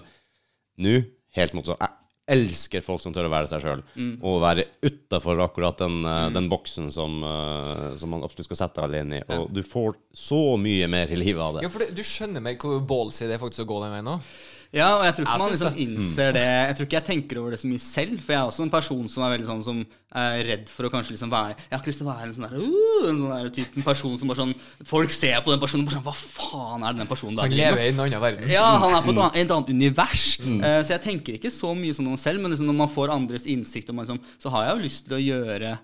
[0.80, 1.02] nå,
[1.36, 1.82] helt motsatt.
[1.82, 3.82] Jeg elsker folk som tør å være seg sjøl,
[4.24, 6.32] og være utafor akkurat den, mm.
[6.38, 9.22] den boksen som, eh, som man absolutt skal sette alle inn i.
[9.36, 11.66] Og du får så mye mer i livet av det.
[11.66, 14.08] Ja, for det, du skjønner meg hvor ballsy det er faktisk å gå den veien
[14.14, 14.16] nå?
[14.72, 15.82] Ja, og jeg tror ikke Jeg man liksom det.
[15.84, 18.48] innser det Jeg tror ikke jeg tenker over det så mye selv, for jeg er
[18.48, 19.82] også en person som er veldig sånn som
[20.16, 22.34] er redd for å kanskje liksom være Jeg har ikke lyst til å være en
[22.38, 24.54] sånn der, uh, en sånn der typen person som bare sånn
[24.88, 27.48] Folk ser på den personen og bare sånn Hva faen er det den personen der
[27.52, 28.48] Han lever i en annen verden.
[28.52, 30.26] Ja, han er på et annet, et annet univers.
[30.40, 33.12] Eh, så jeg tenker ikke så mye sånn om selv, men liksom når man får
[33.12, 35.76] andres innsikt, man liksom, så har jeg jo lyst til å gjøre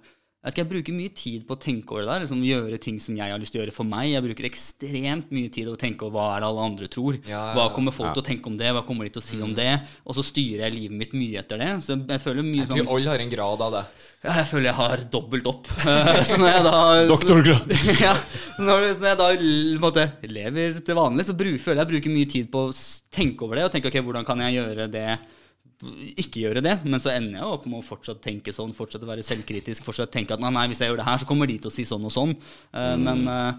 [0.56, 2.24] jeg bruker bruke mye tid på å tenke over det der.
[2.24, 4.12] Liksom gjøre ting som jeg har lyst til å gjøre for meg.
[4.12, 7.18] Jeg bruker ekstremt mye tid på å tenke over hva er det alle andre tror.
[7.24, 8.70] Ja, ja, Hva kommer folk til å tenke om det?
[8.72, 9.70] Hva kommer de til å si om det?
[10.04, 11.70] Og så styrer jeg livet mitt mye etter det.
[11.84, 13.84] Så jeg føler mye Jeg tror sånn alle har en grad av det.
[14.24, 15.72] ja, Jeg føler jeg har dobbelt opp.
[16.28, 16.76] Så når jeg da
[17.08, 17.76] Doktorgrad.
[18.06, 18.14] ja,
[18.58, 19.30] når, når jeg da
[19.82, 22.72] måte, lever til vanlig, så bru, føler jeg jeg bruker mye tid på å
[23.14, 23.66] tenke over det.
[23.68, 25.08] Og tenke ok, hvordan kan jeg gjøre det
[26.18, 29.22] ikke gjøre det, men så ender jeg opp med å fortsatt tenke sånn, fortsatt være
[29.22, 31.70] selvkritisk, fortsatt tenke at nei, nei, hvis jeg gjør det her, så kommer de til
[31.70, 32.32] å si sånn og sånn.
[32.74, 33.52] Eh, Men, uh,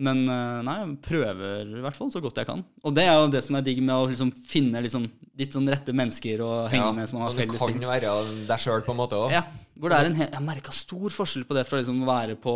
[0.00, 2.62] men eh, nei, jeg prøver i hvert fall så godt jeg kan.
[2.88, 5.04] Og det er jo det som er digg med å liksom finne liksom,
[5.36, 7.84] litt sånn rette mennesker å henge Ja, med som man har og du kan ting.
[7.84, 8.14] være
[8.48, 9.34] deg sjøl på en måte òg.
[9.36, 9.42] Ja,
[9.76, 12.38] hvor det er en hel, Jeg merka stor forskjell på det fra liksom å være
[12.40, 12.54] på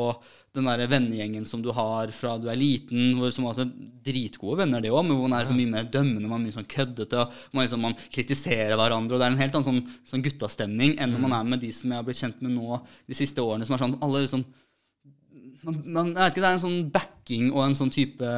[0.54, 3.66] den der vennegjengen som du har fra du er liten, hvor som altså
[4.06, 6.54] dritgode venner, det òg, men hvor man er så mye mer dømmende, man er mye
[6.54, 10.26] sånn køddete, man, liksom, man kritiserer hverandre, og det er en helt annen sånn, sånn
[10.26, 12.78] guttastemning enn når man er med de som jeg har blitt kjent med nå
[13.10, 14.46] de siste årene, som er sånn alle liksom
[15.64, 18.32] man, man, jeg vet ikke, Det er en sånn backing og en sånn type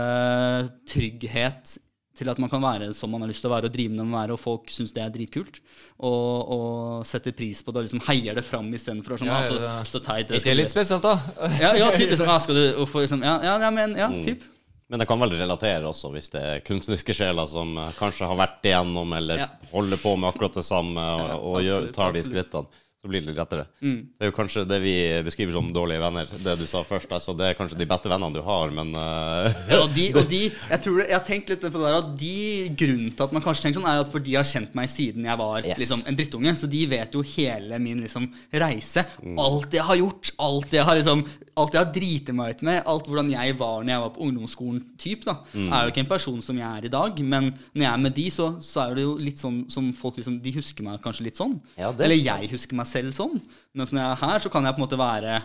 [0.87, 1.77] trygghet
[2.17, 4.01] til at man kan være som man har lyst til å være og drive med
[4.01, 5.61] det man er, og folk syns det er dritkult.
[6.01, 9.39] Og, og setter pris på det og liksom heier det fram istedenfor å sånn, Ja,
[9.45, 9.77] ja, ja.
[9.89, 11.15] så teit Er ikke det litt spesielt, da?
[11.63, 14.45] Ja, ja, typ, liksom, ah, skal du hvorfor liksom, ja, ja, ja, men, ja, typ.
[14.89, 18.37] Men det kan vel relatere også hvis det er kunstneriske sjeler som eh, kanskje har
[18.39, 19.49] vært igjennom eller Ja.
[19.73, 22.47] holder på med akkurat det samme og, Ja, og gjør, tar de absolutt.
[22.47, 22.85] skrittene.
[23.07, 23.69] Så blir det litt lettere.
[23.79, 24.95] Det er jo kanskje det vi
[25.27, 27.13] beskriver som dårlige venner, det du sa først.
[27.15, 30.27] Altså, det er kanskje de beste vennene du har, men uh, Ja, og de, og
[30.31, 30.43] de
[30.73, 32.35] jeg, tror det, jeg har tenkt litt på det der at de
[32.77, 35.27] Grunnen til at man kanskje tenker sånn, er at for de har kjent meg siden
[35.29, 35.79] jeg var Yes.
[35.81, 36.53] liksom, en drittunge.
[36.59, 39.07] Så de vet jo hele min liksom, reise.
[39.39, 40.33] Alt jeg har gjort.
[40.43, 41.25] Alt jeg har liksom
[41.57, 42.83] Alt jeg har driti meg ut med.
[42.85, 44.81] Alt hvordan jeg var når jeg var på ungdomsskolen.
[45.01, 47.21] Typ, da, Er jo ikke en person som jeg er i dag.
[47.25, 50.17] Men når jeg er med de, så, så er det jo litt sånn som folk
[50.21, 51.55] liksom De husker meg kanskje litt sånn.
[51.79, 53.41] Ja, er Eller jeg husker meg selv sånn.
[53.77, 55.41] Mens når jeg er her, så kan jeg på en måte være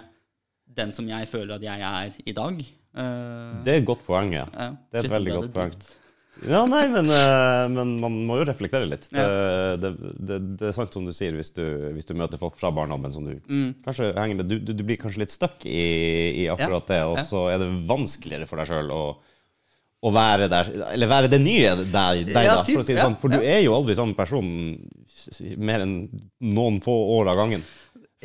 [0.72, 2.62] den som jeg føler at jeg er i dag.
[2.96, 4.32] Uh, det er et godt poeng.
[4.36, 4.46] Ja.
[4.52, 5.76] Uh, Det er et veldig godt poeng.
[6.48, 9.04] Ja, nei, men, eh, men man må jo reflektere litt.
[9.14, 9.26] Det,
[9.84, 9.90] det,
[10.26, 11.62] det, det er sant som du sier, hvis du,
[11.94, 13.76] hvis du møter folk fra barndommen som du Mm.
[13.86, 14.48] kanskje henger med.
[14.50, 15.84] Du, du, du blir kanskje litt stuck i,
[16.42, 17.26] i akkurat det, og ja.
[17.28, 19.02] så er det vanskeligere for deg sjøl å,
[20.02, 23.04] å være der Eller være det nye deg, deg Ja, da, for å si det
[23.04, 23.18] sånn.
[23.22, 24.48] For du er jo aldri samme person
[25.62, 25.96] mer enn
[26.54, 27.66] noen få år av gangen.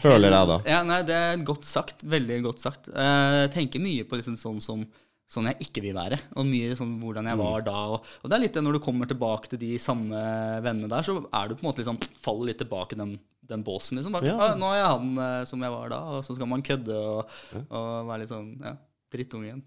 [0.01, 0.57] Føler jeg, da.
[0.69, 2.05] Ja, nei, det er godt sagt.
[2.09, 2.89] Veldig godt sagt.
[2.93, 4.87] Eh, Jeg tenker mye på liksom sånn som
[5.27, 7.75] sånn jeg ikke vil være, og mye sånn hvordan jeg var da.
[7.97, 10.21] Og, og det er litt det når du kommer tilbake til de samme
[10.63, 13.17] vennene der, så er du på en måte liksom faller litt tilbake i den,
[13.51, 14.15] den båsen, liksom.
[14.15, 14.37] Bare, Ja.
[14.39, 16.95] «Ah, nå er jeg han eh, som jeg var da, og så skal man kødde
[16.95, 17.35] og,
[17.67, 18.77] og være litt sånn ja,
[19.17, 19.65] drittunge igjen.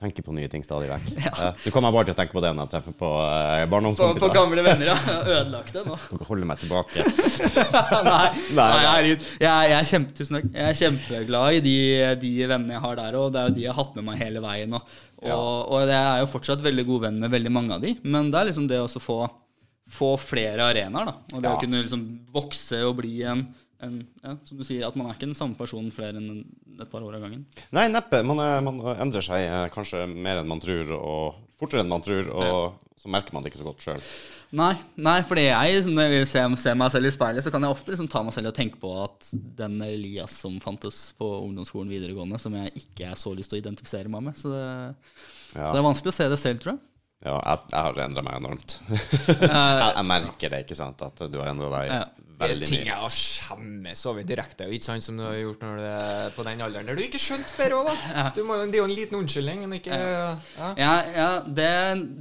[0.00, 1.08] Tenker på nye ting stadig vekk.
[1.40, 1.50] Ja.
[1.60, 3.08] Du kommer bare til å tenke på det når jeg treffer på
[3.72, 4.22] barndomskompiser.
[4.22, 4.96] På, på gamle venner, ja.
[5.40, 5.98] Ødelagte nå.
[6.16, 7.04] Du Holder meg tilbake.
[8.08, 9.26] nei, Nei, herregud.
[9.42, 10.48] Jeg, jeg, er kjempe, tusen takk.
[10.56, 11.76] jeg er kjempeglad i de,
[12.22, 14.22] de vennene jeg har der, og det er jo de jeg har hatt med meg
[14.24, 14.76] hele veien.
[14.80, 17.94] Og, og, og jeg er jo fortsatt veldig god venn med veldig mange av de,
[18.08, 19.18] men det er liksom det å få,
[20.00, 21.16] få flere arenaer, da.
[21.34, 21.56] Og det Ja.
[21.56, 23.44] å kunne liksom vokse og bli en,
[23.86, 26.42] en ja, som du sier, at man er ikke den samme personen flere enn
[26.80, 27.46] et par år av gangen.
[27.76, 28.22] Nei, neppe.
[28.26, 32.04] Man, er, man endrer seg eh, kanskje mer enn man tror, og fortere enn man
[32.04, 34.04] tror, og så merker man det ikke så godt sjøl.
[34.58, 37.70] Nei, nei, fordi jeg, når jeg ser, ser meg selv i speilet, så kan jeg
[37.70, 39.28] ofte liksom ta meg selv og tenke på at
[39.60, 43.62] den Elias som fantes på ungdomsskolen videregående, som jeg ikke er så lyst til å
[43.62, 44.38] identifisere meg med.
[44.40, 44.64] Så det,
[45.54, 45.68] Ja.
[45.68, 46.82] så det er vanskelig å se det selv, tror jeg.
[47.20, 48.76] Ja, jeg, jeg har endra meg enormt.
[48.90, 52.02] jeg, jeg merker det, ikke sant, at du har endra deg Ja.
[52.48, 55.84] Veldig ting jeg har skjemmes over direkte, ikke sant, som du har gjort når du
[55.90, 58.24] er på den alderen der du ikke skjønte bedre òg, da.
[58.36, 60.34] Du må, det er jo en liten unnskyldning, men ikke ja.
[60.80, 61.70] Ja, ja det,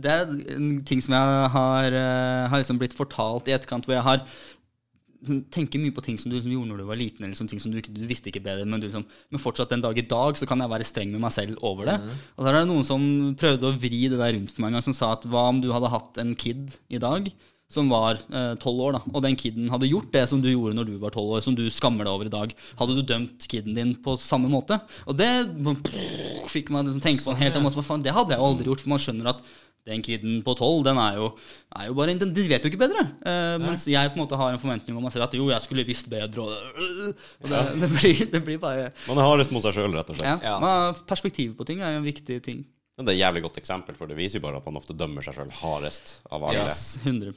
[0.04, 3.96] det er en ting som jeg har, eh, har liksom blitt fortalt i etterkant, hvor
[3.98, 4.24] jeg har
[5.28, 7.50] sånn, tenker mye på ting som du liksom gjorde når du var liten, eller liksom
[7.52, 9.98] ting som du, ikke- du visste ikke bedre, men, du, liksom, men fortsatt den dag
[10.00, 11.98] i dag så kan jeg være streng med meg selv over det.
[12.38, 13.04] Og så er det noen som
[13.36, 15.60] prøvde å vri det der rundt for meg en gang, som sa at hva om
[15.60, 17.28] du hadde hatt en kid i dag
[17.70, 18.18] som var
[18.62, 21.14] tolv år, da, og den kiden hadde gjort det som du gjorde når du var
[21.14, 24.16] tolv år, som du skammer deg over i dag, hadde du dømt kiden din på
[24.18, 24.80] samme måte?
[25.06, 25.30] Og det
[26.50, 27.86] fikk meg liksom tenke på en helt annen måte.
[27.86, 29.44] Faen, Det hadde jeg jo aldri gjort, for man skjønner at
[29.90, 31.30] den kiden på tolv, den er jo,
[31.78, 33.06] er jo bare den, De vet jo ikke bedre.
[33.26, 35.66] Eh, mens jeg på en måte har en forventning om meg selv at jo, jeg
[35.66, 36.46] skulle visst bedre.
[36.46, 36.82] Og,
[37.44, 40.20] og det, det, blir, det blir bare Man er hardest mot seg sjøl, rett og
[40.20, 40.44] slett.
[40.46, 40.58] Ja.
[40.60, 40.92] ja.
[41.10, 42.66] Perspektivet på ting er en viktig ting.
[43.00, 44.92] Men Det er et jævlig godt eksempel, for det viser jo bare at man ofte
[45.00, 46.66] dømmer seg sjøl hardest av alle.
[46.68, 47.32] Yes, 100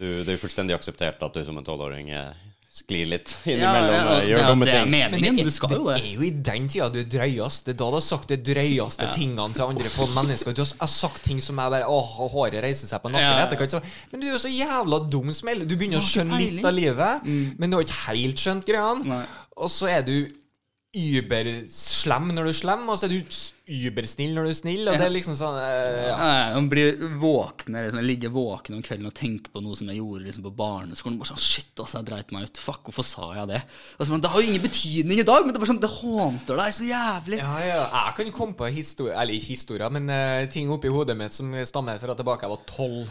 [0.00, 2.32] Du, det er jo fullstendig akseptert at du som en tolvåring eh,
[2.74, 3.92] sklir litt innimellom.
[3.92, 4.90] ja, ja, ja, gjør det, dumme det er ting.
[4.94, 5.36] meningen.
[5.36, 6.06] det, Du skal jo det det.
[6.08, 7.66] er jo i den tida du er drøyest.
[7.68, 10.56] Det er da du har sagt de drøyeste tingene til andre folk, mennesker.
[10.56, 13.44] Du har, sagt ting som er bare Åh, håret reiser seg på nakken Ja.
[13.44, 13.84] i etterkant.
[14.10, 15.62] Men du er jo så jævla dum smell.
[15.68, 19.20] Du begynner å skjønne litt av livet, men du har ikke helt skjønt greiene.
[19.54, 20.16] Og så er du
[20.94, 23.34] überslem når du er slem, og så er du
[23.88, 24.82] übersnill når du er snill.
[24.86, 26.28] Og det er liksom sånn eh, ja.
[26.54, 30.26] Man blir våkne, liksom, ligger våken om kvelden og tenker på noe som jeg gjorde
[30.26, 31.16] liksom, på barneskolen.
[31.18, 32.62] Bare sånn, shit, altså, jeg dreit meg ut.
[32.62, 33.62] Fuck, hvorfor sa jeg det?
[33.96, 36.78] Altså, men, det har jo ingen betydning i dag, men det, sånn, det hånter deg
[36.78, 37.42] så jævlig.
[37.42, 37.82] Ja, ja.
[37.96, 41.50] Jeg kan komme på historie, eller ikke historier, men uh, ting oppi hodet mitt som
[41.66, 43.10] stammer fra tilbake jeg var tolv.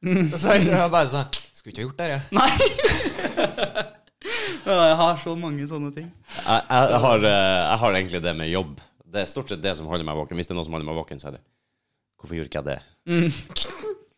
[0.00, 2.22] Så jeg, så jeg bare sånn Skulle ikke ha gjort det, jeg.
[2.40, 3.90] Nei!
[4.66, 6.10] Ja, jeg har så mange sånne ting.
[6.36, 8.74] Jeg, jeg, jeg, har, eh, jeg har egentlig det med jobb.
[9.10, 10.38] Det er stort sett det som holder meg våken.
[10.38, 11.44] Hvis det er noe som holder meg våken, så er det
[12.20, 12.80] Hvorfor gjorde ikke jeg det?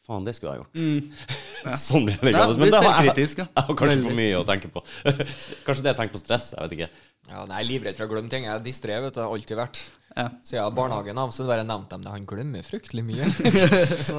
[0.02, 1.28] Faen, det skulle jeg gjort.
[1.84, 3.46] sånn blir det Ja, Men det har jeg, ja.
[3.46, 4.82] jeg har kanskje for mye å tenke på.
[5.66, 6.48] kanskje det er tenkt på stress.
[6.56, 6.88] Jeg vet ikke.
[7.30, 8.48] Ja, nei, jeg er livredd for å glemme ting.
[8.48, 9.20] Jeg er distré, vet du.
[9.22, 9.84] har Alltid vært.
[10.16, 10.26] Ja.
[10.44, 12.14] Siden barnehagen av, så bare nevnte de det.
[12.16, 13.30] Han glemmer fryktelig mye.
[14.08, 14.18] så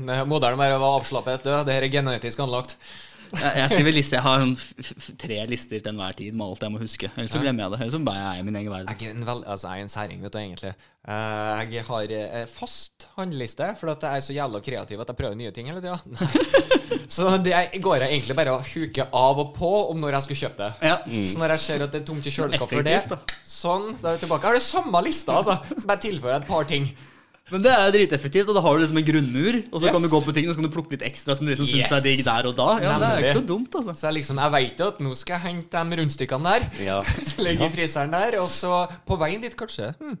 [0.00, 1.44] nei, moderen bare var avslappet.
[1.44, 2.78] Det her er genetisk anlagt.
[3.34, 6.80] Jeg, skriver liste, jeg har sånn tre lister til enhver tid med alt jeg må
[6.82, 7.10] huske.
[7.14, 7.80] Ellers så glemmer jeg det.
[7.84, 8.92] Ellers så bare jeg er i min egen verden.
[8.92, 10.72] Jeg er en, vel, altså, jeg er en særing, vet du, egentlig.
[11.06, 15.18] Eh, jeg har eh, fast handleliste, for at jeg er så jævla kreativ at jeg
[15.20, 15.98] prøver nye ting hele tida.
[17.16, 20.40] så det går jeg egentlig bare og huker av og på om når jeg skal
[20.44, 20.90] kjøpe det.
[20.92, 20.96] Ja.
[21.30, 24.18] Så når jeg ser at det er tomt i kjøleskapet for det, sånn, da er
[24.18, 24.42] vi tilbake.
[24.46, 25.60] Jeg har det samme lista, altså.
[25.76, 26.90] Så bare tilfører jeg et par ting.
[27.52, 29.92] Men det er driteffektivt, og da har du liksom en grunnmur, og så Yes.
[29.94, 31.68] kan du gå på ting, og så kan du plukke litt ekstra som du liksom
[31.70, 31.92] syns Yes.
[31.94, 32.68] er digg der og da.
[32.82, 33.94] Ja, Det er ikke så dumt, altså.
[33.94, 36.66] Så jeg liksom, jeg vet jo at nå skal jeg hente de rundstykkene der.
[36.82, 37.02] Ja.
[37.30, 37.70] så legger ja.
[37.70, 38.40] fryseren der.
[38.42, 38.72] Og så
[39.06, 40.18] på veien dit, kanskje hm,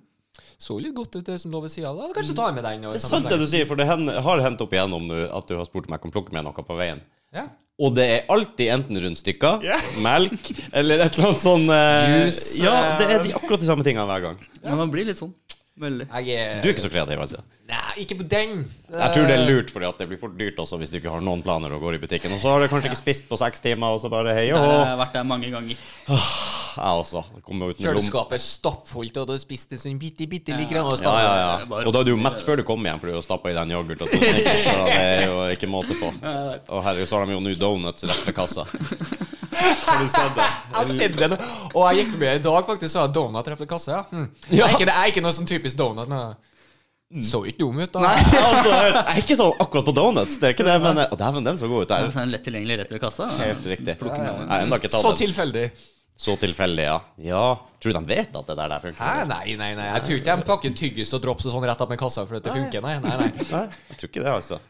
[0.56, 1.98] Så litt godt ut, det som lå ved sida av.
[1.98, 2.14] da.
[2.14, 2.84] Kanskje ta med den.
[2.86, 5.48] og Det er sant det du sier, for det har hendt opp igjennom nå at
[5.48, 7.02] du har spurt om jeg kan plukke med noe på veien.
[7.34, 7.48] Ja.
[7.76, 9.82] Og det er alltid enten rundstykker, yeah.
[10.06, 13.68] melk eller et eller annet sånn eh, Juice, Ja, eh, det er de, akkurat de
[13.68, 14.38] samme tingene hver gang.
[14.62, 15.34] Men man blir litt sånn.
[15.76, 16.06] Veldig.
[16.08, 17.42] Jeg er Du er ikke så kreativ, altså?
[17.68, 18.52] Nei, ikke på den.
[18.88, 21.12] Jeg tror det er lurt, fordi at det blir fort dyrt også hvis du ikke
[21.12, 22.32] har noen planer og går i butikken.
[22.32, 24.62] Og så har du kanskje ikke spist på seks timer, og så bare hei og
[24.62, 25.84] har jeg vært der mange ganger.
[26.06, 27.22] Jeg også.
[27.46, 30.88] Kjøleskapet er stappfullt, og du har spist en sånn bitte, bitte lite grann.
[30.88, 31.84] og Ja, ja, ja.
[31.84, 33.56] Og da er du jo mett før du kommer hjem, for du har stappa i
[33.56, 36.12] den yoghurt og to snickers, så det er jo ikke måte på.
[36.76, 38.64] Og herregud, så har de jo nå donuts rett ved kassa.
[39.56, 40.48] Har du sett det?
[40.48, 41.38] Jeg har sett det.
[41.72, 43.92] Og jeg gikk forbi i dag, faktisk, så jeg donut rett ved kassa.
[43.92, 44.02] Ja.
[44.10, 44.28] Hm.
[44.50, 46.10] Jeg, er ikke, jeg er ikke noe sånn typisk donut.
[46.10, 48.14] Men så ikke dum ut, da.
[48.42, 51.44] Altså, jeg er ikke sånn akkurat på donuts, det er ikke det, men Å, dæven,
[51.46, 52.08] den så god ut der.
[52.08, 53.28] er sånn lett tilgjengelig rett ved kassa.
[53.38, 53.94] Helt riktig.
[54.02, 55.68] Nei, har Så tilfeldig.
[56.16, 56.96] Så tilfeldig, ja.
[57.20, 57.44] Ja.
[57.78, 59.02] Tror du de vet at det der, der funker?
[59.04, 59.26] Hæ?
[59.28, 59.88] Nei, nei, nei.
[59.92, 62.40] Jeg tror ikke de pakker tyggis og drops og sånn rett opp med kassa for
[62.40, 62.82] at det funker.
[62.82, 63.28] Nei, nei, nei.
[63.52, 64.60] Nei, jeg tror ikke det, altså.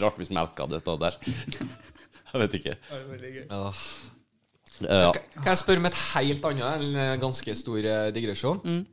[0.00, 1.20] Rart hvis melka hadde stått der.
[2.90, 3.46] Jeg vet ikke.
[3.56, 3.86] Åh.
[4.84, 5.12] Ja.
[5.40, 8.60] Kan jeg spørre om et helt annet, en eh, ganske stor eh, digresjon?
[8.64, 8.84] Mm.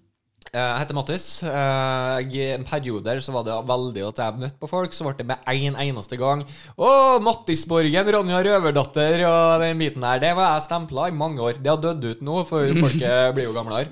[0.53, 1.25] Jeg heter Mattis.
[1.47, 5.25] I En periode så var det veldig at jeg møtte på folk, så ble det
[5.29, 6.43] med én en eneste gang
[6.75, 6.89] Å,
[7.23, 10.19] Mattisborgen, Ronja Røverdatter og den biten der.
[10.21, 11.57] Det var jeg stempla i mange år.
[11.63, 13.87] Det har dødd ut nå, for folket blir jo gamlere.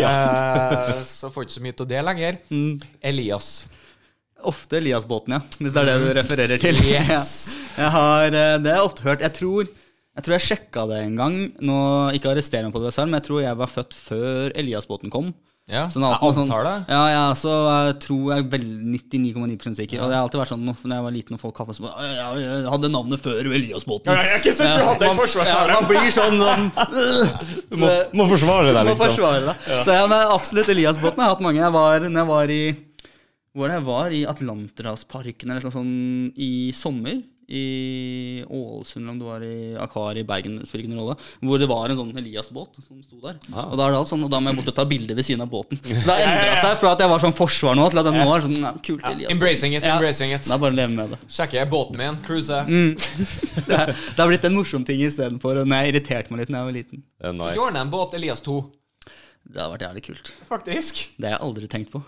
[0.00, 2.40] Eh, så får ikke så mye av det lenger.
[3.10, 3.50] Elias.
[4.48, 5.40] Ofte Elias-båten, ja.
[5.58, 6.80] Hvis det er det du refererer til.
[6.86, 7.58] Yes.
[7.80, 7.84] Ja.
[7.84, 9.22] Jeg har, eh, det har jeg ofte hørt.
[9.24, 11.36] Jeg tror jeg, tror jeg sjekka det en gang.
[11.64, 11.76] Nå,
[12.16, 15.30] Ikke arrester meg på det, men jeg tror jeg var født før Elias-båten kom.
[15.70, 16.72] Ja, Sånn alt jeg antar det.
[16.90, 17.50] Ja, ja, så
[17.86, 20.00] jeg tror jeg er vel 99,9 sikker.
[20.02, 22.16] Og det har alltid vært sånn når jeg var liten og folk kalte meg sånn
[22.16, 24.10] «Ja, Jeg hadde navnet før Elias-båten.
[24.10, 25.46] jeg har ikke sett du hadde en.
[25.46, 26.42] Ja, man blir sånn
[27.70, 29.04] Du må, må forsvare deg, må liksom.
[29.06, 29.68] forsvare deg.
[29.86, 31.22] Så ja, men absolutt Elias-båten.
[31.22, 31.62] Jeg har hatt mange.
[31.62, 32.62] Jeg var, når jeg var i
[33.56, 37.18] hvor jeg var i Atlanterhavsparken eller noe sånt i sommer
[37.50, 41.58] i Ålesund, eller om det var i Akvariet i Bergen, spiller ikke noen rolle, hvor
[41.58, 43.40] det var en sånn Elias-båt som sto der.
[43.50, 45.26] Og da er det alt sånn, og da må jeg bort og ta bilde ved
[45.26, 45.80] siden av båten.
[45.82, 48.20] Så det har endra seg fra at jeg var sånn forsvar nå, til at jeg
[48.20, 49.32] nå er sånn ja, kult Elias.
[49.34, 49.96] Embracing it, Ja.
[49.96, 50.46] embracing it.
[50.46, 51.18] Det er bare å leve med det.
[51.40, 52.70] Sjekker jeg båten min, cruiser.
[53.66, 56.60] Det, er, det har blitt en morsom ting istedenfor når jeg irriterte meg litt da
[56.62, 57.02] jeg var liten.
[57.18, 57.58] Det nice.
[57.58, 58.56] Jordan båt, Elias 2.
[59.50, 60.32] Det hadde vært jævlig kult.
[60.48, 61.02] Faktisk.
[61.18, 62.02] Det har jeg aldri tenkt på.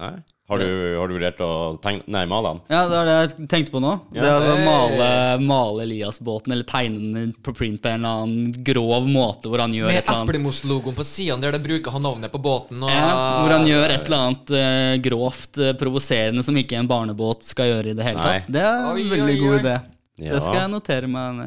[0.00, 0.14] Nei?
[0.50, 1.48] Har du, har du vurdert å
[1.78, 2.60] tegne Nei, male den?
[2.72, 3.92] Ja, det er det jeg tenkte på nå.
[4.16, 4.24] Ja.
[4.24, 5.10] Det å male,
[5.44, 9.76] male Elias-båten, eller tegne den på print på en eller annen grov måte hvor han
[9.76, 12.42] gjør Med et eller annet Med Eplemos-logoen på sidene der det bruker han navnet på
[12.42, 12.82] båten.
[12.82, 13.12] Og, ja,
[13.44, 17.70] Hvor han gjør et eller annet uh, grovt uh, provoserende som ikke en barnebåt skal
[17.70, 18.36] gjøre i det hele Nei.
[18.40, 18.50] tatt.
[18.50, 19.62] Det er en Oi, veldig oi, god oi.
[19.62, 19.78] idé.
[20.20, 20.34] Ja.
[20.36, 21.38] Det skal jeg notere meg.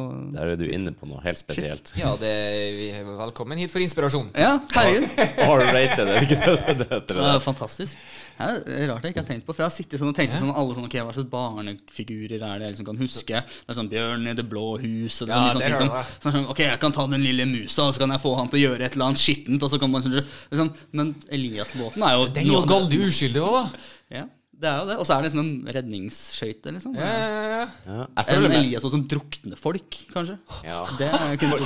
[0.00, 0.12] Og...
[0.32, 1.92] Der er du inne på noe helt spesielt.
[2.00, 2.32] Ja, det
[2.78, 4.30] vi er velkommen hit for inspirasjon.
[4.40, 5.10] Ja, herregud.
[5.44, 7.02] All-rated, er det ikke det det heter?
[7.04, 7.98] Det Det er fantastisk.
[8.38, 9.54] Ja, det er rart jeg ikke har tenkt på.
[9.54, 12.62] For jeg har sittet sånn og tenkt sånn alle sånne, ok, Hva slags barnefigurer er
[12.62, 13.42] det jeg liksom kan huske?
[13.44, 15.92] Det er sånn Bjørn i Det blå hus og det er Ja, der ting som,
[15.92, 16.32] det.
[16.34, 18.60] sånn, Ok, jeg kan ta den lille musa, og så kan jeg få han til
[18.60, 19.62] å gjøre et eller annet skittent.
[19.62, 20.16] Og så kan man sånn,
[20.50, 23.84] liksom, Men Elias-båten er jo Den er jo galt galdig uskyldig òg, da.
[24.14, 24.24] Ja,
[24.60, 24.96] det er jo det.
[25.00, 26.94] Og så er det liksom en redningsskøyte, liksom.
[26.98, 27.60] Ja, ja, ja.
[27.60, 27.98] ja.
[28.04, 30.36] Jeg En føler Elias-båt som drukner folk, kanskje.
[30.66, 30.80] ja.
[30.98, 31.58] Det er kunne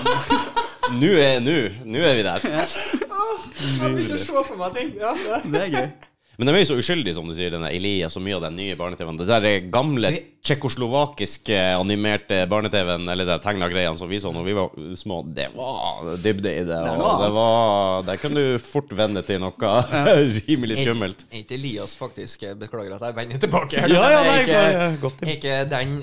[0.99, 1.55] Nå er, nå,
[1.85, 2.45] nå er vi der.
[2.49, 4.95] Jeg begynte å se for meg ting.
[4.97, 5.41] Ja, det.
[5.53, 5.91] Det er gøy.
[6.39, 8.55] Men de er jo så uskyldige, som du sier, denne Elias og mye av den
[8.61, 9.17] nye barne-TV-en.
[9.19, 10.13] Det der gamle
[10.47, 15.49] tsjekkoslovakiske animerte barne-TV-en, eller de tegna greiene som vi så når vi var små, det
[15.57, 16.79] var dybde i det.
[16.95, 19.73] Og det var Der kan du fort vende til noe
[20.47, 21.27] rimelig skummelt.
[21.33, 23.83] Er ikke Elias faktisk Beklager at jeg vender tilbake.
[23.83, 25.99] her, Ja, ja, nei, ikke- bare godt ikke den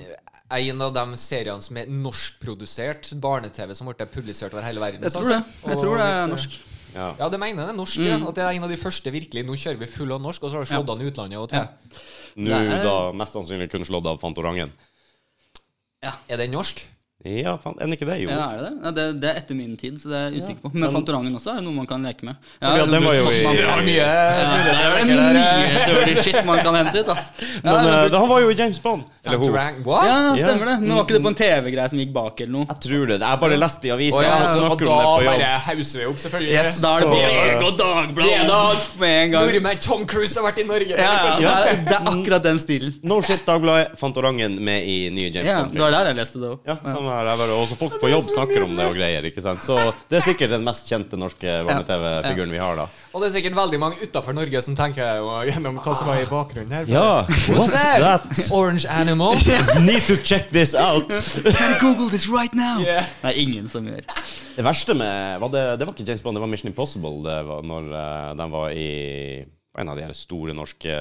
[0.56, 5.02] en av de seriene som er norskprodusert barne-TV som ble publisert over hele verden?
[5.07, 5.44] Jeg tror det.
[5.66, 6.60] Jeg tror det er norsk.
[6.95, 7.09] Ja.
[7.19, 7.67] Ja, det mener.
[7.67, 7.99] Det er norsk.
[8.07, 8.15] Ja.
[8.23, 10.51] At det er en av de første virkelig Nå kjører vi full av norsk, og
[10.51, 11.69] så har du slått an i utlandet tror jeg.
[12.35, 14.72] Nå er- da mest sannsynlig kun slått av Fantorangen.
[16.03, 16.13] Ja.
[16.30, 16.81] Er den norsk?
[17.26, 18.19] Ja, faen, er den ikke det?
[18.22, 18.30] Jo.
[18.30, 18.73] Ja, er det det?
[18.85, 19.06] Ja, det?
[19.22, 20.72] Det er etter min tid, så det er jeg usikker på.
[20.77, 22.35] Men Fantorangen også er noe man kan leke med.
[22.61, 24.06] Ja, den var jo i- Ja, mye
[25.06, 27.31] det mye dirty shit man kan hente ut, ass.
[27.65, 29.03] Men eh, han var jo i James Bond.
[29.26, 29.56] Eller hun.
[29.56, 30.76] Ja, stemmer det.
[30.84, 31.34] Men var ikke det på Mm.
[31.34, 32.65] en TV-greie som gikk bak eller noe?
[32.69, 33.18] Jeg tror det.
[33.23, 34.22] Jeg bare leste i avisa.
[34.22, 36.53] Ja, og da om det på bare hauser vi opp, selvfølgelig.
[36.60, 39.47] Yes, da er det VG og Dagbladet med en gang.
[39.49, 40.93] Nordmenn Tom Cruise har vært i Norge.
[40.93, 41.43] Ja, ja, liksom.
[41.43, 42.93] det, det er akkurat den stilen.
[43.03, 43.97] No shit, Dagbladet.
[43.99, 45.49] Fantorangen med i nye James Bond.
[45.49, 46.60] Ja, det var der jeg leste det òg.
[47.16, 47.32] Her.
[47.32, 49.26] er bare, også folk på jobb snakker om det og greier.
[49.30, 49.64] ikke sant?
[49.66, 49.78] Så
[50.12, 52.88] det er sikkert den mest kjente norske barne-TV-figuren vi har, da.
[53.14, 56.22] Og det er sikkert veldig mange utenfor Norge som tenker jo gjennom hva som var
[56.22, 56.90] i bakgrunnen her.
[56.92, 58.28] Ja, what's that?
[58.52, 59.40] Orange Animal.
[59.88, 61.14] Need to check this out.
[61.82, 62.82] Google this right now!
[62.84, 63.08] Yeah.
[63.24, 64.04] Er ingen som gjør.
[64.56, 67.40] Det verste med var det, det var ikke James Bond, det var Mission Impossible det
[67.48, 68.90] var når uh, de var i
[69.76, 70.96] en av de her store norske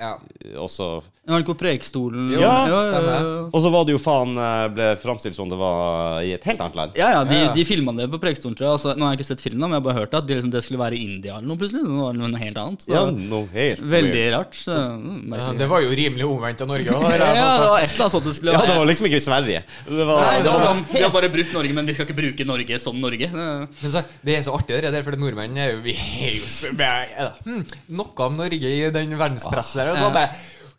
[0.00, 0.16] Ja.
[0.58, 2.30] også Det var ikke på Preikestolen?
[2.34, 3.18] Ja, Ja, ja,
[3.52, 6.58] Og så var det jo faen eh, ble framstilt som det var i et helt
[6.64, 6.96] annet land.
[6.98, 7.52] Ja, ja, de, Ja, ja.
[7.54, 8.72] de filma det på Preikestolen, tror jeg.
[8.74, 10.50] Altså, nå har jeg ikke sett filmen, men jeg har bare hørt at det, liksom,
[10.50, 11.84] det skulle være i India eller noe plutselig.
[11.86, 12.82] Det var noe helt annet.
[12.82, 14.58] Så, Ja, noe helt veldig rart.
[14.58, 16.90] Så, mm, Ja, det var jo rimelig omvendt av Norge.
[16.90, 19.20] da, ja, det var et eller annet sånt det skulle Ja, det var liksom ikke
[19.22, 19.62] i Sverige.
[19.86, 22.18] Det var, Nei, det var, sånn, Vi har bare brukt Norge, men vi skal ikke
[22.18, 23.30] bruke Norge som Norge.
[23.30, 26.34] Det- Men så, det er så artig, det der, for nordmenn er jo, vi er
[26.40, 27.62] jo så ja, hm,
[27.94, 29.92] Noe om Norge i den verdenspresset der.
[29.94, 30.32] Og så bare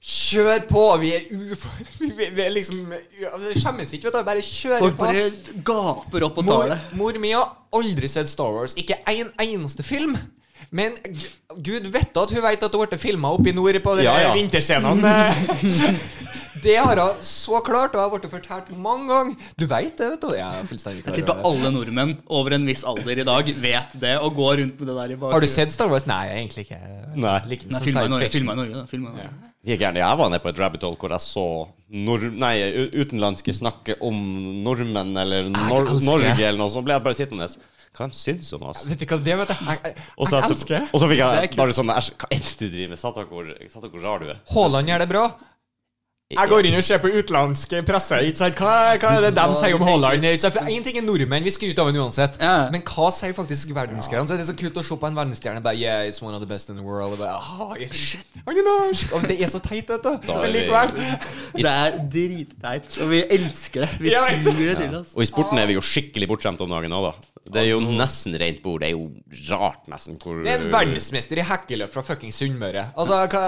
[0.04, 0.82] Kjør på!
[1.00, 1.72] Vi er ufor...
[2.04, 4.24] Vi, vi er liksom Vi skjemmes ikke, vet du.
[4.28, 5.06] Bare kjør Folk på.
[5.08, 5.30] bare
[5.64, 6.80] gaper opp og tar det.
[7.00, 8.76] mor mi har aldri sett Star Wars.
[8.76, 10.18] Ikke en eneste film.
[10.74, 10.96] Men
[11.64, 14.18] gud vet at hun vet at det ble filma oppe i nord på de Ja,
[14.26, 14.34] ja.
[14.36, 15.14] vinterscenene.
[16.64, 19.52] det har hun så klart, og jeg har blitt fortalt mange ganger.
[19.60, 20.34] Du veit det, vet du.
[20.38, 23.98] Jeg er fullstendig klar Jeg tipper alle nordmenn over en viss alder i dag vet
[24.02, 25.38] det, og går rundt med det der i bakgrunnen.
[25.38, 26.08] Har du sett Star Wars?
[26.10, 26.80] Nei, egentlig ikke.
[27.16, 27.40] Nei.
[27.52, 28.32] Like, Nei, filma i Norge.
[28.34, 28.86] Filma i Norge, da.
[28.90, 29.30] Filma i Norge.
[29.30, 29.50] Ja.
[29.64, 29.80] Jeg.
[29.80, 31.46] Jeg var nede på et rabbit hole hvor jeg så
[31.94, 32.58] nor nei,
[33.00, 34.18] utenlandske snakke om
[34.66, 36.74] nordmenn eller nor elsker Norge eller noe.
[36.74, 37.48] Så ble jeg bare sittende.
[37.94, 38.82] Hva de syns om oss?
[38.90, 39.66] Vet du hva det vet jeg?
[39.70, 42.54] Jeg, jeg, Og så, jeg elsker og så fikk jeg bare sånn hva er det
[42.58, 43.00] du driver med?
[43.04, 44.40] Satan, hvor, satan, hvor rar du er.
[44.50, 45.26] Haaland gjør det bra.
[46.34, 48.20] Jeg går inn og ser på utenlandsk presse.
[48.28, 48.60] Ikke sant?
[48.60, 50.26] Hva, hva er det de sier om Haaland?
[50.26, 52.40] Én ting er nordmenn, vi skryter av ham uansett.
[52.42, 52.68] Yeah.
[52.74, 54.30] Men hva sier faktisk verdensgreiene?
[54.30, 56.42] Så er det så kult å se på en verdensstjerne bare Yeah, it's one of
[56.44, 57.18] the best in the world.
[57.20, 58.28] Bare, oh, shit.
[58.48, 59.14] Han er norsk!
[59.16, 60.16] Og det er så teit, dette.
[60.24, 60.32] du.
[60.32, 60.96] Men likevel.
[61.58, 63.92] Det er dritteit, og vi elsker det.
[64.00, 64.24] Vi det.
[64.44, 65.14] suger det til oss.
[65.18, 67.33] Og i sporten er vi jo skikkelig bortskjemt om dagen òg, da.
[67.44, 68.84] Det er jo nesten rent bord.
[68.84, 69.10] Det er jo
[69.50, 72.86] rart, nesten, hvor Det er en verdensmester i hekkeløp fra fuckings Sunnmøre.
[73.00, 73.42] Altså, hva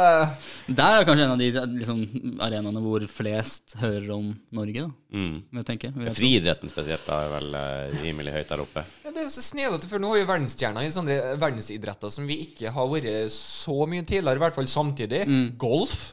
[0.68, 1.48] Det er kanskje en av de
[1.78, 2.02] liksom,
[2.44, 4.92] arenaene hvor flest hører om Norge, da.
[5.16, 5.64] mm.
[5.66, 5.94] Tenke.
[6.18, 8.86] Friidretten spesielt da, er vel eh, rimelig høyt der oppe.
[9.06, 12.42] Ja, det er så snedete, for nå er vi verdensstjerner i sånne verdensidretter som vi
[12.50, 15.24] ikke har vært så mye tidligere, i hvert fall samtidig.
[15.62, 16.12] Golf.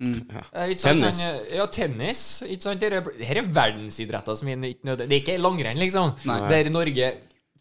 [0.00, 0.42] Eh, Ja.
[0.76, 0.80] sant?
[0.82, 1.20] Tennis.
[1.24, 2.42] Han, eh, ja, tennis.
[2.42, 2.80] Ikke sant?
[2.80, 5.08] Dette er, er verdensidretter som er ikke nødvendig.
[5.08, 6.16] Det er ikke langrenn, liksom.
[6.24, 7.14] Det er Norge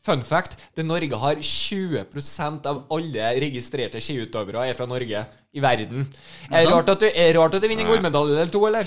[0.03, 0.57] Fun fact.
[0.75, 5.21] Det Norge har 20% av alle registrerte skiutøvere er fra Norge
[5.55, 6.09] i verden.
[6.51, 8.83] Er det rart at du, er rart at du vinner en gullmedalje eller to, eller?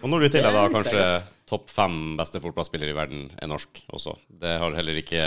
[0.00, 1.02] Og når du i tillegg da kanskje
[1.50, 4.14] topp fem beste fotballspillere i verden er norsk også.
[4.40, 5.20] Det har heller ikke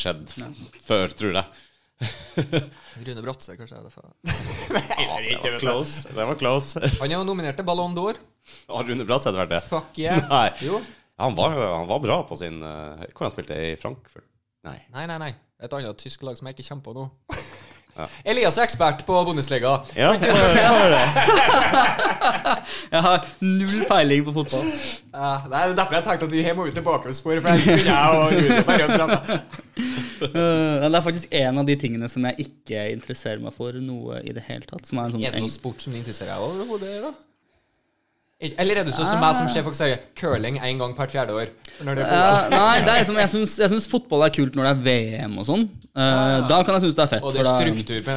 [0.00, 1.44] skjedd skjedd før, tror jeg.
[3.06, 3.78] Rune Bratse, kanskje.
[3.78, 4.08] Er det for...
[5.42, 6.08] Det var close.
[6.08, 6.82] Det var close.
[7.00, 8.20] Han er nominert til Ballon d'Or.
[8.70, 9.62] Har Rune Bratse vært det?
[9.68, 10.26] Fuck yeah.
[11.22, 14.24] Han var, han var bra på sin eh, Hvor han spilte i Frankfurt?
[14.66, 14.78] Nei.
[14.94, 15.28] Nei, nei, nei.
[15.62, 17.04] Et annet tysk lag som jeg ikke kommer på nå.
[18.24, 19.72] Elias er ekspert på Bundesliga.
[19.96, 21.02] Ja, det var det.
[22.92, 24.70] Jeg har null peiling på fotball.
[25.12, 27.68] Ja, det er derfor jeg tenkte at her må vi tilbake og sporet for ellers
[27.68, 29.40] begynner jeg og bare prate.
[30.22, 34.22] Eh, det er faktisk en av de tingene som jeg ikke interesserer meg for noe
[34.24, 34.88] i det hele tatt.
[34.88, 37.12] Som er en sånn Er det noe sport som du interesserer deg overhodet, da?
[38.42, 41.36] Eller er du sånn som meg, som ser folk sier curling én gang hvert fjerde
[41.38, 41.52] år?
[41.86, 43.20] Når det er Ja, nei, det er liksom,
[43.60, 45.68] jeg syns fotball er kult når det er VM og sånn.
[45.94, 47.22] Eh, Da kan jeg synes det er fett.
[47.22, 48.12] Og det er da- struktur på.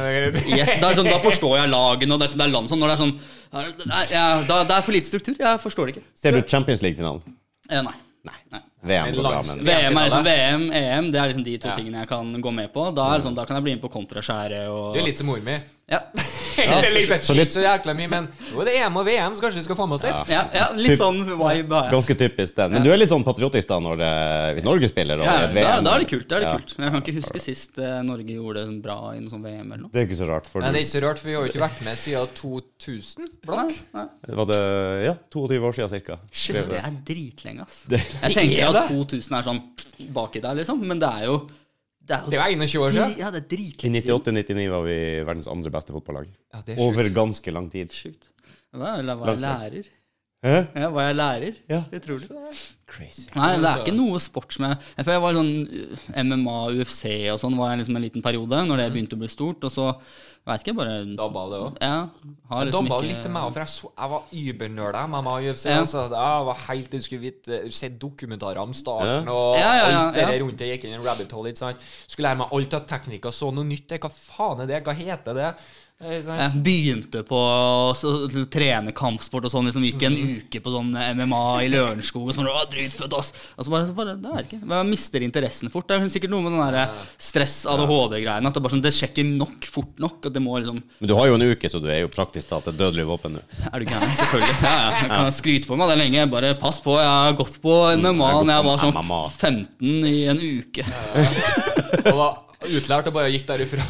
[0.56, 2.68] Yes, det er sånn, Da forstår jeg lagene, og det er, sånn, det er land
[2.70, 2.78] sånn.
[2.80, 5.36] Når det er sånn ja, da, Det er for lite struktur.
[5.38, 6.04] Jeg forstår det ikke.
[6.14, 7.20] Ser du Champions League-finalen?
[7.68, 7.92] Eh, nei.
[8.24, 8.38] Nei.
[8.52, 8.60] Nei.
[8.86, 10.24] VM går bra, men VM er liksom.
[10.24, 11.74] VM, EM, det er liksom de to Ja.
[11.76, 12.94] tingene jeg kan gå med på.
[12.94, 15.26] Da, er sånn, da kan jeg bli med på kontraskjæret og Du er litt som
[15.26, 15.58] mor mi.
[15.90, 16.00] Ja.
[16.56, 19.42] Egentlig liksom Så litt- så jækla mye, men nå er det EM og VM, så
[19.44, 20.30] kanskje vi skal få med oss litt.
[20.32, 21.52] Ja, ja, litt sånn vibe
[21.82, 21.90] jeg.
[21.92, 22.72] Ganske typisk den.
[22.72, 24.08] Men du er litt sånn patriotisk da når det,
[24.56, 25.84] hvis Norge spiller og Ja, et VM VM.
[25.84, 26.24] da er det kult.
[26.30, 26.54] Da er det Ja.
[26.56, 26.72] kult.
[26.78, 29.66] Men jeg kan ikke huske sist eh, Norge gjorde det bra i noe sånn VM
[29.68, 29.90] eller noe.
[29.92, 30.46] Det er ikke så rart.
[30.48, 32.32] For Men det er ikke så rart, for vi har jo ikke vært med siden
[32.40, 33.28] 2000.
[33.44, 33.76] Blokk.
[33.92, 34.34] Nei, nei.
[34.40, 34.60] var det
[35.04, 36.18] ja, 22 år siden cirka.
[36.32, 37.82] Shit, det er dritlenge, ass.
[37.84, 39.62] Det- Jeg tenker er at 2000 er sånn
[40.10, 40.80] baki der, liksom.
[40.88, 41.38] Men det er jo
[42.06, 43.14] Det er jo Det er jo 21 år siden.
[43.18, 44.96] Ja, det er I dritlenge I 98-99 var vi
[45.26, 46.32] verdens andre beste fotballag.
[46.54, 47.94] Ja, det er Over ganske lang tid.
[47.94, 48.30] Sjukt.
[48.76, 49.88] Hva, eller var jeg lærer?
[50.46, 50.56] Hæ?
[50.76, 51.54] Ja, var jeg lærer?
[51.70, 51.80] Ja.
[51.96, 52.28] Utrolig.
[52.86, 53.26] Crazy.
[53.34, 57.02] Nei, det er ikke noe sport som jeg For jeg var sånn uh, MMA, UFC
[57.32, 59.66] og sånn var jeg liksom en liten periode når det begynte å bli stort.
[59.66, 59.88] Og så
[60.46, 61.78] veit ikke, bare Dabba det òg.
[61.82, 61.94] Ja.
[62.46, 65.32] Jeg liksom dabba ikke litt til meg òg, for jeg, så, jeg var übernøla MMA
[65.32, 65.64] og UFC.
[65.66, 65.78] Ja.
[65.82, 69.32] Altså, jeg var helt Jeg skulle vite se dokumentarer om starten Ja.
[69.34, 70.28] og Ja, ja, ja, alt det ja.
[70.30, 71.50] der rundt Jeg Gikk inn i en rabbit hole.
[71.50, 71.88] Ikke sant?
[72.06, 73.34] Skulle lære meg alt av teknikker.
[73.34, 73.96] Så noe nytt.
[73.98, 74.82] Hva faen er det?
[74.86, 75.50] Hva heter det?
[75.96, 77.94] Eh, Jeg begynte på å
[78.52, 79.64] trene kampsport og sånn.
[79.64, 80.42] Liksom gikk en Mhm.
[80.44, 82.44] uke på sånn MMA i Lørenskog og sånn.
[82.52, 83.32] Å, dritfødt, ass!
[83.56, 84.60] Og så bare, bare Det er ikke.
[84.68, 85.88] Jeg mister interessen fort.
[85.88, 88.46] Det er sikkert noe med den der stress-ADHD-greiene.
[88.46, 90.26] At det, bare sånn, det sjekker nok fort nok.
[90.26, 92.48] At det må liksom Men du har jo en uke, så du er jo praktisk
[92.52, 93.40] talt et dødelig våpen nå.
[93.72, 94.16] Er du gæren?
[94.20, 94.62] Selvfølgelig.
[94.62, 95.00] Ja, ja.
[95.00, 96.30] Jeg kan skryte på meg det lenge.
[96.30, 96.92] Bare pass på.
[97.00, 99.30] Jeg har gått på MMA da jeg var sånn MMA.
[99.32, 100.84] 15 i en uke.
[102.04, 103.82] Og var utlært og bare gikk derifra.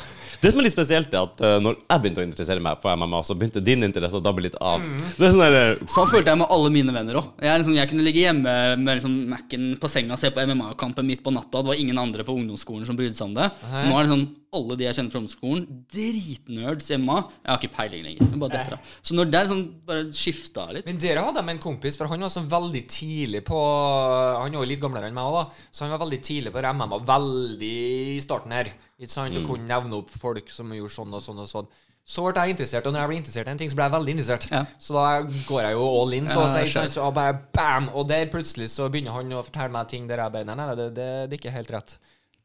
[0.47, 2.95] Det som er litt spesielt, er at uh, når jeg begynte å interessere meg for
[2.95, 4.85] MMA, så begynte din interesse å dabbe litt av.
[5.17, 7.33] Det er sånn der, uh, Sånn følte jeg med alle mine venner òg.
[7.43, 11.09] Jeg, liksom, jeg kunne ligge hjemme med liksom Mac-en på senga og se på MMA-kampen
[11.09, 11.65] midt på natta.
[11.65, 13.51] Det var ingen andre på ungdomsskolen som brydde seg om det.
[13.73, 13.89] Hei.
[13.91, 17.19] Nå er det sånn alle de jeg kjenner fra ungdomsskolen, dritnerds hjemme.
[17.43, 18.27] Jeg har ikke peiling lenger.
[18.27, 18.91] Jeg bare detter av.
[19.07, 22.11] Så når det er sånn bare skifta litt Men dere hadde med en kompis, for
[22.11, 25.69] han var sånn veldig tidlig på Han var jo litt gamlere enn meg òg, da.
[25.71, 27.03] Så han var veldig tidlig på MMA.
[27.13, 27.75] Veldig
[28.17, 28.73] i starten her.
[28.97, 29.37] Ikke sant?
[29.37, 31.75] Og kunne nevne opp folk som gjorde sånn og sånn og sånn.
[32.07, 33.93] Så ble jeg interessert, og når jeg ble interessert i en ting, så ble jeg
[33.97, 34.45] veldig interessert.
[34.53, 34.61] Ja.
[34.79, 35.07] Så da
[35.49, 36.91] går jeg jo all in, så å si.
[36.95, 37.89] Så bare bam!
[37.99, 40.69] Og der plutselig så begynner han å fortelle meg ting der jeg bare Nei, nei,
[40.79, 41.97] det, det, det er ikke helt rett.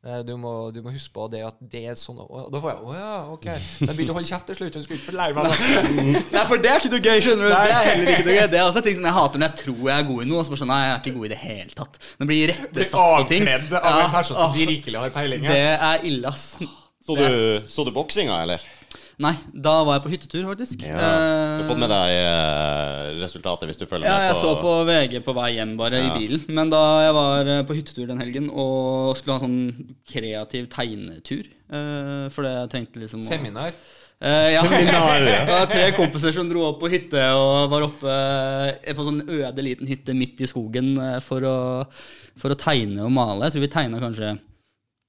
[0.04, 2.72] Eh, Du må, du må huske på det at det er sånn Og da får
[2.72, 3.44] jeg Å ja, OK.
[3.46, 4.78] Så jeg begynte å holde kjeft til slutt.
[4.80, 6.24] Hun skulle ikke få lære meg det.
[6.36, 7.52] Nei, for det er ikke noe gøy, skjønner du.
[7.54, 8.48] Det er heller ikke noe gøy.
[8.56, 10.40] Det er også ting som jeg hater når jeg tror jeg er god i noe,
[10.42, 12.00] og så bare sånn Nei, jeg er ikke god i det hele tatt.
[12.18, 13.46] Nå blir Blir rettesatt på ting.
[13.46, 15.46] avkledd av en Ja, person som virkelig har peiling.
[15.46, 15.62] Det
[15.92, 16.48] er ille, ass.
[17.06, 17.28] så, du,
[17.70, 18.66] så du boksinga, eller?
[19.22, 20.82] Nei, da var jeg på hyttetur, faktisk.
[20.88, 20.98] Ja.
[20.98, 24.72] Du har fått med deg eh, resultatet hvis du følger Ja, med jeg så på
[24.88, 26.10] VG på vei hjem bare Ja.
[26.10, 26.44] i bilen.
[26.50, 31.46] Men da jeg var eh, på hyttetur den helgen og skulle ha sånn kreativ tegnetur
[31.46, 33.76] eh, For det jeg trengte liksom Seminar.
[34.22, 34.62] Uh, ja.
[34.70, 35.40] Seminar, ja.
[35.50, 38.18] Det var tre kompiser som dro opp på hytte og var oppe
[38.78, 41.58] eh, på sånn øde liten hytte midt i skogen eh, for å,
[42.38, 43.48] for å tegne og male.
[43.48, 44.36] Jeg tror vi tegna kanskje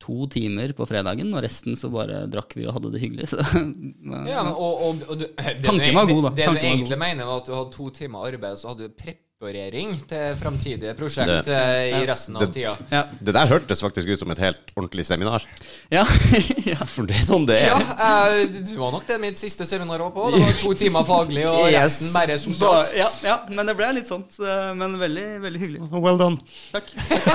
[0.02, 3.30] to timer på fredagen, og resten så bare drakk vi og hadde det hyggelig.
[3.32, 3.42] Så,
[4.32, 6.34] Ja, men, og, og, og du, det Tanken var god, da.
[6.36, 9.00] Det Tanken du egentlig mener, var at du hadde to timer arbeid, så hadde du
[9.42, 12.76] preparering til framtidige prosjekt Det- eh, i resten av det- tida.
[12.90, 13.02] ja.
[13.20, 15.42] Det der hørtes faktisk ut som et helt ordentlig seminar.
[15.90, 16.04] Ja.
[16.64, 16.76] ja.
[16.86, 18.40] For det er sånn det Ja, er.
[18.42, 20.30] eh, det var nok det mitt siste seminar òg på.
[20.32, 22.00] Det var to timer faglig, og Yes.
[22.02, 22.94] resten bare Ba, sosialt.
[22.96, 24.24] ja, ja, men det ble litt sånn.
[24.30, 25.90] Så, men veldig, veldig hyggelig.
[25.90, 26.38] Well done.
[26.72, 26.84] Takk.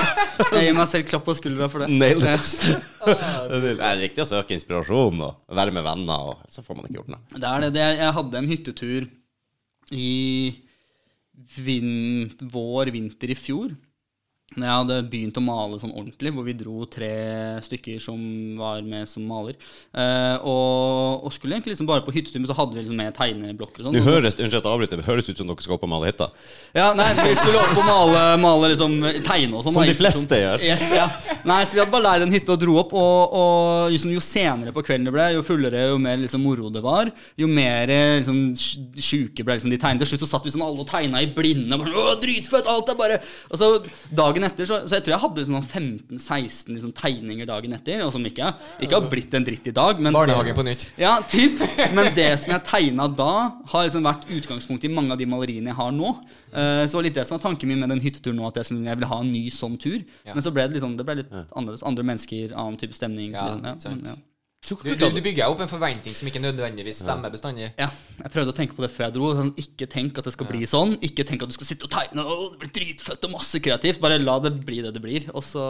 [0.52, 1.90] Jeg gir meg selv klapp på skuldra for det.
[1.90, 2.78] Nailed it.
[3.04, 7.02] Det er riktig å søke inspirasjon og være med venner, og så får man ikke
[7.02, 7.20] gjort noe.
[7.34, 7.72] Det er det.
[7.74, 9.08] det jeg hadde en hyttetur
[9.92, 10.08] i
[11.56, 13.74] vin vår, vinter i fjor.
[14.56, 17.08] Når jeg hadde begynt å male sånn ordentlig, hvor vi dro tre
[17.62, 18.16] stykker som
[18.56, 19.58] var med som maler.
[19.92, 23.12] Eh, og, og skulle egentlig liksom bare på hyttetur, men så hadde vi liksom med
[23.14, 23.98] tegneblokker og sånn.
[23.98, 26.08] Nå høres, unnskyld at jeg avbryter, det høres ut som dere skal opp og male
[26.08, 26.30] hytta.
[26.72, 28.96] Ja, nei, vi skulle opp og male, male liksom,
[29.28, 29.76] tegne og sånn.
[29.76, 30.64] Som da, de fleste sånn- gjør.
[30.70, 31.06] Yes, ja.
[31.52, 34.24] Nei, så vi hadde bare leid en hytte og dro opp, og, og liksom, jo
[34.24, 37.92] senere på kvelden det ble, jo fullere, jo mer liksom, moro det var, jo mer
[37.92, 40.02] liksom, sjuke ble liksom, de tegnet.
[40.06, 41.76] Til slutt så satt vi sånn alle og tegna i blinde.
[41.84, 43.20] Bare, Å, dritfett, alt er bare
[43.52, 43.70] Og så
[44.08, 48.12] dagen etter, så, så jeg tror jeg hadde sånn 15-16 liksom, tegninger dagen etter, og
[48.14, 48.52] som ikke,
[48.84, 50.02] ikke har blitt en dritt i dag.
[50.04, 50.86] Men Barnehagen på nytt.
[51.00, 51.60] ja, typ.
[51.96, 53.32] Men det som jeg tegna da,
[53.72, 56.14] har liksom vært utgangspunkt i mange av de maleriene jeg har nå.
[56.48, 58.62] Uh, så det var litt det som var tanken min med den hytteturen nå, at
[58.62, 60.00] jeg, jeg ville ha en ny sånn tur.
[60.30, 61.84] Men så ble det, liksom, det ble litt annerledes.
[61.88, 63.34] Andre mennesker, annen type stemning.
[63.36, 64.18] Ja, ja, men, ja.
[64.68, 67.70] Du, du, du bygger opp en forventning som ikke nødvendigvis stemmer bestandig.
[67.78, 67.86] Ja,
[68.18, 69.28] jeg prøvde å tenke på det før jeg dro.
[69.38, 70.96] Sånn, ikke tenk at det skal bli sånn.
[71.06, 72.24] Ikke tenk at du skal sitte og tegne.
[72.26, 74.00] og det blir dritfødt og masse kreativt.
[74.02, 75.28] Bare la det bli det det blir.
[75.32, 75.62] Og så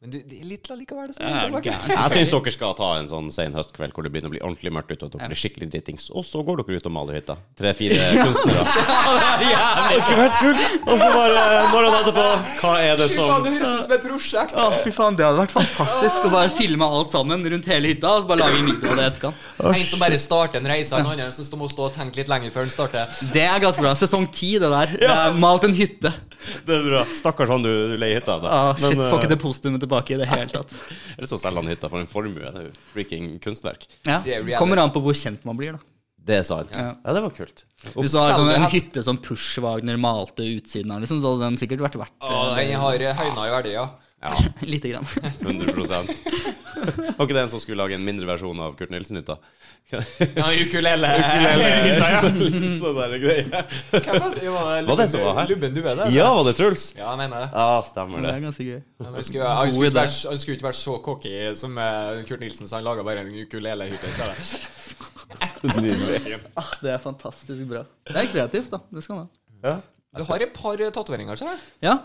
[0.00, 1.10] Men du, det er litt likevel.
[1.10, 1.92] det som ja, er er.
[1.92, 4.72] Jeg syns dere skal ta en sånn sen høstkveld hvor det begynner å bli ordentlig
[4.78, 6.08] mørkt ute, og dere blir skikkelig drittings.
[6.14, 7.36] Og så går dere ut og maler hytta.
[7.60, 8.64] Tre-fire kunstnere.
[9.44, 10.64] Det hadde vært kult.
[10.88, 12.24] Og så bare morgenen etterpå,
[12.62, 14.56] hva er det Fy som faen, det høres ut som et prosjekt!
[14.56, 18.03] Å, fy faen, det hadde vært fantastisk å bare filme alt sammen rundt hele hytta.
[18.10, 19.46] Og bare lage en video av det i etterkant.
[19.70, 22.54] En som bare starter en reise, en annen som må stå og tenke litt lenger
[22.54, 23.22] før den starter.
[23.34, 23.94] Det er ganske bra.
[23.98, 24.94] Sesong ti, det der.
[25.00, 26.12] Det er malt en hytte.
[26.66, 27.04] Det er bra.
[27.16, 28.46] Stakkars han du, du leier hytta av.
[28.50, 30.76] Ah, shit, Men, Får ikke eh, det postumet tilbake i det hele tatt.
[31.16, 32.44] Eller så selger han hytta for en formue.
[32.44, 33.88] Det er jo freaking kunstverk.
[34.04, 34.20] Ja.
[34.24, 34.54] Det er.
[34.60, 35.84] Kommer an på hvor kjent man blir, da.
[36.24, 36.70] Det er sant.
[36.72, 36.94] Ja.
[37.04, 37.66] Ja, det var kult.
[37.84, 41.58] Hvis du har sånn, en hytte som Push-Wagner malte utsiden av, liksom, så hadde den
[41.60, 43.84] sikkert vært verdt eh, den har høyna i verdi, ja.
[44.72, 45.06] lite grann.
[45.40, 49.36] 100 Var ikke det en som skulle lage en mindre versjon av Kurt Nilsen-hytta?
[49.92, 51.08] Ja, ukulele.
[51.84, 52.20] Hytta, ja.
[52.80, 53.44] Sånn der greie.
[53.92, 55.08] Var det?
[55.12, 55.50] Som var her?
[55.52, 56.08] Lubben du er det?
[56.14, 56.86] Ja, var det Truls?
[56.96, 57.50] Ja, jeg mener det.
[57.52, 58.32] Ja, stemmer Det det.
[58.38, 58.78] er ganske gøy.
[58.80, 62.86] Ja, Han skulle, skulle ikke ikke være så cocky som eh, Kurt Nilsen, så han
[62.88, 64.72] laga bare en ukulelehytte i stedet.
[65.74, 66.40] Nydelig.
[66.60, 67.84] Ah, det er fantastisk bra.
[68.08, 68.80] Det er kreativt, da.
[68.92, 69.68] Det skal man ha.
[69.68, 69.76] Ja.
[70.14, 71.62] Du har et par tatoveringer, ser jeg.
[71.88, 71.98] Ja,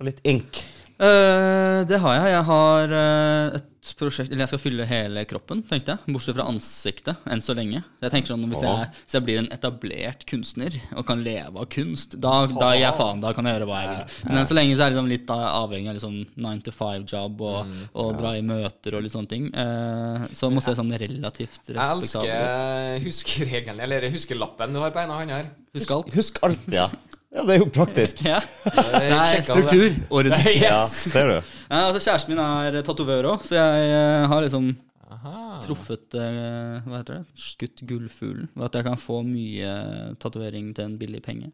[0.00, 0.62] Og litt ink.
[1.02, 2.30] Eh, det har jeg.
[2.30, 3.68] Jeg har uh, et
[3.98, 6.14] prosjekt Eller jeg skal fylle hele kroppen, tenkte jeg.
[6.14, 7.80] Bortsett fra ansiktet, enn så lenge.
[8.04, 11.66] Jeg tenker sånn, Hvis jeg, hvis jeg blir en etablert kunstner og kan leve av
[11.74, 13.22] kunst, da, da gir jeg faen.
[13.24, 14.18] Da kan jeg gjøre hva jeg vil.
[14.28, 17.42] Men enn så lenge så er jeg liksom litt avhengig av liksom nine to five-jobb
[17.48, 17.72] og,
[18.04, 19.48] og dra i møter og litt sånne ting.
[19.56, 21.74] Uh, så må se sånn relativt Jeg ut.
[21.74, 25.50] Jeg elsker huskeregelen, eller huskelappen du har på ene hånda her.
[25.74, 26.14] Husk alt.
[26.14, 26.86] Husk alt, ja.
[27.32, 28.18] Ja, det er jo praktisk.
[28.28, 28.40] Ja.
[28.68, 29.94] Nei, sjekket struktur.
[30.12, 30.34] Orden.
[30.52, 30.62] Yes.
[30.66, 31.36] Ja, ser du.
[31.70, 34.66] Ja, altså Kjæresten min er tatovør òg, så jeg eh, har liksom
[35.12, 35.32] Aha.
[35.64, 37.40] truffet eh, Hva heter det?
[37.40, 38.50] Skutt gullfuglen.
[38.52, 39.72] Ved at jeg kan få mye
[40.20, 41.50] tatovering til en billig penge.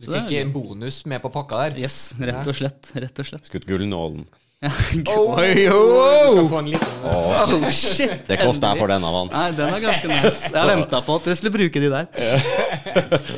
[0.00, 1.78] Du Så det fikk er- en bonus med på pakka der.
[1.84, 2.92] Yes, rett og slett.
[2.96, 3.48] Rett og slett.
[3.52, 4.24] Skutt gullnålen.
[4.58, 8.24] Oh, Oi, Du oh, skal få en liten oh, shit!
[8.26, 9.28] Det er ikke ofte jeg får denne, av.
[9.30, 10.48] Nei, den er ganske nice.
[10.50, 12.08] Jeg venta på at dere skulle bruke de der.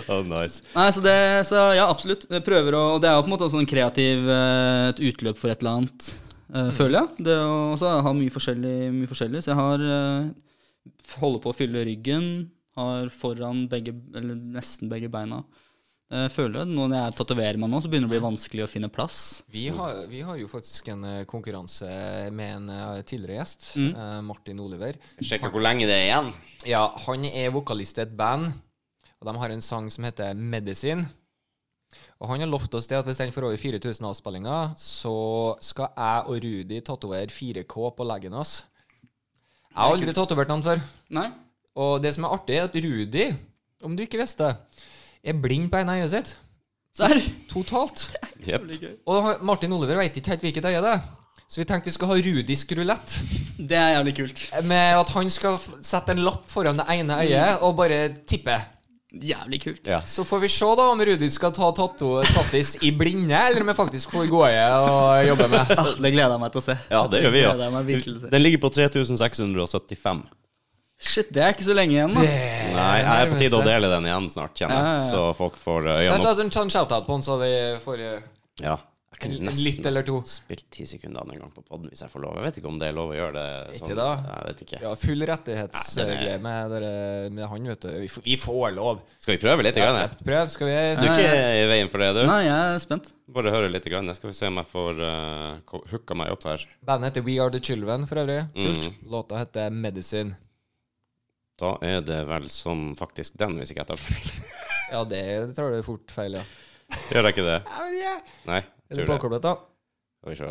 [0.09, 0.65] Oh, nice.
[0.73, 1.19] Nei, så det,
[1.51, 2.25] så ja, absolutt.
[2.25, 5.43] Jeg prøver å, det er jo på en måte også en kreativ eh, et utløp
[5.43, 6.09] for et eller annet,
[6.57, 6.73] mm.
[6.79, 7.27] føler jeg.
[7.29, 9.45] Det å også ha mye forskjellig, mye forskjellig.
[9.45, 12.31] Så jeg har eh, holder på å fylle ryggen,
[12.81, 15.45] har foran begge, eller nesten begge beina.
[16.11, 18.71] Jeg føler at når jeg tatoverer meg nå, så begynner det å bli vanskelig å
[18.71, 19.19] finne plass.
[19.55, 21.87] Vi har, vi har jo faktisk en eh, konkurranse
[22.35, 23.93] med en eh, tidligere gjest, Mm.
[23.95, 24.99] eh, Martin Oliver.
[25.23, 26.33] Sjekke hvor lenge det er igjen.
[26.67, 28.51] Ja, han er vokalist i et band,
[29.21, 31.07] og de har en sang som heter Medicine.
[32.21, 35.15] Og han har lovt oss det at hvis den får over 4000 avspillinger, så
[35.63, 38.65] skal jeg og Rudi tatovere 4K på leggen hans.
[39.71, 40.83] Jeg har aldri tatovert noen før.
[41.15, 41.29] Nei?
[41.79, 43.29] Og det som er artig, er at Rudi,
[43.87, 44.51] om du ikke visste,
[45.25, 46.37] er blind på ene øyet sitt.
[46.99, 47.21] Der.
[47.51, 48.11] Totalt.
[48.49, 48.67] Yep.
[49.07, 51.07] Og Martin Oliver vet ikke helt hvilket øye det er.
[51.51, 53.15] Så vi tenkte vi skal ha rudisk rulett.
[53.59, 54.43] Det er jævlig kult.
[54.65, 58.55] Med at han skal sette en lapp foran det ene øyet og bare tippe.
[59.11, 59.89] Jævlig kult.
[59.91, 59.99] Ja.
[60.07, 63.73] Så får vi se da om Rudi skal ta tato, tattis i blinde, eller om
[63.73, 65.73] jeg faktisk får gåøye og jobbe med.
[65.75, 66.77] Ah, det gleder jeg meg til å se.
[66.93, 68.21] Ja, det gjør vi, ja.
[68.31, 70.23] Den ligger på 3675.
[71.01, 72.21] Shit, det er ikke så lenge igjen, da.
[72.21, 75.09] Nei, jeg er på tide å dele den igjen snart, kjenner Ja, ja, ja.
[75.11, 76.45] Så folk får Jeg øynene tar opp.
[76.45, 78.21] en sånn shout-out på den, så vi får eh,
[78.61, 78.77] Ja.
[79.11, 80.21] Jeg kunne en- en nesten litt eller to.
[80.25, 82.37] spilt ti sekunder en gang på podden hvis jeg får lov.
[82.37, 83.89] Jeg vet ikke om det er lov å gjøre det sånn.
[83.91, 84.07] Ikke da?
[84.29, 84.81] Jeg vet ikke.
[84.83, 87.89] ja, full rettighetsgreie er- med, med han, vet du.
[88.01, 89.01] Vi får, vi får lov.
[89.19, 89.77] Skal vi prøve litt?
[89.77, 92.27] Ja, prøv, skal vi Du er ikke i veien for det, du?
[92.27, 93.11] Nei, jeg er spent.
[93.29, 93.85] Bare høre litt.
[93.85, 94.15] Grann.
[94.15, 96.65] Skal vi se om jeg får uh, hooka meg opp her.
[96.87, 98.49] Bandet heter We Are The Children, for øvrig.
[98.55, 98.95] Mm.
[99.11, 100.37] Låta heter Medicine.
[101.61, 104.31] Da er det vel som faktisk den, hvis ikke jeg tar feil.
[104.91, 105.23] Ja, det
[105.55, 106.45] tror du fort feil, ja.
[107.13, 107.59] Gjør jeg ikke det?
[108.49, 108.63] Nei.
[108.91, 109.53] Er du påkoblet, da?
[110.23, 110.49] Skal vi se.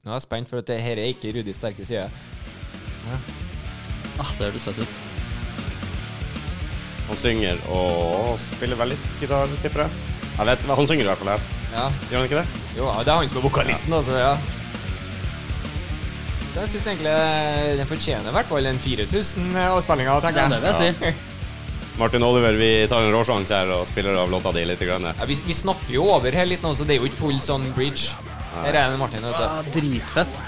[0.00, 2.06] Nå er jeg spent, for at det her er ikke Rudis sterke side.
[3.10, 4.94] Ah, det høres søtt ut.
[7.10, 10.08] Han synger og spiller vel litt gitar, tipper jeg.
[10.38, 11.46] Jeg vet, Han synger i hvert fall her.
[11.74, 11.84] Ja.
[12.08, 12.64] Gjør han ikke det?
[12.78, 14.59] Jo, det er han som er vokalisten, altså, ja.
[16.50, 17.12] Så jeg syns egentlig
[17.78, 20.50] den fortjener i hvert fall en 4000 avspillinger, tenker jeg.
[20.50, 21.26] Ja, det vil jeg si.
[22.00, 24.80] Martin Oliver, vi tar en råsjanse her og spiller av låta di litt.
[24.88, 25.04] Grann.
[25.12, 27.38] Ja, vi, vi snakker jo over her litt nå, så det er jo ikke full
[27.44, 28.14] sånn bridge.
[28.54, 29.44] Her er det Martin, vet du.
[29.46, 30.40] Ah, dritfett.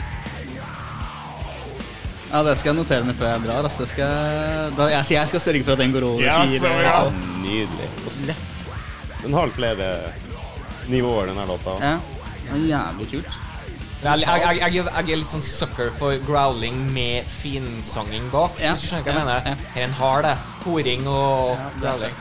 [2.32, 3.66] Ja, det skal jeg notere ned før jeg drar.
[3.68, 6.58] Altså, Det skal, da, jeg, jeg skal sørge for at den går over Ja, fire.
[6.64, 6.96] så bra.
[7.44, 7.88] Nydelig.
[8.08, 8.48] Og lett.
[9.22, 9.90] Den har flere
[10.90, 11.76] nivåer, den her låta.
[11.84, 11.94] Ja,
[12.48, 13.40] det er jævlig kult.
[14.02, 18.56] Jeg, jeg, jeg, jeg, jeg er litt sånn sucker for growling med finsanging bak.
[18.58, 19.46] Ja, Hvis du skjønner hva jeg ja, mener.
[19.46, 19.72] ja.
[19.74, 20.32] Her er en har det.
[20.64, 22.16] Koring og det er growling.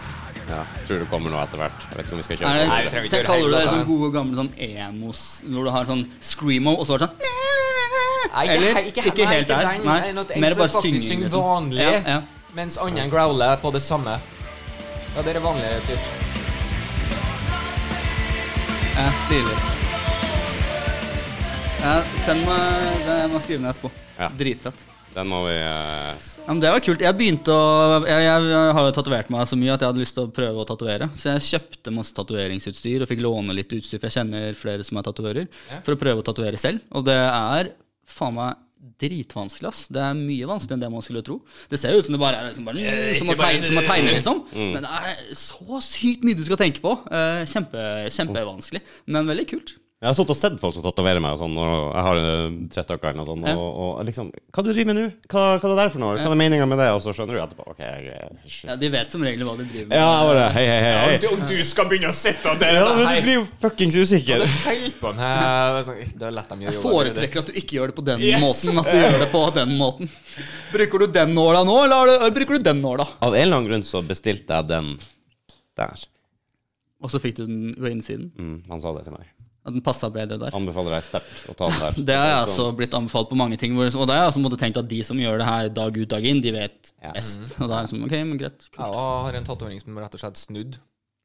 [0.51, 1.83] Ja, tror det kommer noe etter hvert.
[1.89, 2.67] Jeg vet ikke om vi skal kjøre det.
[2.69, 6.03] Nei, det gjøre kaller du det sånn gode gamle sånn emos, når du har sånn
[6.31, 7.29] screamo, og så er det sånn
[8.31, 8.77] Nei, ikke, Eller?
[8.87, 9.65] ikke, Ikke nei, helt der.
[9.65, 9.85] den.
[9.85, 11.41] Nei, Nei, noe- mer bare synging, synger liksom.
[11.43, 12.19] vanlig, Ja, ja.
[12.55, 14.13] mens andre growler på det samme.
[15.15, 15.99] Ja, det er vanlig typ.
[18.95, 19.57] Ja, stilig.
[21.81, 23.89] Ja, send meg det jeg må skrive ned etterpå.
[24.19, 24.27] Ja.
[24.37, 24.83] Dritfett.
[25.11, 27.01] Den må vi eh, Ja, men Det var kult.
[27.03, 30.15] Jeg begynte å Jeg, jeg har jo tatovert meg så mye at jeg hadde lyst
[30.15, 31.09] til å prøve å tatovere.
[31.19, 35.01] Så jeg kjøpte masse tatoveringsutstyr og fikk låne litt utstyr, for jeg kjenner flere som
[35.01, 35.49] er tatoverer,
[35.81, 36.85] for å prøve å tatovere selv.
[36.95, 37.73] Og det er
[38.07, 38.61] faen meg
[39.01, 39.83] dritvanskelig, ass.
[39.93, 41.39] Det er mye vanskeligere enn det man skulle tro.
[41.69, 43.85] Det ser jo ut som det bare er liksom bare, som, å tegne, som å
[43.89, 44.41] tegne, liksom.
[44.77, 46.93] Men det er så sykt mye du skal tenke på.
[47.09, 49.75] Eh, Kjempe, kjempevanskelig, men veldig kult.
[50.01, 52.53] Jeg har sittet og sett folk som tatoverer meg og sånn, og jeg har eh,
[52.73, 53.51] tre stykker eller noe sånt, Ja.
[53.53, 55.03] og, og liksom Hva du driver med nå?
[55.29, 56.15] Hva, hva er det der for noe?
[56.17, 56.87] Hva er meninga med det?
[56.95, 57.65] Og så skjønner du etterpå.
[57.69, 59.99] OK, jeg Ja, De vet som regel hva de driver med.
[60.01, 61.11] Ja, bare Hei, hei, hei.
[61.21, 64.41] Ja, Om du skal begynne å sitte der Ja, men du blir jo fuckings usikker.
[64.41, 65.21] Sånn,
[66.65, 68.41] jo Jeg foretrekker at du ikke gjør det på den Yes!
[68.41, 68.81] måten.
[68.81, 70.09] At du gjør det på den måten
[70.71, 73.05] Bruker du den nåla nå, eller, har du, eller bruker du den nåla?
[73.21, 74.95] Av en eller annen grunn så bestilte jeg den
[75.77, 76.07] der.
[77.05, 78.31] Og så fikk du den ved innsiden.
[78.33, 79.29] Mm, han sa det til meg.
[79.63, 80.55] At den passa bedre der.
[80.57, 81.97] Anbefaler deg sterkt å ta den der.
[82.09, 82.49] Det har jeg Sånn.
[82.49, 83.75] altså blitt anbefalt på mange ting.
[83.77, 86.25] Og da har jeg altså tenkt at de som gjør det her dag ut dag
[86.25, 87.11] inn, de vet Ja.
[87.13, 87.59] best.
[87.61, 88.57] Og da er det som, ok, men greit.
[88.65, 88.95] Jeg Kult.
[88.95, 90.79] har en tatovering som rett og slett snudd.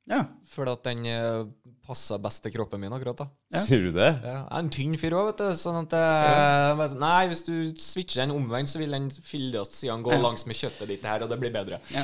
[0.07, 0.25] Ja.
[0.47, 1.41] Fordi at den eh,
[1.87, 3.25] passer best til kroppen min akkurat da.
[3.55, 3.61] Ja.
[3.63, 4.07] Sier du det?
[4.27, 5.59] Ja, jeg er en tynn fyr òg, vet du.
[5.59, 7.53] Sånn at eh, bare sånn, Nei, hvis du
[7.83, 11.31] switcher den omvendt, så vil den fyldigste siden gå langs med kjøttet ditt her, og
[11.31, 11.79] det blir bedre.
[11.95, 12.03] Ja.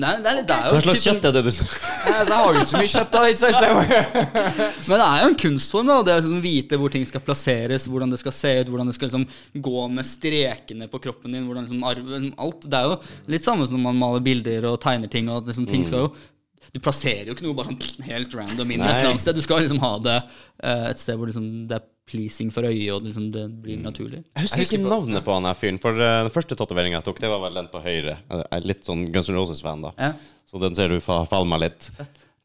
[0.00, 1.68] Nei, det, er, litt- det er jo Hva slags typen- kjøtt er det du sa?
[1.68, 1.76] om?
[2.02, 3.22] så jeg har jo ikke så mye kjøtt, da.
[3.28, 4.26] Ikke sant?
[4.88, 5.98] Men det er jo en kunstform, da.
[6.08, 8.96] Det å liksom vite hvor ting skal plasseres, hvordan det skal se ut, hvordan det
[8.98, 9.28] skal liksom
[9.68, 11.46] gå med strekene på kroppen din.
[11.48, 12.68] hvordan liksom arven, alt.
[12.68, 12.98] Det er jo
[13.36, 15.28] litt samme som når man maler bilder og tegner ting.
[15.32, 16.12] og at liksom, ting skal jo
[16.72, 18.88] Du plasserer jo ikke noe bare sånn helt random inn Nei.
[18.88, 19.36] et eller annet sted.
[19.36, 22.88] Du skal liksom ha det uh, et sted hvor liksom det er pleasing for øyet,
[22.94, 24.22] og liksom det blir naturlig.
[24.32, 25.78] Jeg husker Jeg husker ikke på- navnet på han her fyren.
[25.84, 28.16] For uh, den første tatoveringa jeg tok, det var vel den på høyre.
[28.32, 29.92] Jeg er litt sånn Guns N' Roses-fan, da.
[30.00, 30.12] Ja.
[30.48, 31.90] Så den ser du fa faller meg litt.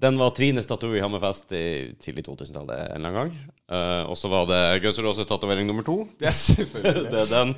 [0.03, 1.63] Den var Trines tattoo i Hammerfest i
[2.03, 3.35] tidlig 2000-tallet en eller annen gang.
[3.67, 6.01] Uh, og så var det Guns N' Roses-tatovering nummer to.
[6.23, 7.09] Yes, selvfølgelig.
[7.15, 7.55] det, den,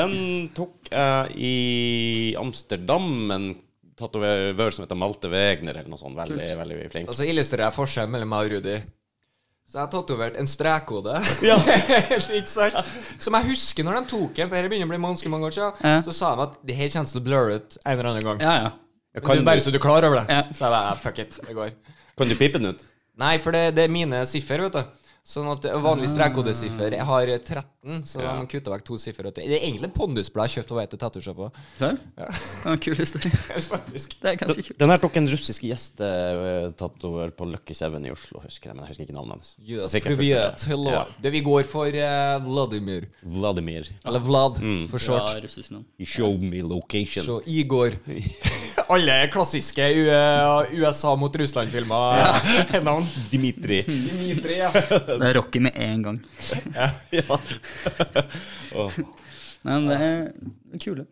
[0.00, 0.16] den
[0.56, 1.54] tok jeg i
[2.40, 3.12] Amsterdam.
[3.36, 3.52] En
[4.00, 6.16] tatovør som heter Malte Wegner, eller noe sånt.
[6.18, 7.12] Veldig, veldig flink.
[7.12, 8.78] Og så illustrerer jeg forskjellen mellom meg og Rudi.
[9.70, 11.14] Så jeg har tatovert en strekkode.
[11.46, 11.56] Ja.
[12.18, 12.78] ikke sant?
[13.22, 15.54] Som jeg husker når de tok den, for dette begynner å bli ganske mange år
[15.54, 15.84] siden.
[15.86, 16.00] Ja.
[16.06, 18.42] Så sa de at det her kommer til å blurre ut en eller annen gang.
[18.42, 18.72] Ja, ja.
[19.10, 20.26] Ja, Men kan, du, bare så du er klar over det.
[20.30, 20.42] Ja.
[20.54, 21.70] Så jeg bare fuck it, det går.
[22.18, 22.82] kan du pipe den ut?
[23.20, 24.99] Nei, for det, det er mine siffer, vet du.
[25.26, 28.32] Sånn at vanlig strekkodesiffer Jeg har 13, så Ja.
[28.40, 29.22] de kutter vekk to siffer.
[29.30, 31.50] Det er egentlig pondusblad jeg kjøpte på vei til tattoo-shoppa.
[31.78, 31.90] Ja.
[32.24, 33.30] Det en kul historie.
[33.60, 34.16] Faktisk.
[34.20, 34.78] Det er ganske kult.
[34.80, 38.94] Den her tok en russisk gjestetatovør på Lucky Seven i Oslo, husker jeg, men jeg
[38.94, 39.52] husker ikke navnet hans.
[39.60, 40.64] Yes, privet.
[40.72, 40.90] Hello.
[40.90, 41.04] Ja.
[41.20, 43.06] Det vi går for uh, Vladimir.
[43.22, 43.88] Vladimir.
[44.04, 44.58] Eller Vlad,
[44.90, 45.36] for Ja, short.
[45.44, 45.84] russisk navn.
[46.00, 47.24] He showed me location.
[47.24, 47.92] Så Igor.
[48.90, 49.84] Alle klassiske
[50.74, 52.18] USA mot Russland-filmer.
[52.72, 52.96] Ja.
[53.30, 53.82] Dimitri.
[53.86, 54.72] Dimitri, ja.
[55.18, 56.18] Det er Rocky med en gang.
[56.74, 56.88] ja.
[57.14, 57.38] ja.
[59.66, 61.04] Men det er kule.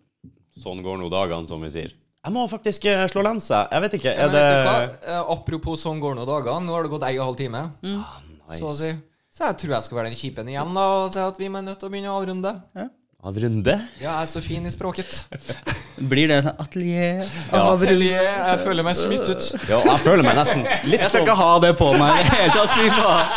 [0.59, 1.91] sånn går nå dagene, som vi sier.
[2.25, 3.67] Jeg må faktisk eh, slå lensa.
[3.73, 5.11] Jeg vet ikke, er vet det?
[5.13, 6.67] Eh, Apropos sånn går nå dagene.
[6.67, 7.63] Nå har det gått ei og en halv time.
[8.59, 8.91] Så å si.
[9.33, 11.63] Så jeg tror jeg skal være den kjipen igjen da og si at vi er
[11.63, 12.53] nødt til å begynne å avrunde.
[13.19, 13.73] Av runde?
[13.99, 15.25] Ja, jeg er så fin i språket.
[16.11, 18.21] Blir det en atelier Atelier.
[18.23, 19.47] Jeg føler meg smitt ut.
[19.67, 22.21] Ja, jeg føler meg nesten litt Jeg skal sånn ikke ha det på meg i
[22.21, 23.33] det hele tatt, fy faen.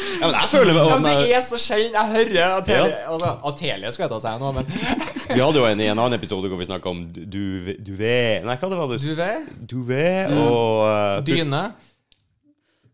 [0.00, 2.88] ja, men Jeg føler meg Ja, men det er så sjelden jeg hører Atelie.
[2.90, 3.04] Ja.
[3.12, 4.72] Altså, Atelie skal jeg ta seg nå, men
[5.36, 7.44] Vi hadde jo en i en annen episode hvor vi snakka om du,
[7.86, 11.62] duvet Nei, hva det var du duvet, Duvet og uh, dyne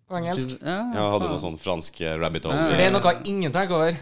[0.06, 0.52] på engelsk.
[0.60, 2.54] Ja, jeg hadde noe sånn fransk eh, rabbit hole.
[2.54, 2.76] Ja.
[2.78, 3.96] Det er noe ingen tenker over.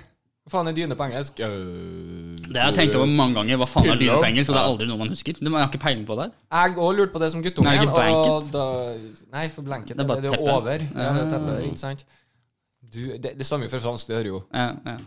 [0.45, 1.39] Hva faen er dyne på engelsk?
[1.41, 3.57] Uh, Det har jeg tenkt over mange ganger.
[3.63, 4.51] Hva faen er dyne på engelsk?
[4.51, 5.39] Så det er aldri noe man husker.
[5.41, 6.35] Jeg har ikke peiling på det her.
[6.53, 8.67] Jeg òg lurte på det som Og da,
[9.33, 10.85] nei, for blanket Det er det, bare det, er over.
[10.85, 12.05] Ja, det er teppet, ikke sant?
[12.95, 14.43] Du, det, det stammer jo fra fransk, det hører jo.
[14.53, 14.99] Ja, ja.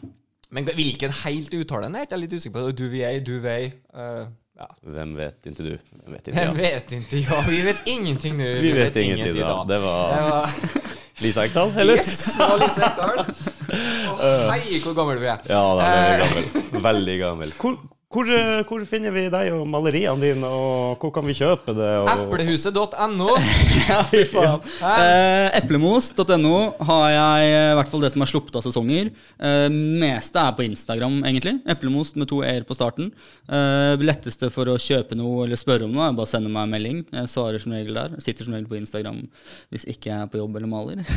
[0.50, 2.72] Men hvilken helt uttale er jeg litt usikker på.
[2.72, 4.26] Duvier, duvet uh,
[4.58, 4.68] ja.
[4.82, 5.74] Hvem vet ikke du?
[6.02, 6.54] Hvem vet ikke, Jeg ja.
[6.58, 7.42] vet ikke, ja.
[7.46, 8.52] Vi vet ingenting nå.
[8.66, 9.62] Vi vet ingenting da.
[9.70, 10.86] Det Det var
[11.22, 11.98] Lisa Ekdal, eller?
[11.98, 13.22] Yes, det var Lise Ekdahl.
[14.18, 15.42] Å, Hei, hvor gammel du er.
[15.50, 16.84] Ja, da er Eh, veldig gammel.
[16.88, 17.54] Veldig gammel.
[17.62, 17.78] Hvor,
[18.08, 21.90] hvor, eh, hvor finner vi deg og maleriene dine, og hvor kan vi kjøpe det?
[22.00, 22.08] Og...
[22.28, 23.34] Eplehuset.no.
[23.88, 24.64] Ja, fy faen.
[24.84, 26.54] Eh, Eplemos.no
[26.88, 29.12] har jeg eh, i hvert fall det som er sluppet av sesonger.
[29.40, 29.68] Eh,
[30.02, 31.58] meste er på Instagram, egentlig.
[31.68, 33.10] Eplemost med to e-er på starten.
[33.48, 36.64] Eh, letteste for å kjøpe noe eller spørre om noe er bare å sende meg
[36.64, 37.02] en melding.
[37.12, 38.16] Jeg svarer som regel der.
[38.24, 39.26] Sitter som regel på Instagram
[39.74, 41.04] hvis ikke jeg er på jobb eller maler.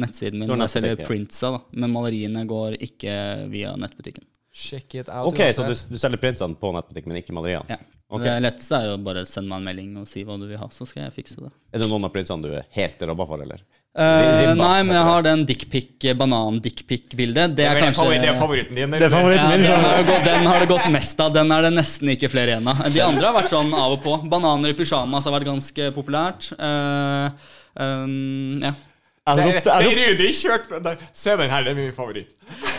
[0.00, 1.60] nettsiden min hvor jeg selger nettbutikk, printsa, da.
[1.76, 3.16] men maleriene går ikke
[3.52, 4.24] via nettbutikken.
[4.54, 5.28] Check it out.
[5.32, 7.66] Ok, så du, du selger printsene på nettbutikken, men ikke maleriene?
[7.68, 7.80] Ja.
[8.14, 8.28] Okay.
[8.28, 10.68] Det letteste er å bare sende meg en melding og si hva du vil ha,
[10.70, 11.50] så skal jeg fikse det.
[11.74, 13.64] Er det noen av printsene du er helt rabba for, eller?
[13.94, 17.52] Eh, nei, men jeg har den dickpic, banan-dickpic-bildet.
[17.54, 18.94] Det er er kanskje det er favoritten din.
[18.94, 21.34] Det er favoritten ja, den, har det gått, den har det gått mest av.
[21.34, 22.80] Den er det nesten ikke flere igjen av.
[22.90, 24.16] De andre har vært sånn av og på.
[24.30, 26.50] Bananer i pysjamas har vært ganske populært.
[26.58, 28.74] Eh, um, ja.
[29.24, 30.98] Det Rudi kjørt der.
[31.16, 32.34] Se den her, det er min favoritt.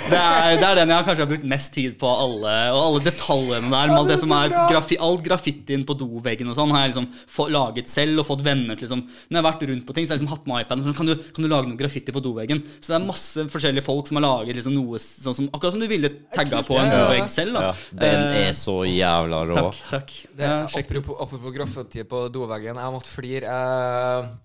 [0.05, 2.81] Det er, det er den jeg har kanskje har brukt mest tid på alle, og
[2.83, 3.89] alle detaljene der.
[3.89, 7.47] med det som er grafi, All graffitien på doveggen og sånn har jeg liksom få,
[7.49, 10.13] laget selv og fått venner til liksom Når jeg har vært rundt på ting, så
[10.13, 10.85] har jeg liksom hatt med iPaden.
[10.85, 12.61] Sånn, kan, du, kan du lage noe graffiti på doveggen?
[12.77, 15.81] Så det er masse forskjellige folk som har laget liksom noe sånn som Akkurat som
[15.81, 17.57] du ville tagga på en dovegg selv.
[17.57, 19.57] da ja, den Eh, er så jævla rå.
[19.73, 19.81] Takk.
[19.89, 22.77] takk Det, apropos, apropos graffiti på doveggen.
[22.77, 23.49] Jeg måtte flire.
[23.49, 24.35] Jeg,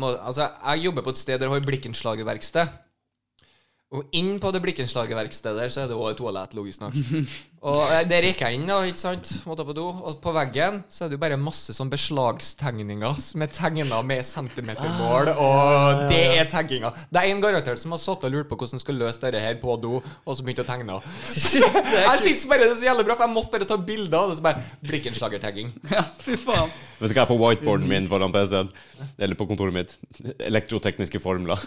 [0.00, 2.78] må, altså, jeg jobber på et sted der jeg har blikkenslagerverksted.
[3.92, 6.96] Og inn på det blikkenslagerverkstedet så er det også et toalett, logisk nok.
[7.62, 9.84] Og eh, der gikk jeg inn, da, ikke sant, måtte på do.
[9.86, 14.24] Og på veggen så er det jo bare masse sånn beslagstegninger som er tegna med
[14.26, 16.90] centimetermål, og det er tagginga.
[17.06, 19.42] Det er en garantert som har satt og lurt på hvordan han skal løse dette
[19.44, 20.98] her på do, og så begynte å tegne.
[22.02, 24.32] Jeg syns bare det er så jævlig bra, for jeg måtte bare ta bilder av
[24.32, 24.38] det.
[24.40, 25.70] Så bare Blikkenslagertagging.
[25.92, 26.72] Ja, fy faen.
[27.02, 28.68] Vet du hva jeg er på whiteboarden min foran PC-en?
[29.18, 29.94] Eller på kontoret mitt?
[30.46, 31.58] Elektrotekniske formler.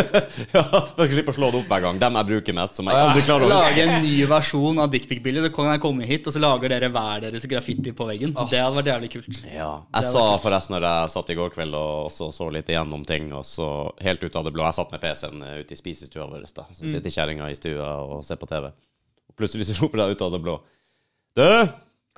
[0.54, 0.62] ja,
[1.02, 2.00] jeg slipper å slå det opp hver gang.
[2.00, 5.37] Dem jeg bruker mest, som jeg aldri klarer å Lage en ny versjon av dickpic-bildet.
[5.44, 8.34] Så kan jeg komme hit, og så lager dere hver deres graffiti på veggen.
[8.50, 9.40] Det hadde vært jævlig kult.
[9.52, 9.70] Ja.
[9.94, 13.30] Jeg sa forresten når jeg satt i går kveld og så, så litt igjennom ting,
[13.36, 13.68] og så
[14.04, 16.46] helt ut av det blå Jeg satt med PC-en ute i spisestua vår.
[16.50, 18.70] Så sitter kjerringa i stua og ser på TV.
[19.28, 20.58] Og plutselig så roper jeg ut av det blå.
[21.38, 21.44] Du,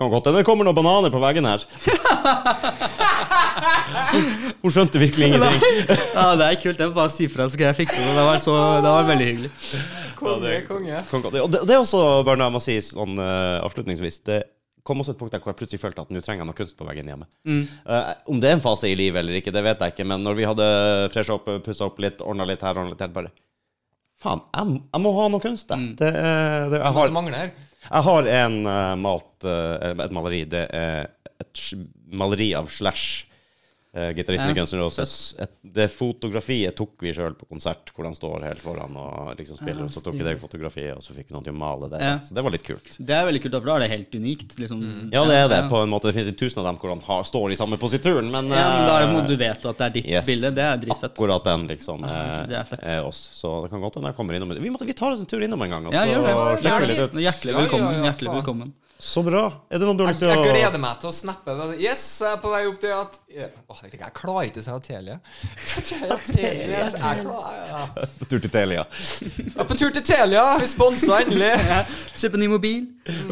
[0.01, 1.61] kan godt hende det kommer noen bananer på veggen her.
[4.63, 5.61] Hun skjønte virkelig ingenting.
[6.15, 6.79] Ja, Det er kult.
[6.79, 8.15] Jeg vil bare si fra, så skal jeg fikse det.
[8.17, 9.51] Det var, så, det var veldig hyggelig.
[11.11, 14.41] Konge, Og det, det er også, bare når jeg må si sånn uh, avslutningsvis det
[14.87, 16.77] kom også et punkt der hvor jeg plutselig følte at nå trenger jeg noe kunst
[16.79, 17.27] på veggen hjemme.
[17.45, 20.25] Eh, om det er en fase i livet eller ikke, det vet jeg ikke, men
[20.25, 20.69] når vi hadde
[21.13, 23.29] fresha opp, pussa opp litt, ordna litt her, ordna litt her, bare
[24.21, 25.93] Faen, jeg, jeg må ha noe kunst, jeg.
[26.01, 27.53] Det, er- det, jeg, har, her?
[27.87, 30.41] jeg har en uh, malt uh, et maleri.
[30.53, 31.07] Det er
[31.41, 31.63] et
[32.21, 33.23] maleri av Slash.
[33.91, 35.13] Uh, Gitaristen i Guns N' Roses.
[35.43, 39.59] Et, det fotografiet tok vi sjøl på konsert, hvor han står helt foran og liksom
[39.59, 39.81] spiller.
[39.83, 41.89] Ja, og så tok vi det fotografiet, og så fikk vi noen til å male
[41.91, 41.99] det.
[41.99, 42.13] Ja.
[42.23, 42.87] Så det var litt kult.
[43.01, 44.55] Det er veldig kult, for da er det helt unikt.
[44.63, 44.85] Liksom.
[45.11, 45.59] Ja, det er det.
[45.73, 48.31] På en måte Det finnes tusen av dem hvor han har, står i samme posituren,
[48.31, 50.29] men, Ja, men da er det, eh, må du vet at det er ditt yes.
[50.31, 50.53] bilde.
[50.55, 51.11] Det er dritfett.
[51.11, 52.85] Akkurat den, liksom, er, det er fett.
[52.95, 53.25] er oss.
[53.41, 55.43] Så det kan godt hende jeg kommer innom Vi, måtte, vi tar oss en tur
[55.43, 56.63] innom en gang, og Ja, så gjør det.
[56.63, 57.19] sjekker vi litt ut.
[57.27, 57.91] Hjertelig Ja, ja, velkommen.
[57.99, 58.73] ja, Hjertelig velkommen.
[59.01, 59.47] Så bra.
[59.73, 61.55] Er det noen du har Jeg, lyst til å jeg gleder meg til å snappe.
[61.81, 64.75] Yes, jeg er på vei opp til at Åh, jeg, jeg klarer ikke å si
[64.85, 65.15] Telia.
[65.71, 66.19] Telia
[66.85, 67.85] jeg ja.
[68.29, 68.85] Tur til Telia.
[68.91, 70.43] Jeg er på tur til Telia.
[70.61, 71.53] Vi sponsa endelig.
[72.21, 72.83] Kjøpe ny mobil.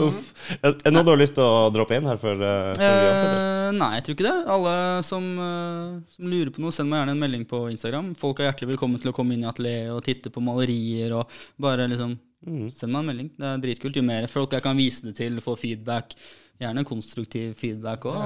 [0.01, 0.31] Uff.
[0.57, 3.11] Er det noe du har lyst til å droppe inn her før, eh, før vi
[3.11, 3.43] avslutter?
[3.43, 4.37] Eh, nei, jeg tror ikke det.
[4.55, 4.77] Alle
[5.11, 8.15] som, eh, som lurer på noe, send meg gjerne en melding på Instagram.
[8.17, 11.39] Folk er hjertelig velkommen til å komme inn i atelieret og titte på malerier og
[11.61, 12.17] bare liksom
[12.47, 13.31] Send meg en melding.
[13.37, 13.97] Det er dritkult.
[13.99, 16.15] Jo mer folk jeg kan vise det til, få feedback,
[16.63, 18.23] gjerne konstruktiv feedback òg,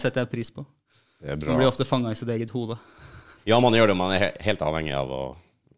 [0.00, 0.64] setter jeg pris på.
[1.18, 2.78] Det er Man blir ofte fanga i sitt eget hode.
[3.48, 3.96] Ja, man gjør det.
[3.98, 5.22] Man er helt avhengig av å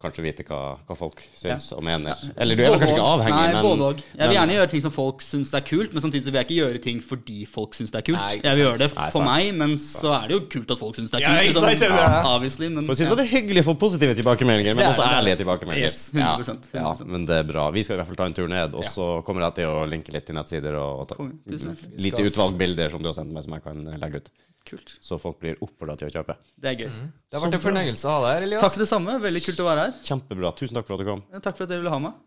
[0.01, 2.17] kanskje vite hva, hva folk syns og mener.
[2.41, 4.01] Eller du er vel kanskje ikke avhengig, Nei, men både og.
[4.17, 6.47] Jeg vil gjerne gjøre ting som folk syns er kult, men samtidig så vil jeg
[6.49, 8.19] ikke gjøre ting fordi folk syns det er kult.
[8.21, 10.81] Nei, jeg vil gjøre det for Nei, meg, men så er det jo kult at
[10.81, 11.37] folk syns det er kult.
[11.37, 11.67] Ja, liksom.
[11.67, 12.21] sant, det er det.
[12.31, 14.83] Obviously, men For å si det sånn, det er hyggelig å få positive tilbakemeldinger, men
[14.83, 15.87] Det er også ærlige tilbakemeldinger.
[15.91, 17.11] Yes, 100%, Ja, ja, 100%.
[17.15, 17.67] men det er bra.
[17.71, 19.85] Vi skal i hvert fall ta en tur ned, og så kommer jeg til å
[19.89, 21.97] linke litt til nettsider og, og ta litt tusen takk.
[21.97, 24.31] lite Skal- utvalg bilder som du har sendt meg, som jeg kan legge ut.
[24.67, 24.97] Kult.
[25.01, 26.35] Så folk blir oppfordra til å kjøpe.
[26.61, 26.89] Det er gøy.
[27.29, 28.65] Det har vært en fornøyelse å ha deg her, Elias.
[28.65, 29.17] Takk det samme.
[29.23, 29.95] Veldig kult å være her.
[30.07, 30.53] Kjempebra.
[30.59, 31.23] Tusen takk for at du kom.
[31.39, 32.19] Takk for at dere ville ha meg.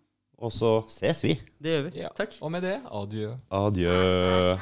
[0.44, 1.36] Og så ses vi.
[1.62, 1.98] Det gjør vi.
[2.02, 2.11] Ja.
[2.19, 2.35] Takk.
[2.43, 3.35] Og med det, adjø.
[3.55, 4.59] Adjø.